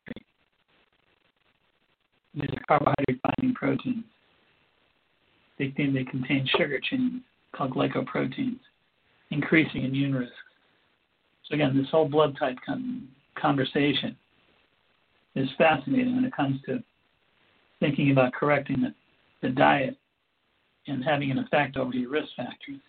These 2.35 2.51
are 2.51 2.63
carbohydrate 2.69 3.21
binding 3.23 3.55
proteins. 3.55 4.05
They, 5.59 5.75
they 5.77 6.05
contain 6.05 6.49
sugar 6.57 6.79
chains 6.81 7.23
called 7.53 7.73
glycoproteins, 7.73 8.61
increasing 9.31 9.85
immune 9.85 10.15
risk. 10.15 10.33
So 11.49 11.55
again, 11.55 11.77
this 11.77 11.91
whole 11.91 12.09
blood 12.09 12.37
type 12.39 12.57
con- 12.65 13.09
conversation 13.35 14.17
is 15.35 15.49
fascinating 15.57 16.15
when 16.15 16.25
it 16.25 16.37
comes 16.37 16.61
to 16.67 16.83
thinking 17.81 18.11
about 18.11 18.33
correcting 18.33 18.83
the, 18.83 18.95
the 19.43 19.53
diet 19.53 19.97
and 20.89 21.05
having 21.05 21.31
an 21.31 21.39
effect 21.39 21.77
over 21.77 21.93
your 21.93 22.11
risk 22.11 22.29
factors. 22.37 22.81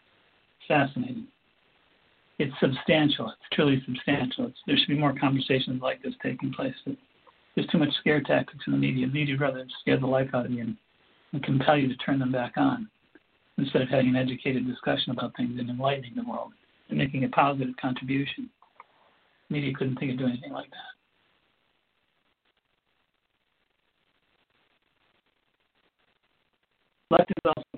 Fascinating. 0.68 1.28
It's 2.38 2.54
substantial. 2.60 3.30
It's 3.30 3.50
truly 3.54 3.82
substantial. 3.86 4.48
It's, 4.48 4.58
there 4.66 4.78
should 4.78 4.88
be 4.88 4.98
more 4.98 5.16
conversations 5.20 5.82
like 5.82 6.02
this 6.02 6.14
taking 6.24 6.54
place. 6.54 6.76
But 6.86 6.96
there's 7.56 7.68
too 7.68 7.80
much 7.80 7.94
scare 8.00 8.22
tactics 8.22 8.64
in 8.66 8.74
the 8.74 8.80
media. 8.80 9.08
Media 9.08 9.36
rather 9.38 9.66
scare 9.82 10.00
the 10.00 10.08
life 10.08 10.30
out 10.34 10.46
of 10.46 10.52
you 10.52 10.62
and, 10.62 10.78
and 11.34 11.44
compel 11.44 11.78
you 11.78 11.90
to 11.90 11.98
turn 11.98 12.20
them 12.20 12.32
back 12.32 12.54
on 12.56 12.90
instead 13.58 13.82
of 13.82 13.90
having 13.90 14.10
an 14.10 14.16
educated 14.16 14.66
discussion 14.66 15.12
about 15.12 15.36
things 15.36 15.60
and 15.60 15.70
enlightening 15.70 16.14
the 16.16 16.24
world 16.24 16.54
and 16.90 16.98
making 16.98 17.26
a 17.26 17.30
positive 17.30 17.76
contribution. 17.82 18.50
Media 19.50 19.74
couldn't 19.74 19.98
think 19.98 20.12
of 20.14 20.18
doing 20.18 20.32
anything 20.32 20.54
like 20.54 20.70
that. 20.70 20.90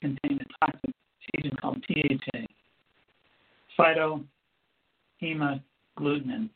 Contain 0.01 0.39
a 0.41 0.65
toxic 0.65 0.91
agent 1.37 1.61
called 1.61 1.83
PHA, 1.87 2.39
phytohemagglutinin. 3.79 6.49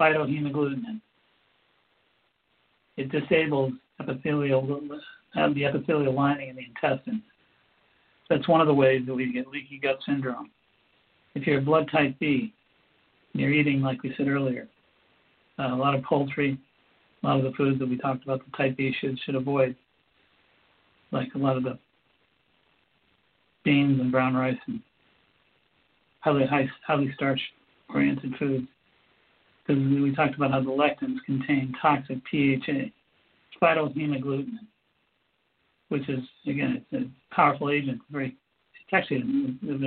Phytohemagglutinin. 0.00 1.00
It 2.96 3.10
disables 3.10 3.72
epithelial 4.00 4.66
have 5.34 5.54
the 5.54 5.66
epithelial 5.66 6.14
lining 6.14 6.48
in 6.48 6.56
the 6.56 6.64
intestines. 6.64 7.22
That's 8.28 8.48
one 8.48 8.60
of 8.60 8.66
the 8.66 8.74
ways 8.74 9.02
that 9.06 9.14
we 9.14 9.32
get 9.32 9.46
leaky 9.46 9.78
gut 9.78 9.98
syndrome. 10.04 10.50
If 11.34 11.46
you're 11.46 11.60
blood 11.60 11.88
type 11.92 12.18
B, 12.18 12.52
and 13.32 13.42
you're 13.42 13.52
eating, 13.52 13.82
like 13.82 14.02
we 14.02 14.14
said 14.16 14.28
earlier, 14.28 14.68
uh, 15.58 15.74
a 15.74 15.76
lot 15.76 15.94
of 15.94 16.02
poultry, 16.02 16.58
a 17.22 17.26
lot 17.26 17.38
of 17.38 17.44
the 17.44 17.52
foods 17.52 17.78
that 17.78 17.88
we 17.88 17.98
talked 17.98 18.24
about, 18.24 18.40
the 18.44 18.56
type 18.56 18.76
B 18.76 18.94
should 19.00 19.18
should 19.24 19.34
avoid, 19.34 19.76
like 21.12 21.28
a 21.34 21.38
lot 21.38 21.56
of 21.56 21.62
the 21.62 21.78
beans 23.66 24.00
and 24.00 24.12
brown 24.12 24.34
rice 24.34 24.56
and 24.68 24.80
highly 26.20 26.46
high, 26.46 26.70
highly 26.86 27.12
starch 27.14 27.40
oriented 27.92 28.32
foods. 28.38 28.66
Because 29.66 29.82
we 29.82 30.14
talked 30.14 30.36
about 30.36 30.52
how 30.52 30.60
the 30.60 30.70
lectins 30.70 31.16
contain 31.26 31.74
toxic 31.82 32.18
PHA, 32.30 32.90
phytohemagglutinin, 33.60 34.60
which 35.88 36.08
is 36.08 36.20
again 36.46 36.84
it's 36.90 37.04
a 37.04 37.34
powerful 37.34 37.70
agent. 37.70 38.00
Very, 38.10 38.28
it's 38.28 38.92
actually 38.92 39.22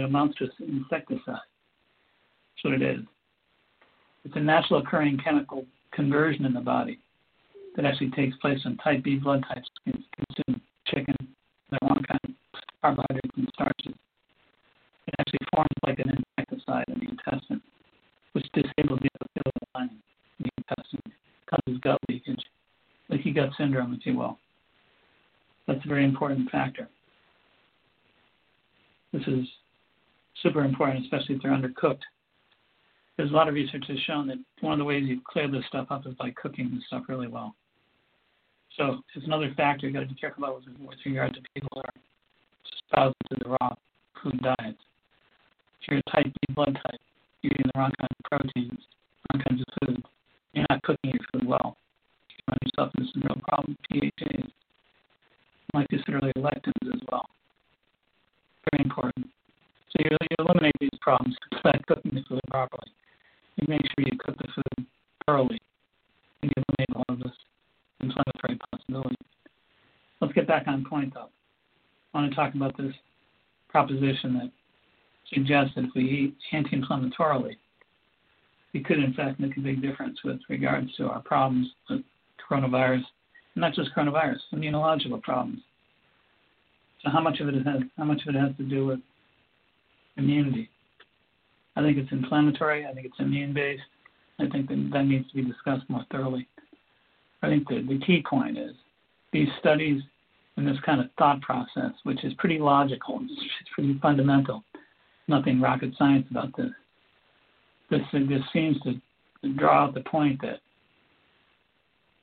amounts 0.04 0.38
to 0.39 0.50
insecticide. 0.60 1.22
That's 1.28 2.63
what 2.63 2.74
it 2.74 2.82
is. 2.82 3.00
It's 4.26 4.36
a 4.36 4.42
natural 4.42 4.82
occurring 4.82 5.20
chemical 5.24 5.65
conversion 5.94 6.46
in 6.46 6.54
the 6.54 6.60
body 6.60 7.00
that 7.78 7.86
actually 7.86 8.12
takes 8.12 8.36
place 8.38 8.60
when 8.65 8.76
type 8.78 9.02
B 9.04 9.15
blood 9.15 9.46
types 9.48 9.70
consume 9.86 10.62
chicken, 10.86 11.15
the 11.72 11.78
wrong 11.82 12.04
kind 12.06 12.18
carbohydrates 12.82 13.38
and 13.38 13.50
starches. 13.54 13.94
It 15.08 15.15
actually 15.20 15.39
forms 15.54 15.70
like 15.86 16.00
an 16.00 16.12
insecticide 16.38 16.86
in 16.89 17.00
the 17.00 17.10
intestine, 17.10 17.62
which 18.34 18.46
disables 18.54 19.00
the 19.02 19.10
epithelial 19.15 19.68
lining 19.76 20.02
in 20.39 20.46
the 20.46 20.50
intestine, 20.58 21.02
causes 21.50 21.80
gut 21.82 21.98
leakage, 22.10 22.44
leaky 23.10 23.32
gut 23.32 23.50
syndrome, 23.58 23.94
if 23.94 24.06
you 24.06 24.18
will. 24.18 24.38
That's 25.68 25.84
a 25.84 25.88
very 25.88 26.06
important 26.06 26.50
factor. 26.52 26.88
This 29.13 29.24
is 29.28 29.46
super 30.42 30.63
important, 30.63 31.04
especially 31.04 31.36
if 31.36 31.42
they're 31.42 31.52
undercooked. 31.52 32.02
There's 33.18 33.32
a 33.32 33.34
lot 33.34 33.48
of 33.48 33.54
research 33.54 33.84
has 33.88 34.00
shown 34.08 34.28
that 34.28 34.38
one 34.62 34.74
of 34.74 34.80
the 34.80 34.86
ways 34.86 35.04
you 35.06 35.22
clear 35.28 35.50
this 35.50 35.65
stuff 35.68 35.88
up 35.89 36.08
is 36.08 36.13
by 36.13 36.32
cooking 36.32 36.72
this 36.74 36.84
stuff 36.88 37.04
really 37.10 37.28
well. 37.28 37.56
So 38.78 39.00
it's 39.15 39.26
another 39.26 39.54
factor 39.58 39.88
you 39.88 39.94
got 39.94 40.02
to 40.02 40.06
be 40.06 40.15
careful 40.15 40.44
about 40.44 40.56
with, 40.58 40.76
with 40.80 40.98
regard 41.06 41.34
to 41.34 41.42
people 41.54 41.70
who 41.74 41.82
are 41.82 41.94
espousing 42.89 43.13
to 43.30 43.36
the 43.43 43.49
raw 43.49 43.75
food 44.21 44.39
diets. 44.41 44.82
If 45.82 45.88
you're 45.89 45.99
a 45.99 46.12
type 46.12 46.25
B 46.25 46.54
blood 46.54 46.78
type, 46.84 46.99
you're 47.41 47.54
eating 47.54 47.69
the 47.73 47.80
wrong 47.80 47.91
kind 47.99 48.10
of 48.12 48.32
proteins, 48.32 48.80
wrong 49.32 49.43
kinds 49.47 49.62
of 49.62 49.88
food. 49.88 50.04
You're 50.54 50.65
not 50.69 50.84
cooking 50.84 51.12
your 51.12 51.25
food 51.32 51.47
well. 51.47 51.78
You 52.30 52.43
run 52.47 52.58
yourself 52.63 52.91
into 52.97 53.12
some 53.13 53.23
real 53.23 53.41
problems, 53.47 53.78
PHAs. 53.91 54.52
Like 55.73 55.88
you 55.91 55.99
said 56.06 56.15
earlier, 56.15 56.34
lectins 56.38 56.93
as 56.93 56.99
well. 57.12 57.28
Very 58.71 58.84
important. 58.84 59.28
So 59.91 60.04
you, 60.04 60.17
you 60.21 60.45
eliminate 60.45 60.75
these 60.80 60.99
problems 61.02 61.36
by 61.63 61.80
cooking 61.88 62.15
the 62.15 62.23
food 62.28 62.41
properly. 62.49 62.91
You 63.58 63.67
make 63.67 63.82
sure 63.82 64.06
you 64.06 64.17
cook 64.17 64.38
the 64.38 64.47
food 64.56 64.86
thoroughly 65.25 65.60
and 66.41 66.52
you 66.56 66.63
eliminate 66.63 66.95
all 66.95 67.15
of 67.15 67.19
this 67.19 67.38
inflammatory 68.02 68.60
possibility. 68.71 69.15
Let's 70.21 70.34
get 70.34 70.47
back 70.47 70.67
on 70.67 70.86
point 70.86 71.13
though. 71.13 71.30
I 72.13 72.19
want 72.19 72.32
to 72.32 72.36
talk 72.36 72.49
about 72.62 72.78
this 72.78 72.93
proposition 73.69 74.34
that 74.34 74.52
suggests 75.34 75.74
that 75.76 75.86
if 75.86 75.91
we 75.95 76.04
eat 76.04 76.36
anti-inflammatorily, 76.52 77.56
we 78.74 78.84
could 78.84 79.00
in 79.00 79.13
fact 79.13 79.39
make 79.39 79.58
a 79.58 79.62
big 79.62 79.82
difference 79.82 80.19
with 80.24 80.39
regards 80.50 80.93
to 80.95 81.08
our 81.08 81.22
problems 81.22 81.67
with 81.89 82.02
coronavirus, 82.50 83.04
not 83.56 83.74
just 83.74 83.93
coronavirus, 83.95 84.39
immunological 84.54 85.22
problems. 85.22 85.60
So 87.04 87.10
how 87.10 87.22
much 87.22 87.39
of 87.39 87.48
it 87.48 87.56
has 87.65 87.82
how 87.98 88.04
much 88.04 88.22
of 88.28 88.36
it 88.36 88.39
has 88.39 88.56
to 88.58 88.63
do 88.63 88.88
with 88.88 89.00
immunity? 90.17 90.69
I 91.76 91.82
think 91.82 91.98
it's 91.98 92.12
inflammatory. 92.12 92.86
I 92.86 92.93
think 92.93 93.06
it's 93.06 93.19
immune 93.19 93.54
based. 93.54 93.84
I 94.39 94.48
think 94.48 94.67
that, 94.69 94.89
that 94.93 95.06
needs 95.06 95.30
to 95.30 95.36
be 95.36 95.43
discussed 95.43 95.89
more 95.89 96.06
thoroughly. 96.12 96.48
I 97.41 97.48
think 97.48 97.67
the, 97.69 97.86
the 97.88 98.00
key 98.06 98.24
point 98.28 98.58
is 98.58 98.74
these 99.32 99.48
studies 99.60 100.02
and 100.60 100.67
this 100.67 100.78
kind 100.86 101.00
of 101.00 101.08
thought 101.17 101.41
process, 101.41 101.93
which 102.04 102.24
is 102.26 102.34
pretty 102.34 102.60
logical, 102.60 103.19
it's 103.24 103.69
pretty 103.74 103.98
fundamental. 104.02 104.63
Nothing 105.30 105.62
rocket 105.62 105.93
science 105.98 106.28
about 106.30 106.56
this. 106.58 106.72
This 107.89 108.02
this 108.12 108.41
seems 108.52 108.78
to 108.82 109.00
draw 109.56 109.86
out 109.86 109.93
the 109.93 110.02
point 110.02 110.41
that 110.41 110.60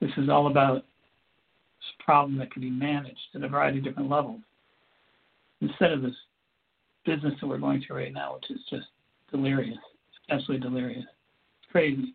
this 0.01 0.11
is 0.19 0.29
all 0.29 0.49
about 0.49 0.77
a 0.79 2.03
problem 2.05 2.37
that 2.39 2.53
can 2.53 2.61
be 2.61 2.71
managed 2.71 3.19
at 3.35 3.43
a 3.43 3.49
variety 3.49 3.79
of 3.79 3.85
different 3.85 4.11
levels 4.11 4.41
instead 5.63 5.93
of 5.93 6.03
this 6.03 6.15
business 7.07 7.35
that 7.41 7.47
we're 7.47 7.59
going 7.59 7.83
through 7.87 7.97
right 7.97 8.13
now, 8.13 8.35
which 8.35 8.51
is 8.51 8.61
just 8.69 8.87
delirious, 9.31 9.79
absolutely 10.29 10.69
delirious, 10.69 11.05
it's 11.63 11.73
crazy. 11.73 12.15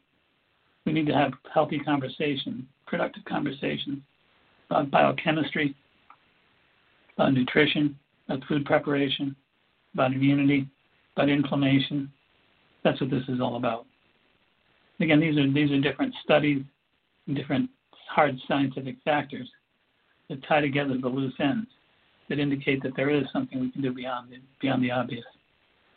We 0.86 0.94
need 0.94 1.08
to 1.08 1.14
have 1.14 1.32
healthy 1.52 1.80
conversation, 1.80 2.68
productive 2.86 3.26
conversation 3.26 4.04
about 4.70 4.92
biochemistry, 4.92 5.76
about 7.22 7.34
nutrition, 7.34 7.96
about 8.28 8.44
food 8.48 8.66
preparation, 8.66 9.36
about 9.94 10.12
immunity, 10.14 10.68
about 11.16 11.30
inflammation. 11.30 12.12
That's 12.84 13.00
what 13.00 13.12
this 13.12 13.24
is 13.28 13.40
all 13.40 13.58
about. 13.58 13.86
Again, 15.00 15.20
these 15.20 15.38
are 15.38 15.52
these 15.52 15.72
are 15.72 15.80
different 15.80 16.14
studies, 16.24 16.64
different 17.34 17.70
hard 18.10 18.36
scientific 18.48 18.96
factors 19.06 19.50
that 20.30 20.44
tie 20.48 20.62
together 20.62 20.98
the 21.00 21.08
loose 21.08 21.34
ends 21.40 21.68
that 22.30 22.40
indicate 22.40 22.82
that 22.84 22.96
there 22.96 23.10
is 23.10 23.24
something 23.34 23.60
we 23.60 23.72
can 23.72 23.82
do 23.82 23.94
beyond 23.94 24.32
the, 24.32 24.38
beyond 24.62 24.84
the 24.84 24.92
obvious. 24.92 25.26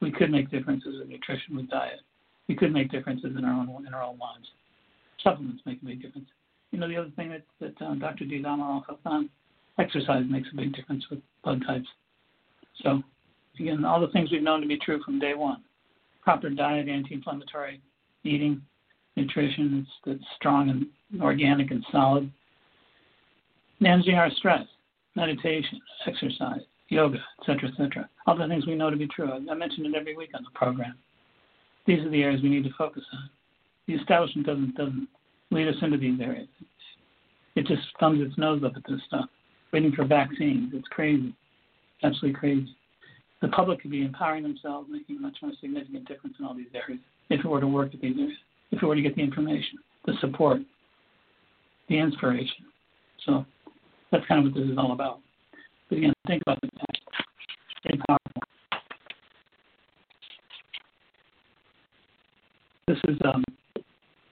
We 0.00 0.10
could 0.10 0.30
make 0.30 0.50
differences 0.50 1.00
in 1.02 1.08
nutrition 1.08 1.56
with 1.56 1.70
diet. 1.70 2.00
We 2.48 2.54
could 2.54 2.72
make 2.72 2.90
differences 2.90 3.36
in 3.36 3.44
our 3.44 3.52
own 3.52 3.86
in 3.86 3.94
our 3.94 4.02
own 4.02 4.18
lives. 4.18 4.48
Supplements 5.22 5.62
make 5.64 5.80
a 5.82 5.86
big 5.86 6.02
difference. 6.02 6.28
You 6.70 6.80
know, 6.80 6.88
the 6.88 6.96
other 6.96 7.12
thing 7.16 7.30
that, 7.30 7.42
that 7.60 7.80
uh, 7.84 7.94
Dr. 7.94 8.24
D'Adamo 8.24 8.62
also 8.62 8.98
found, 9.04 9.30
exercise 9.78 10.24
makes 10.28 10.48
a 10.52 10.56
big 10.56 10.74
difference 10.74 11.04
with 11.10 11.20
blood 11.42 11.62
types. 11.66 11.88
So, 12.82 13.02
again, 13.58 13.84
all 13.84 14.00
the 14.00 14.08
things 14.08 14.30
we've 14.30 14.42
known 14.42 14.60
to 14.60 14.68
be 14.68 14.78
true 14.78 15.02
from 15.04 15.18
day 15.18 15.34
one. 15.34 15.62
Proper 16.22 16.50
diet, 16.50 16.88
anti-inflammatory 16.88 17.80
eating, 18.24 18.62
nutrition 19.16 19.86
that's, 20.06 20.18
that's 20.18 20.30
strong 20.36 20.70
and 20.70 21.22
organic 21.22 21.70
and 21.70 21.84
solid. 21.92 22.30
Managing 23.80 24.14
our 24.14 24.30
stress, 24.30 24.64
meditation, 25.14 25.80
exercise, 26.06 26.62
yoga, 26.88 27.18
etc., 27.40 27.68
etc. 27.70 28.08
All 28.26 28.36
the 28.36 28.46
things 28.48 28.66
we 28.66 28.74
know 28.74 28.90
to 28.90 28.96
be 28.96 29.08
true. 29.08 29.30
I 29.32 29.54
mention 29.54 29.84
it 29.86 29.94
every 29.94 30.16
week 30.16 30.30
on 30.34 30.42
the 30.42 30.50
program. 30.58 30.94
These 31.86 32.00
are 32.00 32.10
the 32.10 32.22
areas 32.22 32.42
we 32.42 32.48
need 32.48 32.64
to 32.64 32.72
focus 32.78 33.04
on. 33.12 33.28
The 33.86 33.94
establishment 33.94 34.46
doesn't 34.46 34.74
doesn't 34.76 35.08
lead 35.50 35.68
us 35.68 35.74
into 35.82 35.98
these 35.98 36.18
areas. 36.20 36.48
It 37.54 37.66
just 37.66 37.82
thumbs 38.00 38.26
its 38.26 38.36
nose 38.38 38.62
up 38.64 38.72
at 38.76 38.82
this 38.88 39.00
stuff, 39.06 39.26
waiting 39.74 39.90
for 39.90 40.04
vaccines. 40.04 40.70
It's 40.72 40.86
crazy, 40.86 41.34
absolutely 42.04 42.38
crazy. 42.38 42.76
The 43.42 43.48
public 43.48 43.82
could 43.82 43.90
be 43.90 44.04
empowering 44.04 44.44
themselves, 44.44 44.88
making 44.88 45.16
a 45.16 45.20
much 45.20 45.36
more 45.42 45.50
significant 45.60 46.06
difference 46.06 46.36
in 46.38 46.46
all 46.46 46.54
these 46.54 46.68
areas 46.72 47.00
if 47.28 47.40
it 47.40 47.48
were 47.48 47.60
to 47.60 47.66
work 47.66 47.92
at 47.92 48.00
these 48.00 48.16
areas, 48.16 48.38
if 48.70 48.80
it 48.80 48.86
were 48.86 48.94
to 48.94 49.02
get 49.02 49.16
the 49.16 49.22
information, 49.22 49.78
the 50.06 50.12
support, 50.20 50.60
the 51.88 51.98
inspiration. 51.98 52.66
So 53.26 53.44
that's 54.12 54.24
kind 54.26 54.46
of 54.46 54.52
what 54.52 54.60
this 54.60 54.70
is 54.70 54.78
all 54.78 54.92
about. 54.92 55.18
But 55.88 55.98
again, 55.98 56.12
think 56.28 56.42
about 56.42 56.60
the 56.60 56.68
fact. 56.78 56.98
Stay 57.80 57.98
powerful. 58.06 58.42
This 62.86 62.98
is 63.08 63.18
um, 63.24 63.42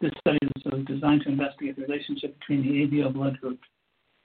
this 0.00 0.12
study 0.20 0.38
is 0.42 0.86
designed 0.86 1.22
to 1.22 1.30
investigate 1.30 1.74
the 1.74 1.82
relationship 1.82 2.38
between 2.38 2.62
the 2.62 3.02
ABO 3.02 3.12
blood 3.12 3.40
group 3.40 3.58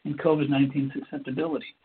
and 0.08 0.18
COVID-19 0.20 0.92
susceptibility. 0.94 1.76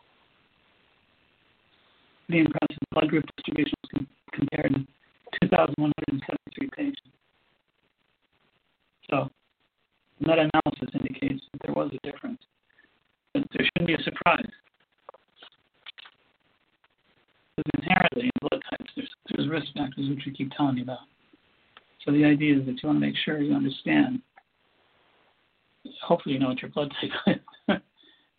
The 2.29 2.39
impressive 2.39 2.77
blood 2.91 3.09
group 3.09 3.25
distribution 3.35 3.73
was 3.91 4.05
compared 4.31 4.73
to 4.73 5.47
2,173 5.49 6.69
patients. 6.75 6.99
So, 9.09 9.29
meta-analysis 10.21 10.89
indicates 10.93 11.43
that 11.51 11.61
there 11.65 11.75
was 11.75 11.91
a 11.93 12.11
difference 12.11 12.39
But 13.33 13.43
there 13.51 13.65
shouldn't 13.65 13.87
be 13.87 13.95
a 13.95 14.03
surprise. 14.03 14.49
Because 17.57 17.71
inherently 17.83 18.23
in 18.23 18.31
blood 18.49 18.61
types, 18.69 18.91
there's, 18.95 19.09
there's 19.29 19.49
risk 19.49 19.67
factors 19.75 20.09
which 20.09 20.23
we 20.25 20.31
keep 20.31 20.51
telling 20.53 20.77
you 20.77 20.83
about. 20.83 20.99
So 22.05 22.11
the 22.11 22.23
idea 22.23 22.57
is 22.57 22.65
that 22.65 22.81
you 22.81 22.87
want 22.87 23.01
to 23.01 23.05
make 23.05 23.15
sure 23.25 23.39
you 23.39 23.53
understand. 23.53 24.21
Hopefully, 26.01 26.33
you 26.33 26.39
know 26.39 26.47
what 26.47 26.61
your 26.61 26.71
blood 26.71 26.91
type 27.01 27.11
is. 27.27 27.52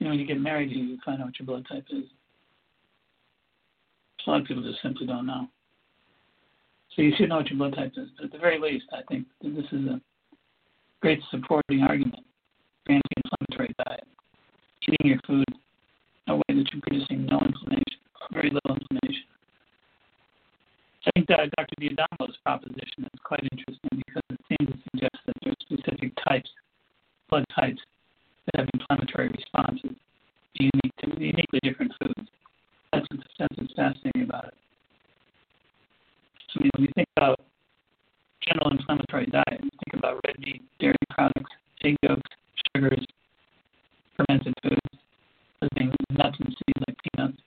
You 0.05 0.11
know, 0.11 0.17
when 0.17 0.21
you 0.21 0.27
get 0.27 0.41
married, 0.41 0.71
you 0.71 0.99
find 1.03 1.23
out 1.23 1.29
what 1.29 1.39
your 1.39 1.47
blood 1.47 1.65
type 1.67 1.87
is. 1.89 2.05
A 4.27 4.31
lot 4.31 4.43
of 4.43 4.47
people 4.47 4.63
just 4.63 4.83
simply 4.83 5.07
don't 5.07 5.25
know. 5.25 5.49
So 6.95 7.01
you 7.01 7.13
should 7.17 7.31
know 7.31 7.37
what 7.37 7.49
your 7.49 7.57
blood 7.57 7.75
type 7.75 7.93
is. 7.97 8.09
But 8.17 8.27
at 8.27 8.33
the 8.33 8.39
very 8.39 8.61
least, 8.61 8.85
I 8.93 9.01
think 9.09 9.27
this 9.43 9.65
is 9.73 9.87
a 9.87 10.01
great 11.01 11.21
supporting 11.31 11.81
argument 11.83 12.23
for 12.85 12.93
anti-inflammatory 12.93 13.75
diet 13.87 14.07
eating 14.83 15.13
your 15.13 15.21
food 15.27 15.47
in 15.49 16.35
a 16.35 16.37
way 16.37 16.43
that 16.49 16.67
you're 16.71 16.83
producing 16.83 17.25
no 17.25 17.41
inflammation 17.41 18.01
or 18.21 18.29
very 18.31 18.51
little 18.51 18.77
inflammation. 18.77 19.25
I 21.07 21.11
think 21.15 21.31
uh, 21.31 21.37
that 21.37 21.51
Dr. 21.57 21.77
D'Adamo's 21.81 22.37
proposition 22.45 23.05
is 23.05 23.21
quite 23.25 23.41
interesting 23.51 24.03
because 24.07 24.23
it 24.29 24.41
seems 24.49 24.71
to 24.71 24.79
suggest 24.93 25.17
that 25.25 25.35
there 25.43 25.53
are 25.53 25.65
specific 25.65 26.13
types, 26.29 26.51
blood 27.31 27.47
types, 27.57 27.81
that 28.47 28.61
have 28.61 28.69
inflammatory 28.75 29.29
responses 29.29 29.97
unique 30.55 30.97
to 31.01 31.09
uniquely 31.19 31.61
different 31.63 31.93
foods. 32.01 32.29
That's 32.93 33.07
what's, 33.11 33.25
that's 33.39 33.57
what's 33.57 33.73
fascinating 33.75 34.23
about 34.23 34.47
it. 34.49 34.55
So 36.53 36.61
when 36.61 36.85
you 36.85 36.89
think 36.95 37.09
about 37.17 37.41
general 38.47 38.71
inflammatory 38.71 39.27
diet, 39.27 39.61
you 39.63 39.71
think 39.71 39.99
about 39.99 40.21
red 40.27 40.39
meat, 40.39 40.63
dairy 40.79 40.95
products, 41.11 41.51
egg 41.83 41.97
yolks, 42.03 42.31
sugars, 42.77 43.05
fermented 44.17 44.55
foods, 44.63 44.81
being 45.75 45.93
nuts 46.11 46.37
and 46.41 46.49
seeds 46.49 46.85
like 46.87 46.97
peanuts, 47.03 47.39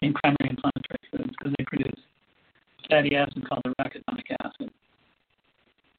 being 0.00 0.14
primary 0.14 0.50
inflammatory 0.50 0.98
foods 1.12 1.34
because 1.38 1.54
they 1.58 1.64
produce 1.64 2.00
fatty 2.88 3.14
acid 3.14 3.46
called 3.48 3.62
arachidonic 3.64 4.24
acid. 4.42 4.70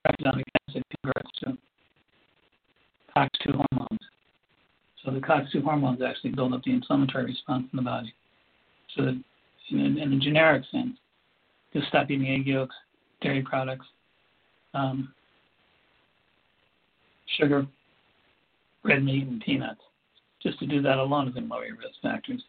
Arachidonic 0.06 0.44
acid 0.68 0.84
converts 1.04 1.32
to 1.44 1.58
COX2 3.16 3.56
hormones. 3.56 4.00
So 5.04 5.12
the 5.12 5.20
COX2 5.20 5.64
hormones 5.64 6.02
actually 6.02 6.32
build 6.32 6.54
up 6.54 6.64
the 6.64 6.72
inflammatory 6.72 7.26
response 7.26 7.68
in 7.72 7.78
the 7.78 7.84
body. 7.84 8.14
So 8.96 9.06
that 9.06 9.22
in, 9.72 9.98
in 9.98 10.14
a 10.14 10.20
generic 10.20 10.64
sense, 10.72 10.98
just 11.74 11.88
stop 11.88 12.10
eating 12.10 12.28
egg 12.28 12.48
yolks, 12.48 12.76
dairy 13.22 13.42
products, 13.42 13.86
um, 14.74 15.14
sugar, 17.38 17.66
red 18.84 19.04
meat, 19.04 19.28
and 19.28 19.42
peanuts 19.42 19.82
just 20.42 20.58
to 20.60 20.66
do 20.66 20.82
that 20.82 20.98
alone 20.98 21.28
is 21.28 21.34
going 21.34 21.48
to 21.48 21.54
lower 21.54 21.66
your 21.66 21.76
risk 21.76 21.96
factors. 22.02 22.42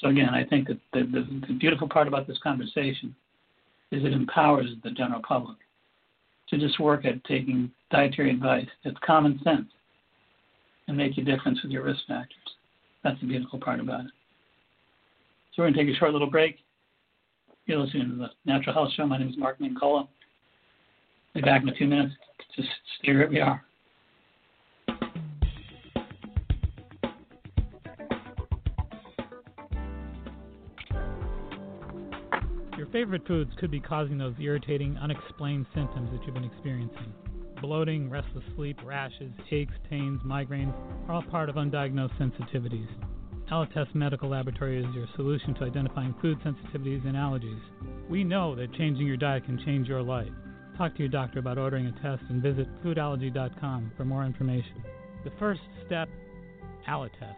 So 0.00 0.08
again, 0.08 0.30
I 0.30 0.44
think 0.44 0.68
that 0.68 0.78
the, 0.92 1.00
the, 1.00 1.46
the 1.48 1.54
beautiful 1.54 1.88
part 1.88 2.08
about 2.08 2.26
this 2.26 2.38
conversation 2.42 3.14
is 3.90 4.04
it 4.04 4.12
empowers 4.12 4.70
the 4.82 4.90
general 4.90 5.22
public 5.26 5.56
to 6.50 6.58
just 6.58 6.78
work 6.80 7.04
at 7.04 7.22
taking 7.24 7.70
dietary 7.90 8.30
advice. 8.30 8.66
It's 8.84 8.98
common 9.04 9.40
sense 9.44 9.66
and 10.88 10.96
make 10.96 11.16
a 11.18 11.22
difference 11.22 11.62
with 11.62 11.72
your 11.72 11.84
risk 11.84 12.00
factors. 12.06 12.36
That's 13.02 13.20
the 13.20 13.26
beautiful 13.26 13.60
part 13.60 13.80
about 13.80 14.00
it. 14.00 14.10
So 15.54 15.62
we're 15.62 15.70
going 15.70 15.74
to 15.74 15.84
take 15.84 15.94
a 15.94 15.98
short 15.98 16.12
little 16.12 16.30
break. 16.30 16.56
You're 17.66 17.78
listening 17.78 18.10
to 18.10 18.16
the 18.16 18.30
Natural 18.44 18.74
Health 18.74 18.92
Show. 18.94 19.06
My 19.06 19.18
name 19.18 19.28
is 19.28 19.38
Mark 19.38 19.58
Mincolla. 19.58 20.00
I'll 20.00 20.08
be 21.34 21.40
back 21.40 21.62
in 21.62 21.68
a 21.68 21.74
few 21.74 21.86
minutes. 21.86 22.14
Just 22.56 22.68
stay 23.00 23.14
where 23.14 23.28
we 23.28 23.40
are. 23.40 23.62
Your 32.76 32.86
favorite 32.92 33.26
foods 33.26 33.50
could 33.58 33.70
be 33.70 33.80
causing 33.80 34.18
those 34.18 34.34
irritating, 34.40 34.96
unexplained 34.98 35.66
symptoms 35.74 36.10
that 36.12 36.24
you've 36.24 36.34
been 36.34 36.44
experiencing. 36.44 37.12
Bloating, 37.64 38.10
restless 38.10 38.44
sleep, 38.56 38.76
rashes, 38.84 39.32
aches, 39.50 39.72
pains, 39.88 40.20
migraines 40.22 40.74
are 41.08 41.14
all 41.14 41.22
part 41.22 41.48
of 41.48 41.54
undiagnosed 41.54 42.12
sensitivities. 42.18 42.88
Alletess 43.50 43.86
Medical 43.94 44.28
Laboratory 44.28 44.84
is 44.84 44.94
your 44.94 45.06
solution 45.16 45.54
to 45.54 45.64
identifying 45.64 46.14
food 46.20 46.36
sensitivities 46.40 47.06
and 47.06 47.16
allergies. 47.16 47.62
We 48.10 48.22
know 48.22 48.54
that 48.56 48.74
changing 48.74 49.06
your 49.06 49.16
diet 49.16 49.46
can 49.46 49.58
change 49.64 49.88
your 49.88 50.02
life. 50.02 50.28
Talk 50.76 50.92
to 50.92 50.98
your 50.98 51.08
doctor 51.08 51.38
about 51.38 51.56
ordering 51.56 51.86
a 51.86 51.92
test 52.02 52.22
and 52.28 52.42
visit 52.42 52.68
foodallergy.com 52.84 53.92
for 53.96 54.04
more 54.04 54.26
information. 54.26 54.84
The 55.24 55.32
first 55.38 55.62
step 55.86 56.10
Alletess. 56.86 57.34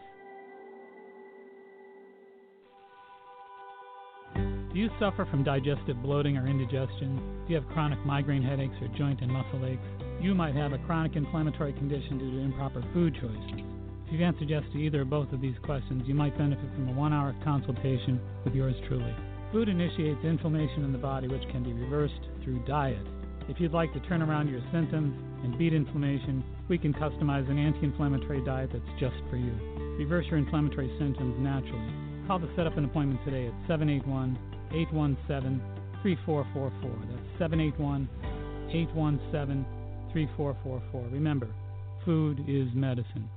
Do 4.35 4.81
you 4.83 4.91
suffer 4.99 5.25
from 5.31 5.45
digestive 5.45 6.03
bloating 6.03 6.37
or 6.37 6.49
indigestion? 6.49 7.45
Do 7.47 7.55
you 7.55 7.61
have 7.61 7.69
chronic 7.69 8.05
migraine 8.05 8.43
headaches 8.43 8.75
or 8.83 8.89
joint 8.99 9.21
and 9.21 9.31
muscle 9.31 9.65
aches? 9.65 10.06
You 10.21 10.35
might 10.35 10.55
have 10.55 10.73
a 10.73 10.79
chronic 10.79 11.15
inflammatory 11.15 11.75
condition 11.75 12.19
due 12.19 12.31
to 12.31 12.39
improper 12.39 12.83
food 12.95 13.15
choices. 13.15 13.63
If 14.07 14.13
you've 14.13 14.23
answered 14.23 14.49
yes 14.49 14.63
to 14.73 14.79
either 14.79 15.03
or 15.03 15.05
both 15.05 15.33
of 15.33 15.41
these 15.41 15.57
questions, 15.63 16.05
you 16.07 16.15
might 16.15 16.37
benefit 16.39 16.65
from 16.75 16.89
a 16.89 16.93
one 16.93 17.13
hour 17.13 17.35
consultation 17.45 18.21
with 18.45 18.55
yours 18.55 18.75
truly. 18.89 19.15
Food 19.53 19.69
initiates 19.69 20.25
inflammation 20.25 20.85
in 20.85 20.93
the 20.93 20.99
body, 20.99 21.29
which 21.29 21.47
can 21.53 21.63
be 21.63 21.73
reversed 21.73 22.21
through 22.43 22.65
diet. 22.67 23.07
If 23.49 23.61
you'd 23.61 23.73
like 23.73 23.93
to 23.93 24.01
turn 24.09 24.23
around 24.23 24.49
your 24.49 24.63
symptoms 24.73 25.15
and 25.45 25.59
beat 25.59 25.75
inflammation, 25.75 26.43
we 26.69 26.79
can 26.79 26.95
customize 26.95 27.49
an 27.51 27.59
anti 27.59 27.85
inflammatory 27.85 28.43
diet 28.45 28.71
that's 28.73 29.01
just 29.01 29.17
for 29.29 29.37
you. 29.37 29.53
Reverse 29.99 30.27
your 30.31 30.39
inflammatory 30.39 30.91
symptoms 30.99 31.37
naturally. 31.39 31.93
Call 32.27 32.41
to 32.41 32.49
set 32.57 32.67
up 32.67 32.77
an 32.77 32.87
appointment 32.87 33.21
today 33.25 33.47
at 33.47 33.55
781 33.69 34.39
817 34.73 35.61
3444. 36.03 36.91
That's 37.11 37.39
781 37.39 38.09
817 38.71 39.76
3444. 40.17 41.09
Remember, 41.13 41.47
food 42.03 42.43
is 42.49 42.69
medicine. 42.75 43.29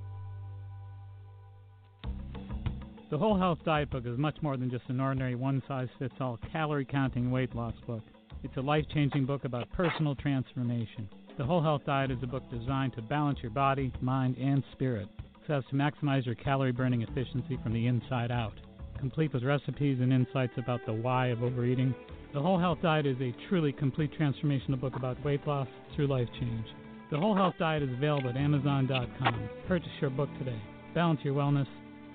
The 3.12 3.18
Whole 3.18 3.38
Health 3.38 3.58
Diet 3.66 3.90
Book 3.90 4.06
is 4.06 4.18
much 4.18 4.38
more 4.42 4.56
than 4.56 4.72
just 4.72 4.86
an 4.88 5.02
ordinary 5.02 5.36
one 5.36 5.62
size 5.68 5.90
fits 6.00 6.14
all 6.22 6.40
calorie 6.54 6.86
counting 6.86 7.32
weight 7.32 7.54
loss 7.54 7.74
book. 7.86 8.04
It's 8.44 8.56
a 8.56 8.62
life 8.62 8.86
changing 8.94 9.26
book 9.26 9.44
about 9.44 9.70
personal 9.74 10.16
transformation. 10.16 11.10
The 11.38 11.44
Whole 11.44 11.62
Health 11.62 11.82
Diet 11.86 12.12
is 12.12 12.24
a 12.24 12.28
book 12.28 12.44
designed 12.50 12.94
to 12.94 13.02
balance 13.02 13.40
your 13.42 13.52
body, 13.52 13.92
mind, 14.00 14.38
and 14.38 14.64
spirit 14.72 15.10
so 15.48 15.56
as 15.56 15.66
to 15.72 15.76
maximize 15.76 16.26
your 16.26 16.36
calorie 16.36 16.72
burning 16.72 17.02
efficiency 17.02 17.60
from 17.62 17.74
the 17.74 17.88
inside 17.88 18.32
out. 18.32 18.54
Complete 18.98 19.34
with 19.34 19.44
recipes 19.44 20.00
and 20.00 20.14
insights 20.14 20.54
about 20.58 20.80
the 20.86 20.94
why 20.94 21.28
of 21.28 21.44
overeating, 21.44 21.94
the 22.34 22.42
Whole 22.42 22.60
Health 22.60 22.80
Diet 22.82 23.06
is 23.06 23.18
a 23.22 23.34
truly 23.48 23.72
complete 23.72 24.12
transformational 24.20 24.80
book 24.80 24.96
about 24.96 25.24
weight 25.26 25.46
loss 25.48 25.68
through 25.96 26.08
life 26.08 26.28
change. 26.40 26.66
The 27.12 27.18
Whole 27.18 27.36
Health 27.36 27.56
Diet 27.58 27.82
is 27.82 27.90
available 27.90 28.30
at 28.30 28.38
Amazon.com. 28.38 29.50
Purchase 29.68 29.90
your 30.00 30.12
book 30.12 30.30
today. 30.38 30.62
Balance 30.94 31.22
your 31.24 31.34
wellness 31.34 31.66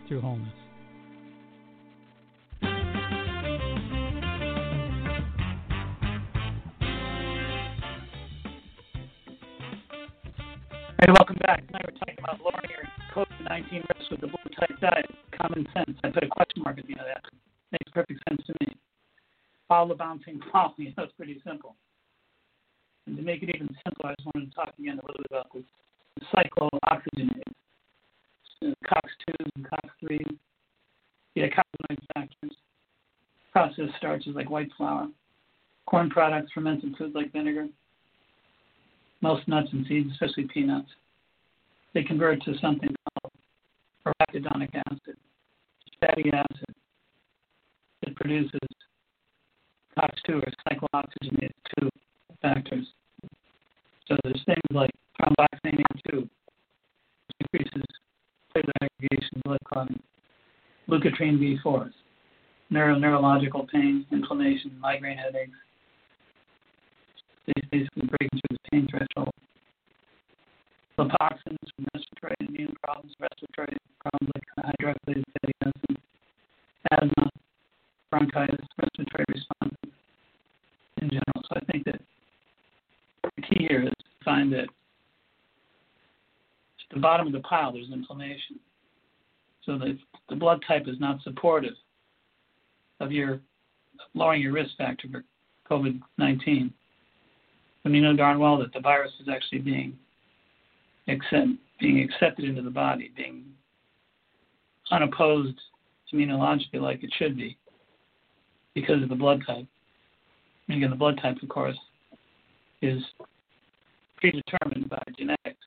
through 0.07 0.21
wholeness. 0.21 0.53
Hey, 11.01 11.11
welcome 11.13 11.37
back. 11.41 11.67
Tonight 11.67 11.83
we're 11.87 11.99
talking 11.99 12.17
about 12.19 12.39
lowering 12.41 12.71
your 12.71 12.87
COVID-19 13.13 13.89
risk 13.99 14.11
with 14.13 14.21
the 14.21 14.29
blood 14.29 14.55
type 14.59 14.81
diet. 14.81 15.11
Common 15.37 15.67
sense. 15.75 15.99
I 16.05 16.11
put 16.11 16.23
a 16.23 16.29
question 16.29 16.63
mark 16.63 16.79
at 16.79 16.87
the 16.87 16.93
end 16.93 17.01
of 17.01 17.07
that. 17.07 17.25
Makes 17.73 17.91
perfect 17.93 18.21
sense 18.29 18.41
to 18.47 18.55
me. 18.61 18.75
Follow 19.69 19.89
the 19.89 19.95
bouncing 19.95 20.41
ball. 20.53 20.75
You 20.79 20.93
know, 20.97 21.05
it's 21.05 21.13
pretty 21.17 21.41
simple. 21.47 21.77
And 23.07 23.17
to 23.17 23.23
make 23.23 23.43
it 23.43 23.51
even 23.55 23.69
simpler, 23.85 24.11
I 24.11 24.15
just 24.19 24.29
wanted 24.35 24.51
to 24.51 24.55
talk 24.55 24.75
again 24.79 24.99
a 25.03 25.07
little 25.07 25.23
bit 25.23 25.31
about 25.31 25.53
this 25.53 25.65
cyclooxygenase, 26.35 27.43
uh, 28.63 28.73
COX-2 28.89 29.47
and 29.57 29.69
COX-3. 29.69 30.39
Yeah, 31.35 31.47
carbohydrate 31.49 32.09
factors, 32.15 32.57
processed 33.53 33.97
starches 33.99 34.35
like 34.35 34.51
white 34.51 34.71
flour, 34.77 35.09
corn 35.87 36.09
products, 36.09 36.53
fermented 36.53 36.95
foods 36.97 37.15
like 37.15 37.33
vinegar, 37.33 37.67
most 39.21 39.47
nuts 39.49 39.69
and 39.73 39.85
seeds, 39.87 40.11
especially 40.13 40.47
peanuts. 40.53 40.91
They 41.93 42.05
convert 42.05 42.43
to 42.45 42.55
something 42.61 42.95
called 43.23 43.33
arachidonic 44.07 44.71
acid, 44.87 45.17
fatty 46.01 46.31
acid 46.33 46.75
It 48.03 48.15
produces 48.15 48.61
COX2 49.99 50.43
or 50.43 50.53
cyclooxygenase 50.69 51.51
2 51.81 51.89
factors. 52.43 52.87
So 54.09 54.17
there's 54.23 54.43
things 54.45 54.61
like 54.71 54.91
thromboxane 55.21 55.83
2, 56.11 56.21
which 56.21 56.31
increases 57.41 57.83
platelet 58.55 58.89
aggregation, 59.01 59.41
blood 59.45 59.59
clotting, 59.65 60.03
leukotriene 60.89 61.39
B4s, 61.39 61.93
neuro 62.71 62.99
neurological 62.99 63.67
pain, 63.73 64.05
inflammation, 64.13 64.73
migraine 64.79 65.17
headaches. 65.17 65.57
They 67.47 67.55
basically 67.71 68.09
breaking 68.09 68.41
through 68.41 68.57
the 68.57 68.71
pain 68.71 68.89
threshold. 68.91 69.35
Lipoxins 70.99 71.57
from 71.75 71.87
respiratory 71.95 72.37
immune 72.49 72.75
problems, 72.83 73.15
respiratory 73.19 73.77
problems 74.01 74.33
like 74.35 74.77
hydroxylated 74.81 75.25
fatty 75.41 75.55
acids, 75.65 76.03
asthma, 76.93 77.31
bronchitis, 78.11 78.67
respiratory 78.79 79.25
responses 79.29 79.64
in 81.05 81.11
general. 81.11 81.43
So 81.49 81.57
I 81.57 81.73
think 81.73 81.85
that 81.85 82.01
the 83.37 83.43
key 83.43 83.67
here 83.69 83.83
is 83.83 83.91
to 83.91 84.25
find 84.25 84.53
that 84.53 84.65
at 84.65 84.69
the 86.93 87.01
bottom 87.01 87.27
of 87.27 87.33
the 87.33 87.41
pile 87.41 87.73
there's 87.73 87.91
inflammation. 87.93 88.59
So 89.65 89.79
that 89.79 89.99
the 90.29 90.37
blood 90.37 90.63
type 90.69 90.87
is 90.87 91.01
not 91.01 91.23
supportive 91.23 91.73
of 93.01 93.11
your 93.13 93.41
lowering 94.15 94.43
your 94.43 94.53
risk 94.53 94.77
factor 94.77 95.09
for 95.11 95.25
COVID 95.71 96.01
19. 96.19 96.73
When 97.83 97.95
you 97.95 98.03
know 98.03 98.17
darn 98.17 98.39
well 98.39 98.59
that 98.59 98.73
the 98.73 98.81
virus 98.81 99.13
is 99.21 99.29
actually 99.29 99.61
being 99.61 99.97
accept, 101.09 101.49
being 101.81 102.01
accepted 102.01 102.47
into 102.47 102.63
the 102.63 102.71
body, 102.71 103.13
being 103.17 103.45
unopposed 104.91 105.59
immunologically 106.15 106.81
like 106.81 107.03
it 107.03 107.13
should 107.19 107.37
be 107.37 107.57
because 108.75 109.03
of 109.03 109.09
the 109.09 109.15
blood 109.15 109.43
type. 109.47 109.67
And 110.69 110.79
again, 110.79 110.91
the 110.91 110.97
blood 110.97 111.19
type, 111.21 111.37
of 111.43 111.49
course, 111.49 111.79
is 112.81 113.03
predetermined 114.17 114.89
by 114.89 115.03
genetics, 115.19 115.67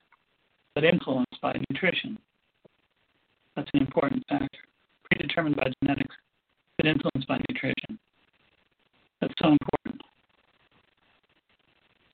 but 0.74 0.84
influenced 0.84 1.42
by 1.42 1.60
nutrition. 1.70 2.18
That's 3.56 3.70
an 3.74 3.82
important 3.82 4.24
factor. 4.28 4.48
Predetermined 5.10 5.56
by 5.56 5.72
genetics, 5.82 6.16
but 6.78 6.86
influenced 6.86 7.28
by 7.28 7.40
nutrition. 7.50 7.98
That's 9.22 9.34
so 9.42 9.50
important. 9.50 10.02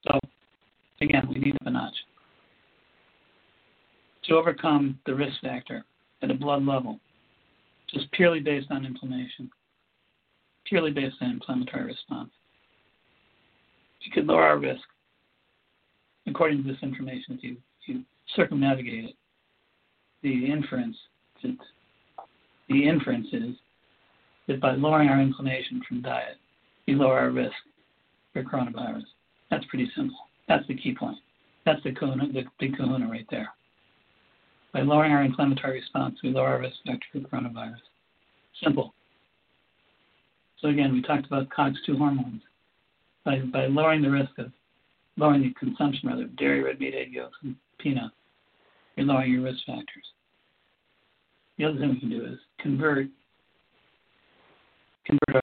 So, 0.08 0.20
again, 1.02 1.28
we 1.28 1.40
need 1.40 1.56
up 1.56 1.66
a 1.66 1.72
notch. 1.72 1.96
To 4.26 4.36
overcome 4.36 5.00
the 5.06 5.16
risk 5.16 5.42
factor 5.42 5.84
at 6.22 6.32
a 6.32 6.34
blood 6.34 6.66
level, 6.66 7.00
just 7.94 8.12
purely 8.12 8.40
based 8.40 8.68
on 8.72 8.86
inflammation, 8.86 9.50
purely 10.66 10.92
based 10.92 11.18
on 11.22 11.32
inflammatory 11.32 11.86
response, 11.86 12.32
we 14.06 14.12
could 14.12 14.28
lower 14.28 14.44
our 14.44 14.58
risk 14.58 14.84
according 16.28 16.64
to 16.64 16.70
this 16.72 16.82
information 16.82 17.36
if 17.36 17.44
you, 17.44 17.58
if 17.82 17.88
you 17.88 18.04
circumnavigate 18.36 19.06
it. 19.06 19.16
The 20.22 20.52
inference 20.52 20.96
the 22.70 22.88
inference 22.88 23.28
is 23.34 23.56
that 24.48 24.62
by 24.62 24.76
lowering 24.76 25.10
our 25.10 25.22
inflammation 25.22 25.82
from 25.88 26.02
diet, 26.02 26.38
we 26.88 26.96
lower 26.96 27.20
our 27.20 27.30
risk 27.30 27.54
for 28.32 28.44
coronavirus. 28.44 29.04
That's 29.52 29.66
pretty 29.66 29.90
simple. 29.96 30.18
That's 30.48 30.66
the 30.68 30.76
key 30.76 30.96
point. 30.96 31.18
That's 31.66 31.82
the 31.84 31.94
kahuna, 31.94 32.32
the 32.32 32.44
big 32.60 32.78
kahuna 32.78 33.10
right 33.10 33.28
there. 33.30 33.50
By 34.74 34.82
lowering 34.82 35.12
our 35.12 35.24
inflammatory 35.24 35.80
response, 35.80 36.16
we 36.24 36.30
lower 36.30 36.48
our 36.48 36.60
risk 36.60 36.78
factor 36.86 37.06
for 37.12 37.20
coronavirus. 37.20 37.82
Simple. 38.64 38.94
So 40.60 40.70
again, 40.70 40.94
we 40.94 41.02
talked 41.02 41.26
about 41.26 41.50
COX-2 41.50 41.98
hormones. 41.98 42.42
By, 43.26 43.40
by 43.40 43.68
lowering 43.68 44.02
the 44.02 44.12
risk 44.12 44.38
of 44.38 44.52
lowering 45.16 45.42
the 45.44 45.54
consumption 45.60 46.10
rather 46.10 46.24
of 46.24 46.36
dairy, 46.36 46.64
red 46.64 46.80
meat, 46.80 46.94
egg 46.96 47.14
yolks, 47.14 47.38
and 47.44 47.56
peanuts, 47.80 48.16
you're 48.96 49.06
lowering 49.06 49.32
your 49.32 49.44
risk 49.44 49.60
factors. 49.66 50.06
The 51.58 51.66
other 51.66 51.80
thing 51.80 51.90
we 51.90 52.00
can 52.00 52.10
do 52.10 52.26
is 52.26 52.40
convert 52.60 53.08
convert 55.06 55.36
our 55.36 55.42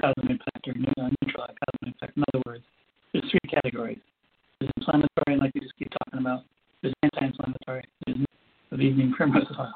cosmic 0.00 0.40
factor, 0.52 0.70
uh, 0.70 1.08
neutral 1.22 1.46
cosmic 1.46 1.98
factor. 2.00 2.12
In 2.16 2.24
other 2.34 2.42
words, 2.46 2.64
there's 3.12 3.24
three 3.30 3.50
categories. 3.50 3.98
There's 4.60 4.72
inflammatory, 4.76 5.36
like 5.38 5.52
we 5.54 5.60
just 5.60 5.76
keep 5.78 5.90
talking 5.90 6.20
about. 6.20 6.44
There's 6.82 6.94
anti-inflammatory. 7.02 7.84
There's 8.06 8.18
of 8.70 8.80
evening 8.80 9.12
primrose 9.16 9.46
oil. 9.58 9.72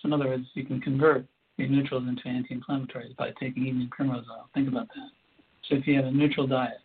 So 0.00 0.06
in 0.06 0.12
other 0.12 0.26
words, 0.26 0.44
you 0.54 0.64
can 0.64 0.80
convert 0.80 1.24
your 1.56 1.68
neutrals 1.68 2.04
into 2.08 2.26
anti-inflammatories 2.28 3.16
by 3.16 3.30
taking 3.40 3.66
evening 3.66 3.88
primrose 3.90 4.26
oil. 4.30 4.48
Think 4.54 4.68
about 4.68 4.88
that. 4.88 5.23
So 5.68 5.76
if 5.76 5.86
you 5.86 5.96
have 5.96 6.06
a 6.06 6.10
neutral 6.10 6.46
diet, 6.46 6.78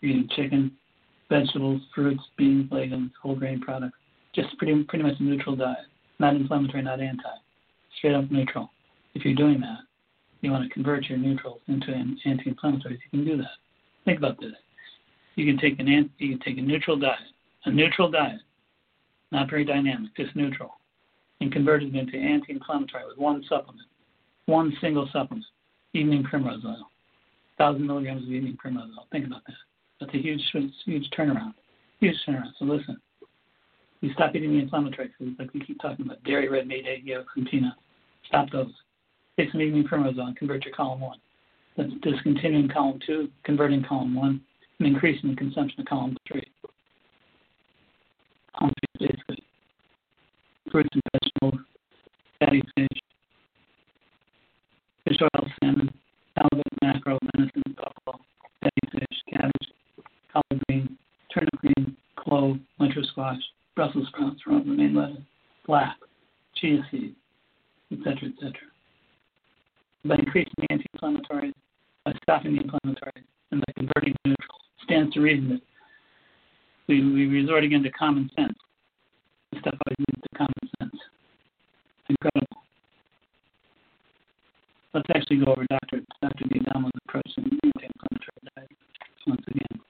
you're 0.00 0.12
eating 0.12 0.28
chicken, 0.34 0.72
vegetables, 1.28 1.80
fruits, 1.94 2.22
beans, 2.36 2.70
legumes, 2.70 3.12
whole 3.20 3.36
grain 3.36 3.60
products, 3.60 3.98
just 4.34 4.56
pretty 4.58 4.82
pretty 4.84 5.04
much 5.04 5.18
a 5.20 5.22
neutral 5.22 5.56
diet, 5.56 5.86
not 6.18 6.34
inflammatory, 6.34 6.82
not 6.82 7.00
anti, 7.00 7.22
straight 7.96 8.14
up 8.14 8.30
neutral. 8.30 8.70
If 9.14 9.24
you're 9.24 9.34
doing 9.34 9.60
that, 9.60 9.80
you 10.40 10.50
want 10.50 10.64
to 10.64 10.70
convert 10.70 11.08
your 11.08 11.18
neutrals 11.18 11.60
into 11.68 11.92
an 11.92 12.18
anti-inflammatories. 12.24 12.98
You 13.04 13.10
can 13.10 13.24
do 13.24 13.36
that. 13.36 13.56
Think 14.04 14.18
about 14.18 14.40
this. 14.40 14.54
You 15.36 15.46
can 15.46 15.58
take 15.58 15.78
an 15.78 16.10
you 16.18 16.36
can 16.36 16.40
take 16.40 16.58
a 16.58 16.62
neutral 16.62 16.98
diet, 16.98 17.18
a 17.64 17.70
neutral 17.70 18.10
diet, 18.10 18.40
not 19.30 19.48
very 19.48 19.64
dynamic, 19.64 20.14
just 20.16 20.34
neutral, 20.36 20.74
and 21.40 21.52
convert 21.52 21.82
it 21.82 21.94
into 21.94 22.16
anti-inflammatory 22.16 23.06
with 23.06 23.16
one 23.16 23.44
supplement, 23.48 23.86
one 24.46 24.76
single 24.80 25.08
supplement, 25.12 25.44
evening 25.94 26.22
primrose 26.24 26.64
oil, 26.66 26.90
thousand 27.62 27.86
milligrams 27.86 28.24
of 28.24 28.28
oil. 28.98 29.06
Think 29.12 29.26
about 29.26 29.42
that. 29.46 29.54
That's 30.00 30.12
a 30.14 30.18
huge, 30.18 30.40
huge 30.84 31.08
turnaround. 31.16 31.54
Huge 32.00 32.16
turnaround. 32.26 32.50
So 32.58 32.64
listen, 32.64 32.96
you 34.00 34.12
stop 34.14 34.34
eating 34.34 34.50
the 34.54 34.58
inflammatory 34.58 35.12
foods 35.16 35.36
like 35.38 35.54
we 35.54 35.60
keep 35.60 35.80
talking 35.80 36.04
about 36.04 36.24
dairy, 36.24 36.48
red 36.48 36.66
meat, 36.66 36.86
egg 36.88 37.04
yolks, 37.04 37.32
and 37.36 37.46
peanuts. 37.48 37.76
Stop 38.26 38.50
those. 38.50 38.72
Take 39.38 39.52
some 39.52 39.60
oil 39.60 40.36
convert 40.36 40.64
your 40.64 40.74
column 40.74 41.00
one. 41.02 41.18
That's 41.76 41.88
discontinuing 42.02 42.68
column 42.68 42.98
two, 43.06 43.28
converting 43.44 43.84
column 43.84 44.16
one, 44.16 44.40
and 44.80 44.88
increasing 44.88 45.30
the 45.30 45.36
consumption 45.36 45.80
of 45.82 45.86
column 45.86 46.16
three. 46.26 46.42
Column 48.58 48.74
three 48.98 49.06
is 49.06 49.12
basically 49.14 49.44
fruits 50.72 50.88
and 50.94 51.02
vegetables, 51.12 51.66
fatty 52.40 52.62
fish, 52.76 52.98
fish 55.06 55.18
oil, 55.22 55.48
salmon, 55.62 55.88
halibut, 56.42 56.66
mackerel, 56.82 57.18
venison, 57.34 57.62
buffalo, 57.76 58.20
fish, 58.92 59.18
cabbage, 59.30 59.68
collard 60.32 60.62
green, 60.68 60.98
turnip 61.32 61.56
green, 61.58 61.96
clove, 62.16 62.58
winter 62.78 63.02
squash, 63.04 63.40
Brussels 63.74 64.08
sprouts, 64.08 64.40
romaine 64.46 64.94
lettuce, 64.94 65.18
black, 65.66 65.96
chia 66.56 66.86
seeds, 66.90 67.16
etc., 67.92 68.28
etc. 68.28 68.52
By 70.04 70.16
increasing 70.16 70.52
the 70.58 70.66
anti-inflammatories, 70.70 71.52
by 72.04 72.12
stopping 72.22 72.56
the 72.56 72.62
inflammatories, 72.62 73.24
and 73.50 73.60
by 73.60 73.72
converting 73.76 74.14
neutral, 74.24 74.58
stands 74.84 75.14
to 75.14 75.20
reason 75.20 75.48
that 75.48 75.60
we, 76.88 77.12
we 77.12 77.26
resort 77.26 77.64
again 77.64 77.82
to 77.82 77.90
common 77.90 78.30
sense. 78.36 78.58
The 79.52 79.60
stuff 79.60 79.74
always 79.86 79.98
leads 79.98 80.22
to 80.22 80.38
common 80.38 80.70
sense. 80.80 81.00
Incredible. 82.08 82.62
Let's 84.94 85.08
actually 85.14 85.38
go 85.38 85.52
over 85.52 85.64
Dr. 85.70 86.01
Dr. 86.42 86.58
D'Adamo's 86.58 86.90
approach 87.06 87.34
to 87.34 87.40
anti-inflammatory 87.42 88.42
diet 88.56 88.70
once 89.26 89.42
again. 89.48 89.80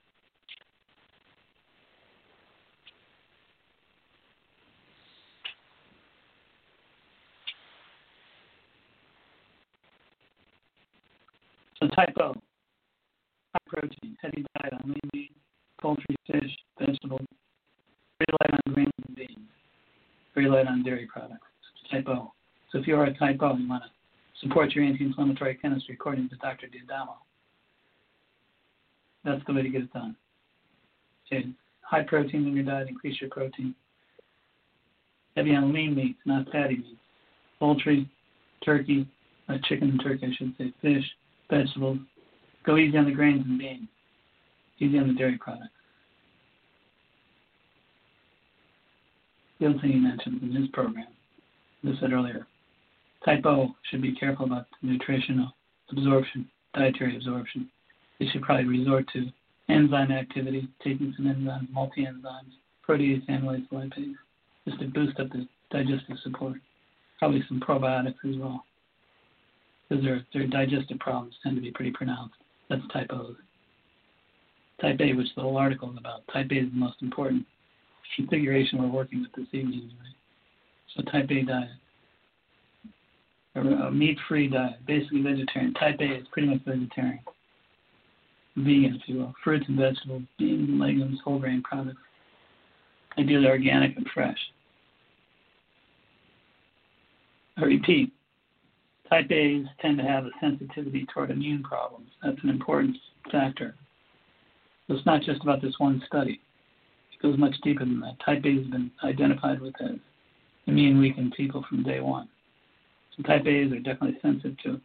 So 11.81 11.89
type 11.89 12.15
O, 12.21 12.35
high 13.53 13.59
protein, 13.67 14.17
heavy 14.21 14.45
diet 14.61 14.75
on 14.75 14.81
lean 14.85 15.01
meat, 15.13 15.33
poultry, 15.81 16.17
fish, 16.27 16.57
vegetables, 16.79 17.27
very 18.19 18.39
light 18.41 18.61
on 18.67 18.75
grains 18.75 18.91
and 19.09 19.17
beans, 19.17 19.49
very 20.35 20.49
light 20.49 20.67
on 20.67 20.83
dairy 20.83 21.09
products. 21.13 21.47
Type 21.91 22.09
O. 22.09 22.33
So 22.71 22.79
if 22.79 22.87
you 22.87 22.97
are 22.97 23.05
a 23.05 23.15
type 23.15 23.39
O, 23.41 23.57
you 23.57 23.69
want 23.69 23.83
to 23.85 24.02
support 24.43 24.73
your 24.73 24.85
anti-inflammatory 24.85 25.55
chemistry 25.57 25.95
according 25.95 26.29
to 26.29 26.37
Dr. 26.37 26.67
D'Adamo. 26.67 27.15
That's 29.25 29.43
the 29.47 29.55
way 29.55 29.63
to 29.63 29.69
get 29.69 29.83
it 29.83 29.93
done. 29.93 30.17
Okay. 31.27 31.47
High 31.83 32.03
protein 32.03 32.47
in 32.47 32.57
your 32.57 32.65
diet, 32.65 32.89
increase 32.89 33.21
your 33.21 33.31
protein. 33.31 33.75
Heavy 35.37 35.55
on 35.55 35.73
lean 35.73 35.95
meats, 35.95 36.19
not 36.27 36.51
fatty 36.51 36.77
meats. 36.77 37.01
Poultry, 37.59 38.09
turkey, 38.65 39.07
uh, 39.49 39.55
chicken 39.65 39.91
and 39.91 40.03
turkey, 40.03 40.27
I 40.27 40.35
should 40.37 40.55
say, 40.59 40.73
fish, 40.83 41.05
vegetables. 41.49 41.99
Go 42.65 42.77
easy 42.77 42.97
on 42.97 43.05
the 43.05 43.13
grains 43.13 43.45
and 43.47 43.59
beans. 43.59 43.89
Easy 44.79 44.99
on 44.99 45.09
the 45.09 45.15
dairy 45.15 45.39
products. 45.39 45.69
The 49.61 49.69
other 49.69 49.79
thing 49.79 49.93
he 49.93 49.99
mentioned 50.01 50.43
in 50.43 50.53
his 50.53 50.69
program, 50.71 51.07
as 51.87 51.95
I 51.97 52.01
said 52.01 52.13
earlier, 52.13 52.47
type 53.25 53.45
O 53.45 53.75
should 53.91 54.03
be 54.03 54.15
careful 54.15 54.47
about 54.47 54.67
nutritional 54.83 55.53
absorption, 55.91 56.49
dietary 56.75 57.17
absorption. 57.17 57.69
They 58.19 58.27
should 58.27 58.43
probably 58.43 58.67
resort 58.67 59.07
to 59.13 59.27
enzyme 59.69 60.13
activity, 60.13 60.69
taking 60.83 61.15
some 61.17 61.27
enzymes, 61.27 61.71
multi-enzymes, 61.71 62.53
protease, 62.89 63.27
amylase, 63.29 63.69
lipase, 63.71 64.15
just 64.67 64.81
to 64.81 64.87
boost 64.89 65.19
up 65.21 65.31
the 65.31 65.47
digestive 65.71 66.17
support. 66.23 66.59
Probably 67.19 67.45
some 67.49 67.61
probiotics 67.61 68.17
as 68.29 68.37
well 68.37 68.65
because 69.93 70.05
their, 70.05 70.27
their 70.33 70.47
digestive 70.47 70.99
problems 70.99 71.35
tend 71.43 71.57
to 71.57 71.63
be 71.63 71.71
pretty 71.71 71.91
pronounced. 71.91 72.35
That's 72.71 72.83
type 72.93 73.11
O. 73.11 73.37
Type 74.81 75.01
A, 75.01 75.13
which 75.13 75.29
the 75.37 75.43
whole 75.43 75.59
article 75.59 75.91
is 75.93 75.99
about. 75.99 76.23
Type 76.33 76.51
A 76.51 76.55
is 76.55 76.71
the 76.71 76.79
most 76.79 76.97
important 77.03 77.45
configuration 78.17 78.81
we're 78.81 78.89
working 78.89 79.23
with 79.23 79.33
this 79.33 79.53
evening. 79.53 79.91
Right? 80.01 80.15
So 80.97 81.03
type 81.11 81.31
A 81.31 81.43
diet. 81.43 81.69
A, 83.55 83.91
meat-free 83.91 84.49
diet, 84.49 84.85
basically 84.87 85.23
vegetarian. 85.23 85.75
Type 85.75 86.01
A 86.01 86.17
is 86.17 86.27
pretty 86.33 86.49
much 86.49 86.63
vegetarian. 86.65 87.21
Vegan, 88.57 88.99
if 89.01 89.09
you 89.09 89.19
will. 89.19 89.35
Fruits 89.45 89.67
and 89.69 89.79
vegetables, 89.79 90.23
beans 90.39 90.69
and 90.69 90.79
legumes, 90.79 91.21
whole 91.25 91.39
grain 91.39 91.63
products. 91.63 91.99
Ideally 93.19 93.47
organic 93.47 93.97
and 93.97 94.07
fresh. 94.15 94.39
I 97.59 97.65
repeat, 97.65 98.13
Type 99.11 99.31
A's 99.31 99.67
tend 99.81 99.99
to 99.99 100.05
have 100.05 100.25
a 100.25 100.31
sensitivity 100.41 101.07
toward 101.13 101.31
immune 101.31 101.63
problems. 101.63 102.09
That's 102.23 102.43
an 102.43 102.49
important 102.49 102.97
factor. 103.31 103.75
So 104.87 104.95
it's 104.95 105.07
not 105.07 105.21
just 105.23 105.43
about 105.43 105.61
this 105.61 105.75
one 105.79 106.03
study. 106.07 106.41
It 107.13 107.23
goes 107.23 107.39
much 107.39 107.55
deeper 107.63 107.85
than 107.85 108.01
that. 108.01 108.17
Type 108.25 108.43
A 108.47 108.57
has 108.57 108.67
been 108.69 108.91
identified 109.05 109.61
with 109.61 109.75
as 109.83 109.97
immune 110.67 110.99
weakened 110.99 111.35
people 111.37 111.63
from 111.69 111.83
day 111.83 112.01
one. 112.01 112.29
So 113.17 113.23
type 113.25 113.47
A's 113.47 113.73
are 113.73 113.79
definitely 113.79 114.19
sensitive 114.23 114.57
to 114.65 114.81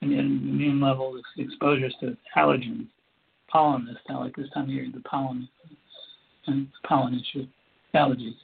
immune 0.00 0.80
level 0.80 1.20
exposures 1.36 1.94
to 2.00 2.16
allergens, 2.36 2.86
pollen 3.48 3.86
this 3.86 3.96
now, 4.08 4.20
like 4.20 4.36
this 4.36 4.48
time 4.54 4.64
of 4.64 4.70
year, 4.70 4.86
the 4.92 5.00
pollen 5.00 5.48
and 6.46 6.68
pollen 6.86 7.14
issue, 7.14 7.46
allergies, 7.94 8.36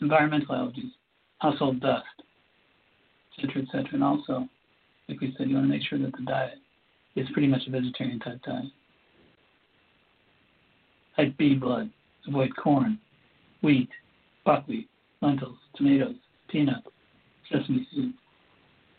environmental 0.00 0.54
allergies, 0.54 0.90
household 1.38 1.80
dust, 1.80 2.04
etc., 3.38 3.62
etc. 3.62 3.86
And 3.92 4.04
also, 4.04 4.48
like 5.08 5.20
we 5.20 5.34
said, 5.36 5.48
you 5.48 5.54
want 5.56 5.66
to 5.66 5.72
make 5.72 5.86
sure 5.88 5.98
that 5.98 6.12
the 6.12 6.24
diet 6.24 6.58
is 7.16 7.28
pretty 7.32 7.48
much 7.48 7.62
a 7.66 7.70
vegetarian 7.70 8.18
type 8.20 8.40
diet. 8.42 8.66
Type 11.16 11.36
B 11.38 11.54
blood, 11.54 11.90
avoid 12.26 12.54
corn, 12.56 12.98
wheat, 13.62 13.88
buckwheat, 14.44 14.88
lentils, 15.20 15.56
tomatoes, 15.76 16.16
peanuts, 16.48 16.88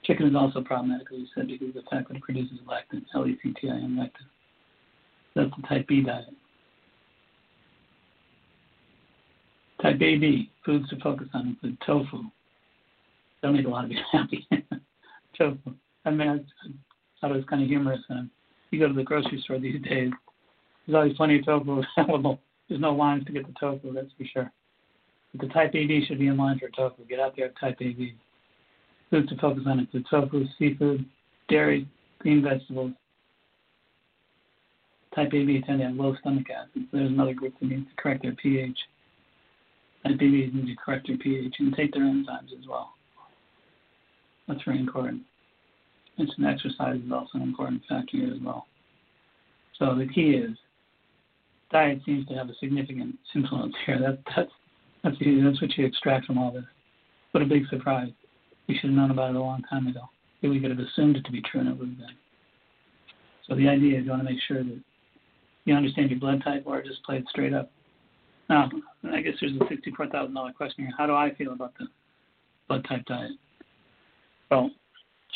Chicken 0.03 0.27
is 0.27 0.35
also 0.35 0.61
problematic, 0.61 1.07
as 1.11 1.17
we 1.17 1.29
said, 1.33 1.47
because 1.47 1.73
the 1.73 1.81
fact 1.89 2.09
that 2.09 2.17
it 2.17 2.21
produces 2.21 2.59
lectin, 2.67 3.03
L-E-C-T-I-N, 3.13 3.97
lectin. 3.99 4.27
That's 5.35 5.49
the 5.55 5.67
type 5.67 5.87
B 5.87 6.01
diet. 6.01 6.25
Type 9.81 10.01
AB, 10.01 10.51
foods 10.63 10.87
to 10.89 10.99
focus 10.99 11.27
on 11.33 11.47
include 11.47 11.77
tofu, 11.85 12.23
don't 13.41 13.55
make 13.55 13.65
a 13.65 13.69
lot 13.69 13.85
of 13.85 13.91
you 13.91 13.99
happy. 14.11 14.47
so, 15.37 15.57
I 16.05 16.11
mean, 16.11 16.27
I, 16.27 16.37
thought 17.19 17.31
it 17.31 17.35
was 17.35 17.45
kind 17.49 17.61
of 17.61 17.67
humorous. 17.67 18.01
And 18.09 18.29
you 18.71 18.79
go 18.79 18.87
to 18.87 18.93
the 18.93 19.03
grocery 19.03 19.41
store 19.43 19.59
these 19.59 19.81
days, 19.81 20.11
there's 20.87 20.95
always 20.95 21.17
plenty 21.17 21.39
of 21.39 21.45
tofu 21.45 21.83
available. 21.97 22.39
There's 22.67 22.81
no 22.81 22.93
lines 22.93 23.25
to 23.25 23.31
get 23.31 23.45
the 23.45 23.53
tofu, 23.59 23.93
that's 23.93 24.07
for 24.17 24.25
sure. 24.25 24.51
But 25.35 25.47
the 25.47 25.53
type 25.53 25.75
AB 25.75 26.05
should 26.07 26.17
be 26.17 26.27
in 26.27 26.37
line 26.37 26.57
for 26.57 26.69
tofu. 26.69 27.05
Get 27.05 27.19
out 27.19 27.35
there 27.37 27.51
type 27.59 27.77
AB. 27.79 28.15
Foods 29.09 29.29
to 29.29 29.37
focus 29.37 29.63
on 29.67 29.79
include 29.79 30.05
tofu, 30.09 30.45
seafood, 30.57 31.05
dairy, 31.47 31.87
green 32.19 32.43
vegetables. 32.43 32.91
Type 35.15 35.33
AB 35.33 35.61
tend 35.61 35.79
to 35.79 35.85
have 35.85 35.95
low 35.95 36.15
stomach 36.19 36.47
acid. 36.49 36.87
So 36.91 36.97
there's 36.97 37.11
another 37.11 37.33
group 37.33 37.53
that 37.59 37.69
needs 37.69 37.87
to 37.87 38.01
correct 38.01 38.23
their 38.23 38.33
pH. 38.33 38.77
Type 40.03 40.15
AB 40.15 40.51
needs 40.53 40.67
to 40.67 40.75
correct 40.83 41.07
their 41.07 41.17
pH 41.17 41.55
and 41.59 41.75
take 41.75 41.93
their 41.93 42.03
enzymes 42.03 42.51
as 42.59 42.67
well. 42.67 42.93
That's 44.47 44.61
very 44.63 44.79
important. 44.79 45.21
And 46.17 46.31
some 46.35 46.45
exercise 46.45 46.99
is 47.05 47.11
also 47.11 47.29
an 47.35 47.41
important 47.41 47.83
factor 47.87 48.17
here 48.17 48.33
as 48.33 48.41
well. 48.41 48.67
So 49.77 49.95
the 49.95 50.07
key 50.07 50.31
is 50.31 50.57
diet 51.71 52.01
seems 52.05 52.25
to 52.27 52.33
have 52.35 52.49
a 52.49 52.55
significant 52.59 53.15
influence 53.33 53.75
here. 53.85 53.99
That, 53.99 54.19
that's 54.35 54.51
that's 55.03 55.17
that's 55.19 55.61
what 55.61 55.77
you 55.77 55.85
extract 55.85 56.25
from 56.25 56.37
all 56.37 56.51
this. 56.51 56.63
What 57.31 57.43
a 57.43 57.45
big 57.45 57.67
surprise! 57.69 58.11
We 58.67 58.75
should 58.75 58.89
have 58.89 58.97
known 58.97 59.11
about 59.11 59.31
it 59.31 59.35
a 59.35 59.39
long 59.39 59.63
time 59.69 59.87
ago. 59.87 60.01
we 60.41 60.59
could 60.59 60.71
have 60.71 60.79
assumed 60.79 61.17
it 61.17 61.25
to 61.25 61.31
be 61.31 61.41
true, 61.41 61.61
and 61.61 61.69
it 61.69 61.77
would 61.77 61.89
have 61.89 61.97
been. 61.97 62.15
So 63.47 63.55
the 63.55 63.67
idea 63.67 63.99
is 63.99 64.05
you 64.05 64.11
want 64.11 64.25
to 64.25 64.31
make 64.31 64.41
sure 64.47 64.63
that 64.63 64.79
you 65.65 65.75
understand 65.75 66.09
your 66.09 66.19
blood 66.19 66.41
type 66.43 66.63
or 66.65 66.81
just 66.81 67.03
play 67.03 67.17
it 67.17 67.25
straight 67.29 67.53
up. 67.53 67.71
Now, 68.49 68.69
I 69.11 69.21
guess 69.21 69.33
there's 69.41 69.55
a 69.55 69.65
$64,000 69.65 70.55
question 70.55 70.85
here. 70.85 70.93
How 70.97 71.07
do 71.07 71.13
I 71.13 71.33
feel 71.33 71.53
about 71.53 71.73
the 71.79 71.87
blood 72.67 72.85
type 72.87 73.05
diet? 73.05 73.31
Well, 74.51 74.69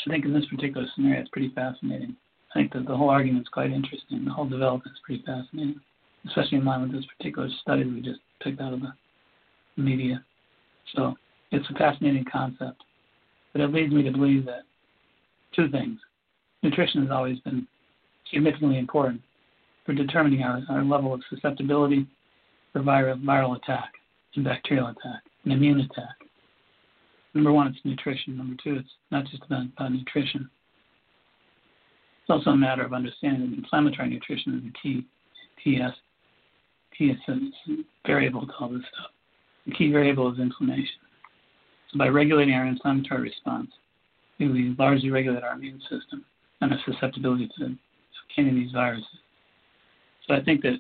I 0.05 0.09
think 0.09 0.25
in 0.25 0.34
this 0.34 0.45
particular 0.45 0.88
scenario, 0.95 1.21
it's 1.21 1.30
pretty 1.30 1.51
fascinating. 1.53 2.15
I 2.55 2.59
think 2.59 2.73
that 2.73 2.88
the 2.88 2.95
whole 2.95 3.09
argument 3.09 3.43
is 3.43 3.49
quite 3.49 3.71
interesting. 3.71 4.25
The 4.25 4.32
whole 4.32 4.47
development 4.47 4.95
is 4.95 5.01
pretty 5.05 5.23
fascinating, 5.25 5.80
especially 6.27 6.59
in 6.59 6.65
line 6.65 6.82
with 6.82 6.91
this 6.91 7.05
particular 7.17 7.49
study 7.61 7.84
we 7.84 8.01
just 8.01 8.19
picked 8.41 8.61
out 8.61 8.73
of 8.73 8.82
the 8.82 8.93
media. 9.82 10.23
So 10.95 11.15
it's 11.51 11.69
a 11.69 11.73
fascinating 11.73 12.25
concept. 12.32 12.84
But 13.60 13.66
it 13.66 13.74
leads 13.74 13.93
me 13.93 14.03
to 14.03 14.12
believe 14.12 14.45
that 14.45 14.62
two 15.53 15.68
things. 15.68 15.99
Nutrition 16.64 17.01
has 17.01 17.12
always 17.12 17.39
been 17.39 17.68
significantly 18.32 18.80
important 18.80 19.22
for 19.86 19.91
determining 19.91 20.43
our, 20.43 20.62
our 20.70 20.82
level 20.82 21.14
of 21.14 21.22
susceptibility 21.30 22.07
for 22.72 22.80
viral, 22.80 23.22
viral 23.22 23.57
attack 23.57 23.91
and 24.36 24.45
bacterial 24.45 24.88
attack 24.88 25.24
and 25.43 25.51
immune 25.51 25.82
attack. 25.82 26.16
Number 27.34 27.51
one, 27.51 27.68
it's 27.68 27.80
nutrition. 27.84 28.38
Number 28.38 28.55
two, 28.64 28.78
it's 28.78 28.89
not 29.12 29.26
just 29.26 29.43
about, 29.43 29.66
about 29.76 29.91
nutrition. 29.91 30.49
It's 32.22 32.30
also 32.30 32.51
a 32.51 32.57
matter 32.57 32.84
of 32.86 32.93
understanding 32.93 33.49
that 33.49 33.57
inflammatory 33.57 34.10
nutrition 34.10 34.57
is 34.57 34.70
a 34.70 34.82
key 34.82 35.05
TS, 35.62 35.91
TS 36.97 37.18
variable 38.07 38.47
to 38.47 38.53
all 38.57 38.70
this 38.70 38.84
stuff. 38.93 39.12
The 39.66 39.74
key 39.74 39.91
variable 39.91 40.32
is 40.32 40.39
inflammation. 40.39 41.09
So 41.92 41.98
by 41.98 42.08
regulating 42.08 42.54
our 42.54 42.66
inflammatory 42.66 43.22
response, 43.22 43.70
we 44.40 44.76
largely 44.78 45.10
regulate 45.10 45.44
our 45.44 45.54
immune 45.54 45.82
system 45.82 46.24
and 46.62 46.72
our 46.72 46.80
susceptibility 46.86 47.50
to 47.58 47.76
obtaining 48.30 48.56
these 48.56 48.72
viruses. 48.72 49.06
So 50.28 50.36
I 50.36 50.42
think 50.44 50.62
that 50.62 50.80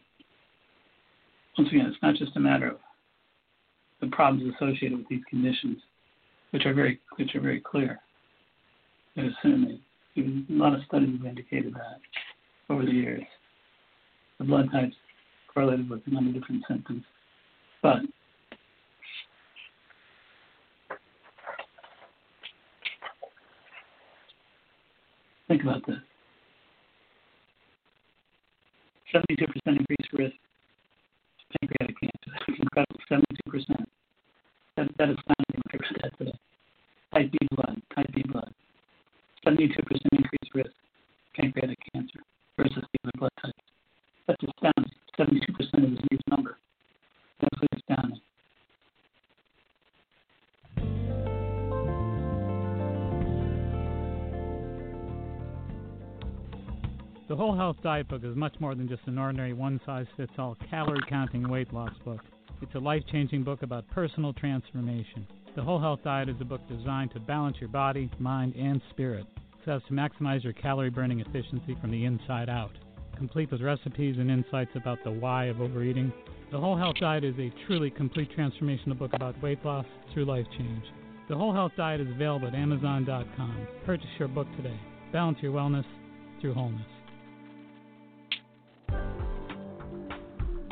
once 1.57 1.69
again, 1.71 1.87
it's 1.87 2.01
not 2.01 2.15
just 2.15 2.35
a 2.35 2.39
matter 2.39 2.69
of 2.69 2.77
the 4.01 4.07
problems 4.07 4.53
associated 4.55 4.97
with 4.97 5.09
these 5.09 5.23
conditions, 5.29 5.77
which 6.51 6.65
are 6.65 6.73
very 6.73 6.99
which 7.17 7.35
are 7.35 7.41
very 7.41 7.59
clear. 7.59 7.99
There's 9.15 9.33
certainly 9.41 9.81
a 10.17 10.21
lot 10.49 10.73
of 10.73 10.81
studies 10.85 11.17
have 11.17 11.25
indicated 11.25 11.73
that 11.73 11.99
over 12.69 12.85
the 12.85 12.91
years. 12.91 13.23
The 14.37 14.45
blood 14.45 14.71
types 14.71 14.95
correlated 15.53 15.89
with 15.89 16.01
a 16.05 16.11
number 16.11 16.29
of 16.29 16.35
different 16.35 16.63
symptoms. 16.67 17.03
But 17.81 17.99
think 25.49 25.63
about 25.63 25.85
this. 25.85 25.97
72% 29.13 29.25
increased 29.65 30.13
risk 30.13 30.35
of 30.37 31.59
pancreatic 31.59 31.99
cancer. 31.99 32.29
That's 32.47 32.59
incredible. 32.59 33.01
72%. 33.09 33.85
That, 34.77 34.87
that 34.97 35.09
is 35.09 35.17
astounding 35.17 35.57
when 35.57 35.63
I 35.73 36.01
that 36.03 36.17
today. 36.17 36.39
Type 37.13 37.31
B 37.31 37.37
blood, 37.51 37.81
type 37.95 38.05
B 38.13 38.23
blood. 38.31 38.53
72% 39.45 39.73
increased 40.13 40.53
risk 40.53 40.69
of 40.69 41.33
pancreatic 41.35 41.77
cancer 41.91 42.19
versus 42.55 42.83
the 42.93 42.99
other 43.03 43.17
blood 43.17 43.31
types. 43.41 43.65
That's 44.27 44.43
astounding. 44.43 44.93
72% 45.17 45.93
is 45.93 45.97
a 45.97 46.07
huge 46.11 46.21
number. 46.29 46.57
Absolutely 47.41 47.79
astounding. 47.79 48.21
The 57.29 57.35
Whole 57.35 57.55
Health 57.55 57.77
Diet 57.83 58.07
Book 58.07 58.23
is 58.23 58.35
much 58.35 58.55
more 58.59 58.73
than 58.73 58.89
just 58.89 59.03
an 59.05 59.19
ordinary 59.19 59.53
one 59.53 59.79
size 59.85 60.07
fits 60.17 60.31
all 60.39 60.57
calorie 60.67 60.99
counting 61.07 61.47
weight 61.47 61.71
loss 61.71 61.93
book. 62.03 62.21
It's 62.59 62.73
a 62.73 62.79
life 62.79 63.03
changing 63.11 63.43
book 63.43 63.61
about 63.61 63.87
personal 63.91 64.33
transformation. 64.33 65.27
The 65.55 65.61
Whole 65.61 65.79
Health 65.79 65.99
Diet 66.03 66.27
is 66.27 66.41
a 66.41 66.45
book 66.45 66.61
designed 66.67 67.11
to 67.11 67.19
balance 67.19 67.57
your 67.59 67.69
body, 67.69 68.09
mind, 68.17 68.55
and 68.55 68.81
spirit 68.89 69.27
so 69.63 69.73
as 69.73 69.83
to 69.87 69.93
maximize 69.93 70.43
your 70.43 70.53
calorie 70.53 70.89
burning 70.89 71.19
efficiency 71.19 71.77
from 71.79 71.91
the 71.91 72.03
inside 72.03 72.49
out. 72.49 72.71
Complete 73.15 73.51
with 73.51 73.61
recipes 73.61 74.15
and 74.17 74.31
insights 74.31 74.71
about 74.73 74.97
the 75.03 75.11
why 75.11 75.45
of 75.45 75.61
overeating, 75.61 76.11
The 76.51 76.59
Whole 76.59 76.77
Health 76.77 76.95
Diet 76.99 77.23
is 77.23 77.35
a 77.37 77.53
truly 77.67 77.91
complete 77.91 78.35
transformational 78.35 78.97
book 78.97 79.13
about 79.13 79.39
weight 79.39 79.63
loss 79.63 79.85
through 80.15 80.25
life 80.25 80.47
change. 80.57 80.83
The 81.29 81.37
Whole 81.37 81.53
Health 81.53 81.73
Diet 81.77 82.01
is 82.01 82.09
available 82.09 82.47
at 82.47 82.55
Amazon.com. 82.55 83.67
Purchase 83.85 84.09
your 84.17 84.29
book 84.29 84.47
today. 84.57 84.79
Balance 85.13 85.37
your 85.43 85.53
wellness 85.53 85.85
through 86.41 86.55
wholeness. 86.55 86.98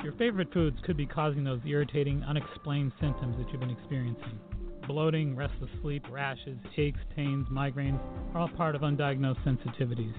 Your 0.08 0.16
favorite 0.16 0.54
foods 0.54 0.78
could 0.86 0.96
be 0.96 1.06
causing 1.06 1.44
those 1.44 1.60
irritating, 1.68 2.24
unexplained 2.24 2.94
symptoms 3.02 3.36
that 3.38 3.52
you've 3.52 3.60
been 3.60 3.70
experiencing. 3.70 4.40
Bloating, 4.88 5.36
restless 5.36 5.70
sleep, 5.82 6.02
rashes, 6.10 6.58
aches, 6.78 7.02
pains, 7.14 7.46
migraines 7.52 8.00
are 8.34 8.40
all 8.40 8.48
part 8.48 8.74
of 8.74 8.84
undiagnosed 8.84 9.44
sensitivities. 9.44 10.14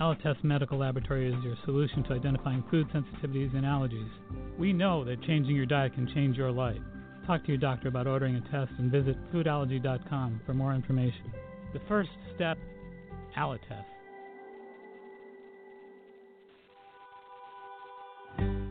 Alletess 0.00 0.42
Medical 0.42 0.78
Laboratory 0.78 1.32
is 1.32 1.44
your 1.44 1.54
solution 1.64 2.02
to 2.02 2.14
identifying 2.14 2.64
food 2.72 2.88
sensitivities 2.88 3.54
and 3.54 3.64
allergies. 3.64 4.10
We 4.58 4.72
know 4.72 5.04
that 5.04 5.22
changing 5.22 5.54
your 5.54 5.64
diet 5.64 5.94
can 5.94 6.12
change 6.12 6.36
your 6.36 6.50
life. 6.50 6.82
Talk 7.24 7.42
to 7.42 7.50
your 7.50 7.58
doctor 7.58 7.86
about 7.86 8.08
ordering 8.08 8.34
a 8.34 8.40
test 8.50 8.72
and 8.78 8.90
visit 8.90 9.14
foodallergy.com 9.32 10.40
for 10.44 10.54
more 10.54 10.74
information. 10.74 11.32
The 11.72 11.80
first 11.86 12.10
step 12.34 12.58
Alletess. 13.38 13.84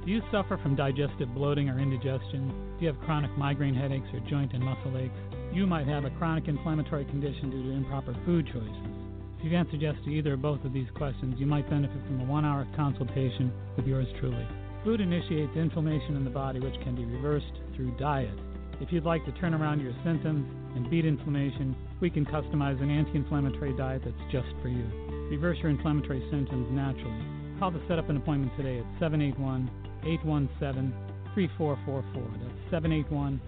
Do 0.10 0.16
you 0.16 0.24
suffer 0.32 0.58
from 0.58 0.76
digestive 0.76 1.36
bloating 1.36 1.70
or 1.70 1.78
indigestion? 1.78 2.50
Do 2.80 2.86
you 2.86 2.92
have 2.92 3.00
chronic 3.02 3.30
migraine 3.38 3.76
headaches 3.76 4.08
or 4.12 4.20
joint 4.22 4.54
and 4.54 4.64
muscle 4.64 4.98
aches? 4.98 5.14
You 5.54 5.68
might 5.68 5.86
have 5.86 6.04
a 6.04 6.10
chronic 6.18 6.48
inflammatory 6.48 7.06
condition 7.06 7.52
due 7.52 7.62
to 7.62 7.70
improper 7.70 8.18
food 8.26 8.48
choices. 8.48 8.90
If 9.38 9.44
you've 9.44 9.54
answered 9.54 9.84
yes 9.84 9.94
to 10.06 10.10
either 10.10 10.34
or 10.34 10.38
both 10.38 10.66
of 10.66 10.74
these 10.74 10.90
questions, 10.96 11.36
you 11.38 11.46
might 11.46 11.70
benefit 11.70 12.02
from 12.08 12.22
a 12.22 12.24
one 12.24 12.44
hour 12.44 12.66
consultation 12.76 13.54
with 13.78 13.86
yours 13.86 14.08
truly. 14.20 14.48
Food 14.84 15.00
initiates 15.00 15.56
inflammation 15.56 16.16
in 16.16 16.24
the 16.24 16.32
body, 16.32 16.60
which 16.60 16.82
can 16.82 16.96
be 16.96 17.06
reversed 17.06 17.54
through 17.76 17.96
diet. 18.00 18.34
If 18.82 18.92
you'd 18.92 19.06
like 19.06 19.24
to 19.26 19.32
turn 19.34 19.54
around 19.54 19.80
your 19.80 19.94
symptoms 20.04 20.50
and 20.76 20.90
beat 20.90 21.06
inflammation, 21.06 21.76
we 22.02 22.10
can 22.10 22.26
customize 22.26 22.82
an 22.82 22.90
anti 22.90 23.14
inflammatory 23.14 23.78
diet 23.78 24.02
that's 24.04 24.32
just 24.32 24.50
for 24.64 24.70
you. 24.70 24.90
Reverse 25.30 25.60
your 25.62 25.70
inflammatory 25.70 26.28
symptoms 26.32 26.66
naturally. 26.72 27.60
Call 27.60 27.72
to 27.72 27.82
set 27.88 28.00
up 28.00 28.10
an 28.10 28.18
appointment 28.18 28.52
today 28.58 28.80
at 28.80 28.86
781 29.00 29.70
817 30.04 30.94
3444. 31.34 32.24
That's 32.40 32.72
781 32.72 33.42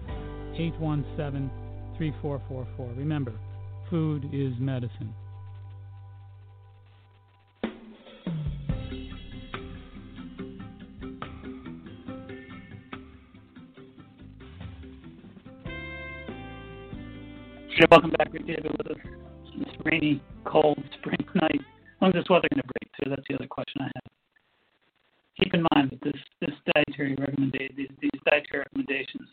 817 0.54 1.50
3444. 1.96 2.94
Remember, 2.96 3.32
food 3.90 4.24
is 4.32 4.52
medicine. 4.58 5.14
Sure, 17.82 17.88
welcome 17.90 18.10
back, 18.10 18.32
Rick 18.32 18.46
David, 18.46 18.70
with 18.78 18.86
us 18.86 18.96
on 19.52 19.58
this 19.58 19.74
rainy, 19.84 20.22
cold 20.44 20.78
spring 20.98 21.16
night. 21.34 21.60
When's 21.98 22.14
this 22.14 22.24
weather 22.28 22.48
going 22.52 22.62
to 22.62 22.68
break, 22.68 22.92
too? 23.00 23.10
That's 23.10 23.22
the 23.28 23.34
other 23.34 23.46
question 23.46 23.80
I 23.80 23.90
have. 23.94 24.12
Keep 25.42 25.54
in 25.54 25.66
mind 25.74 25.90
that 25.90 26.00
this, 26.02 26.12
this 26.12 26.22
dietary 26.86 27.14
recommendation, 27.14 27.74
these, 27.76 27.90
these 28.00 28.20
dietary 28.24 28.60
recommendations 28.60 29.28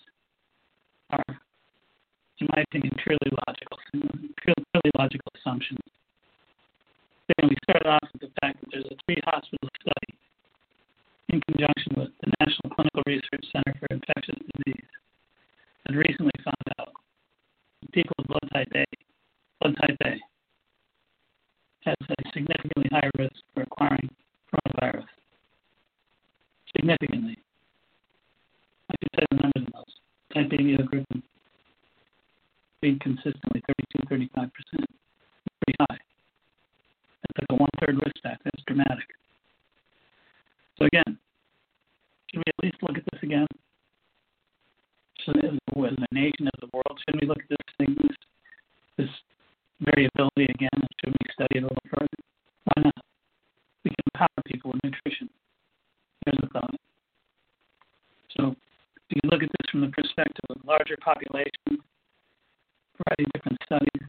variety 63.06 63.26
of 63.26 63.32
different 63.34 63.60
studies, 63.66 64.08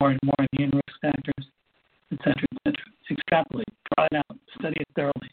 more 0.00 0.10
and 0.10 0.20
more 0.24 0.46
immune 0.52 0.72
risk 0.72 1.00
factors, 1.00 1.46
et 2.12 2.18
cetera, 2.18 2.46
et 2.52 2.58
cetera. 2.64 2.84
Extrapolate, 3.10 3.74
draw 3.94 4.06
it 4.10 4.16
out, 4.16 4.38
study 4.58 4.76
it 4.80 4.88
thoroughly. 4.96 5.30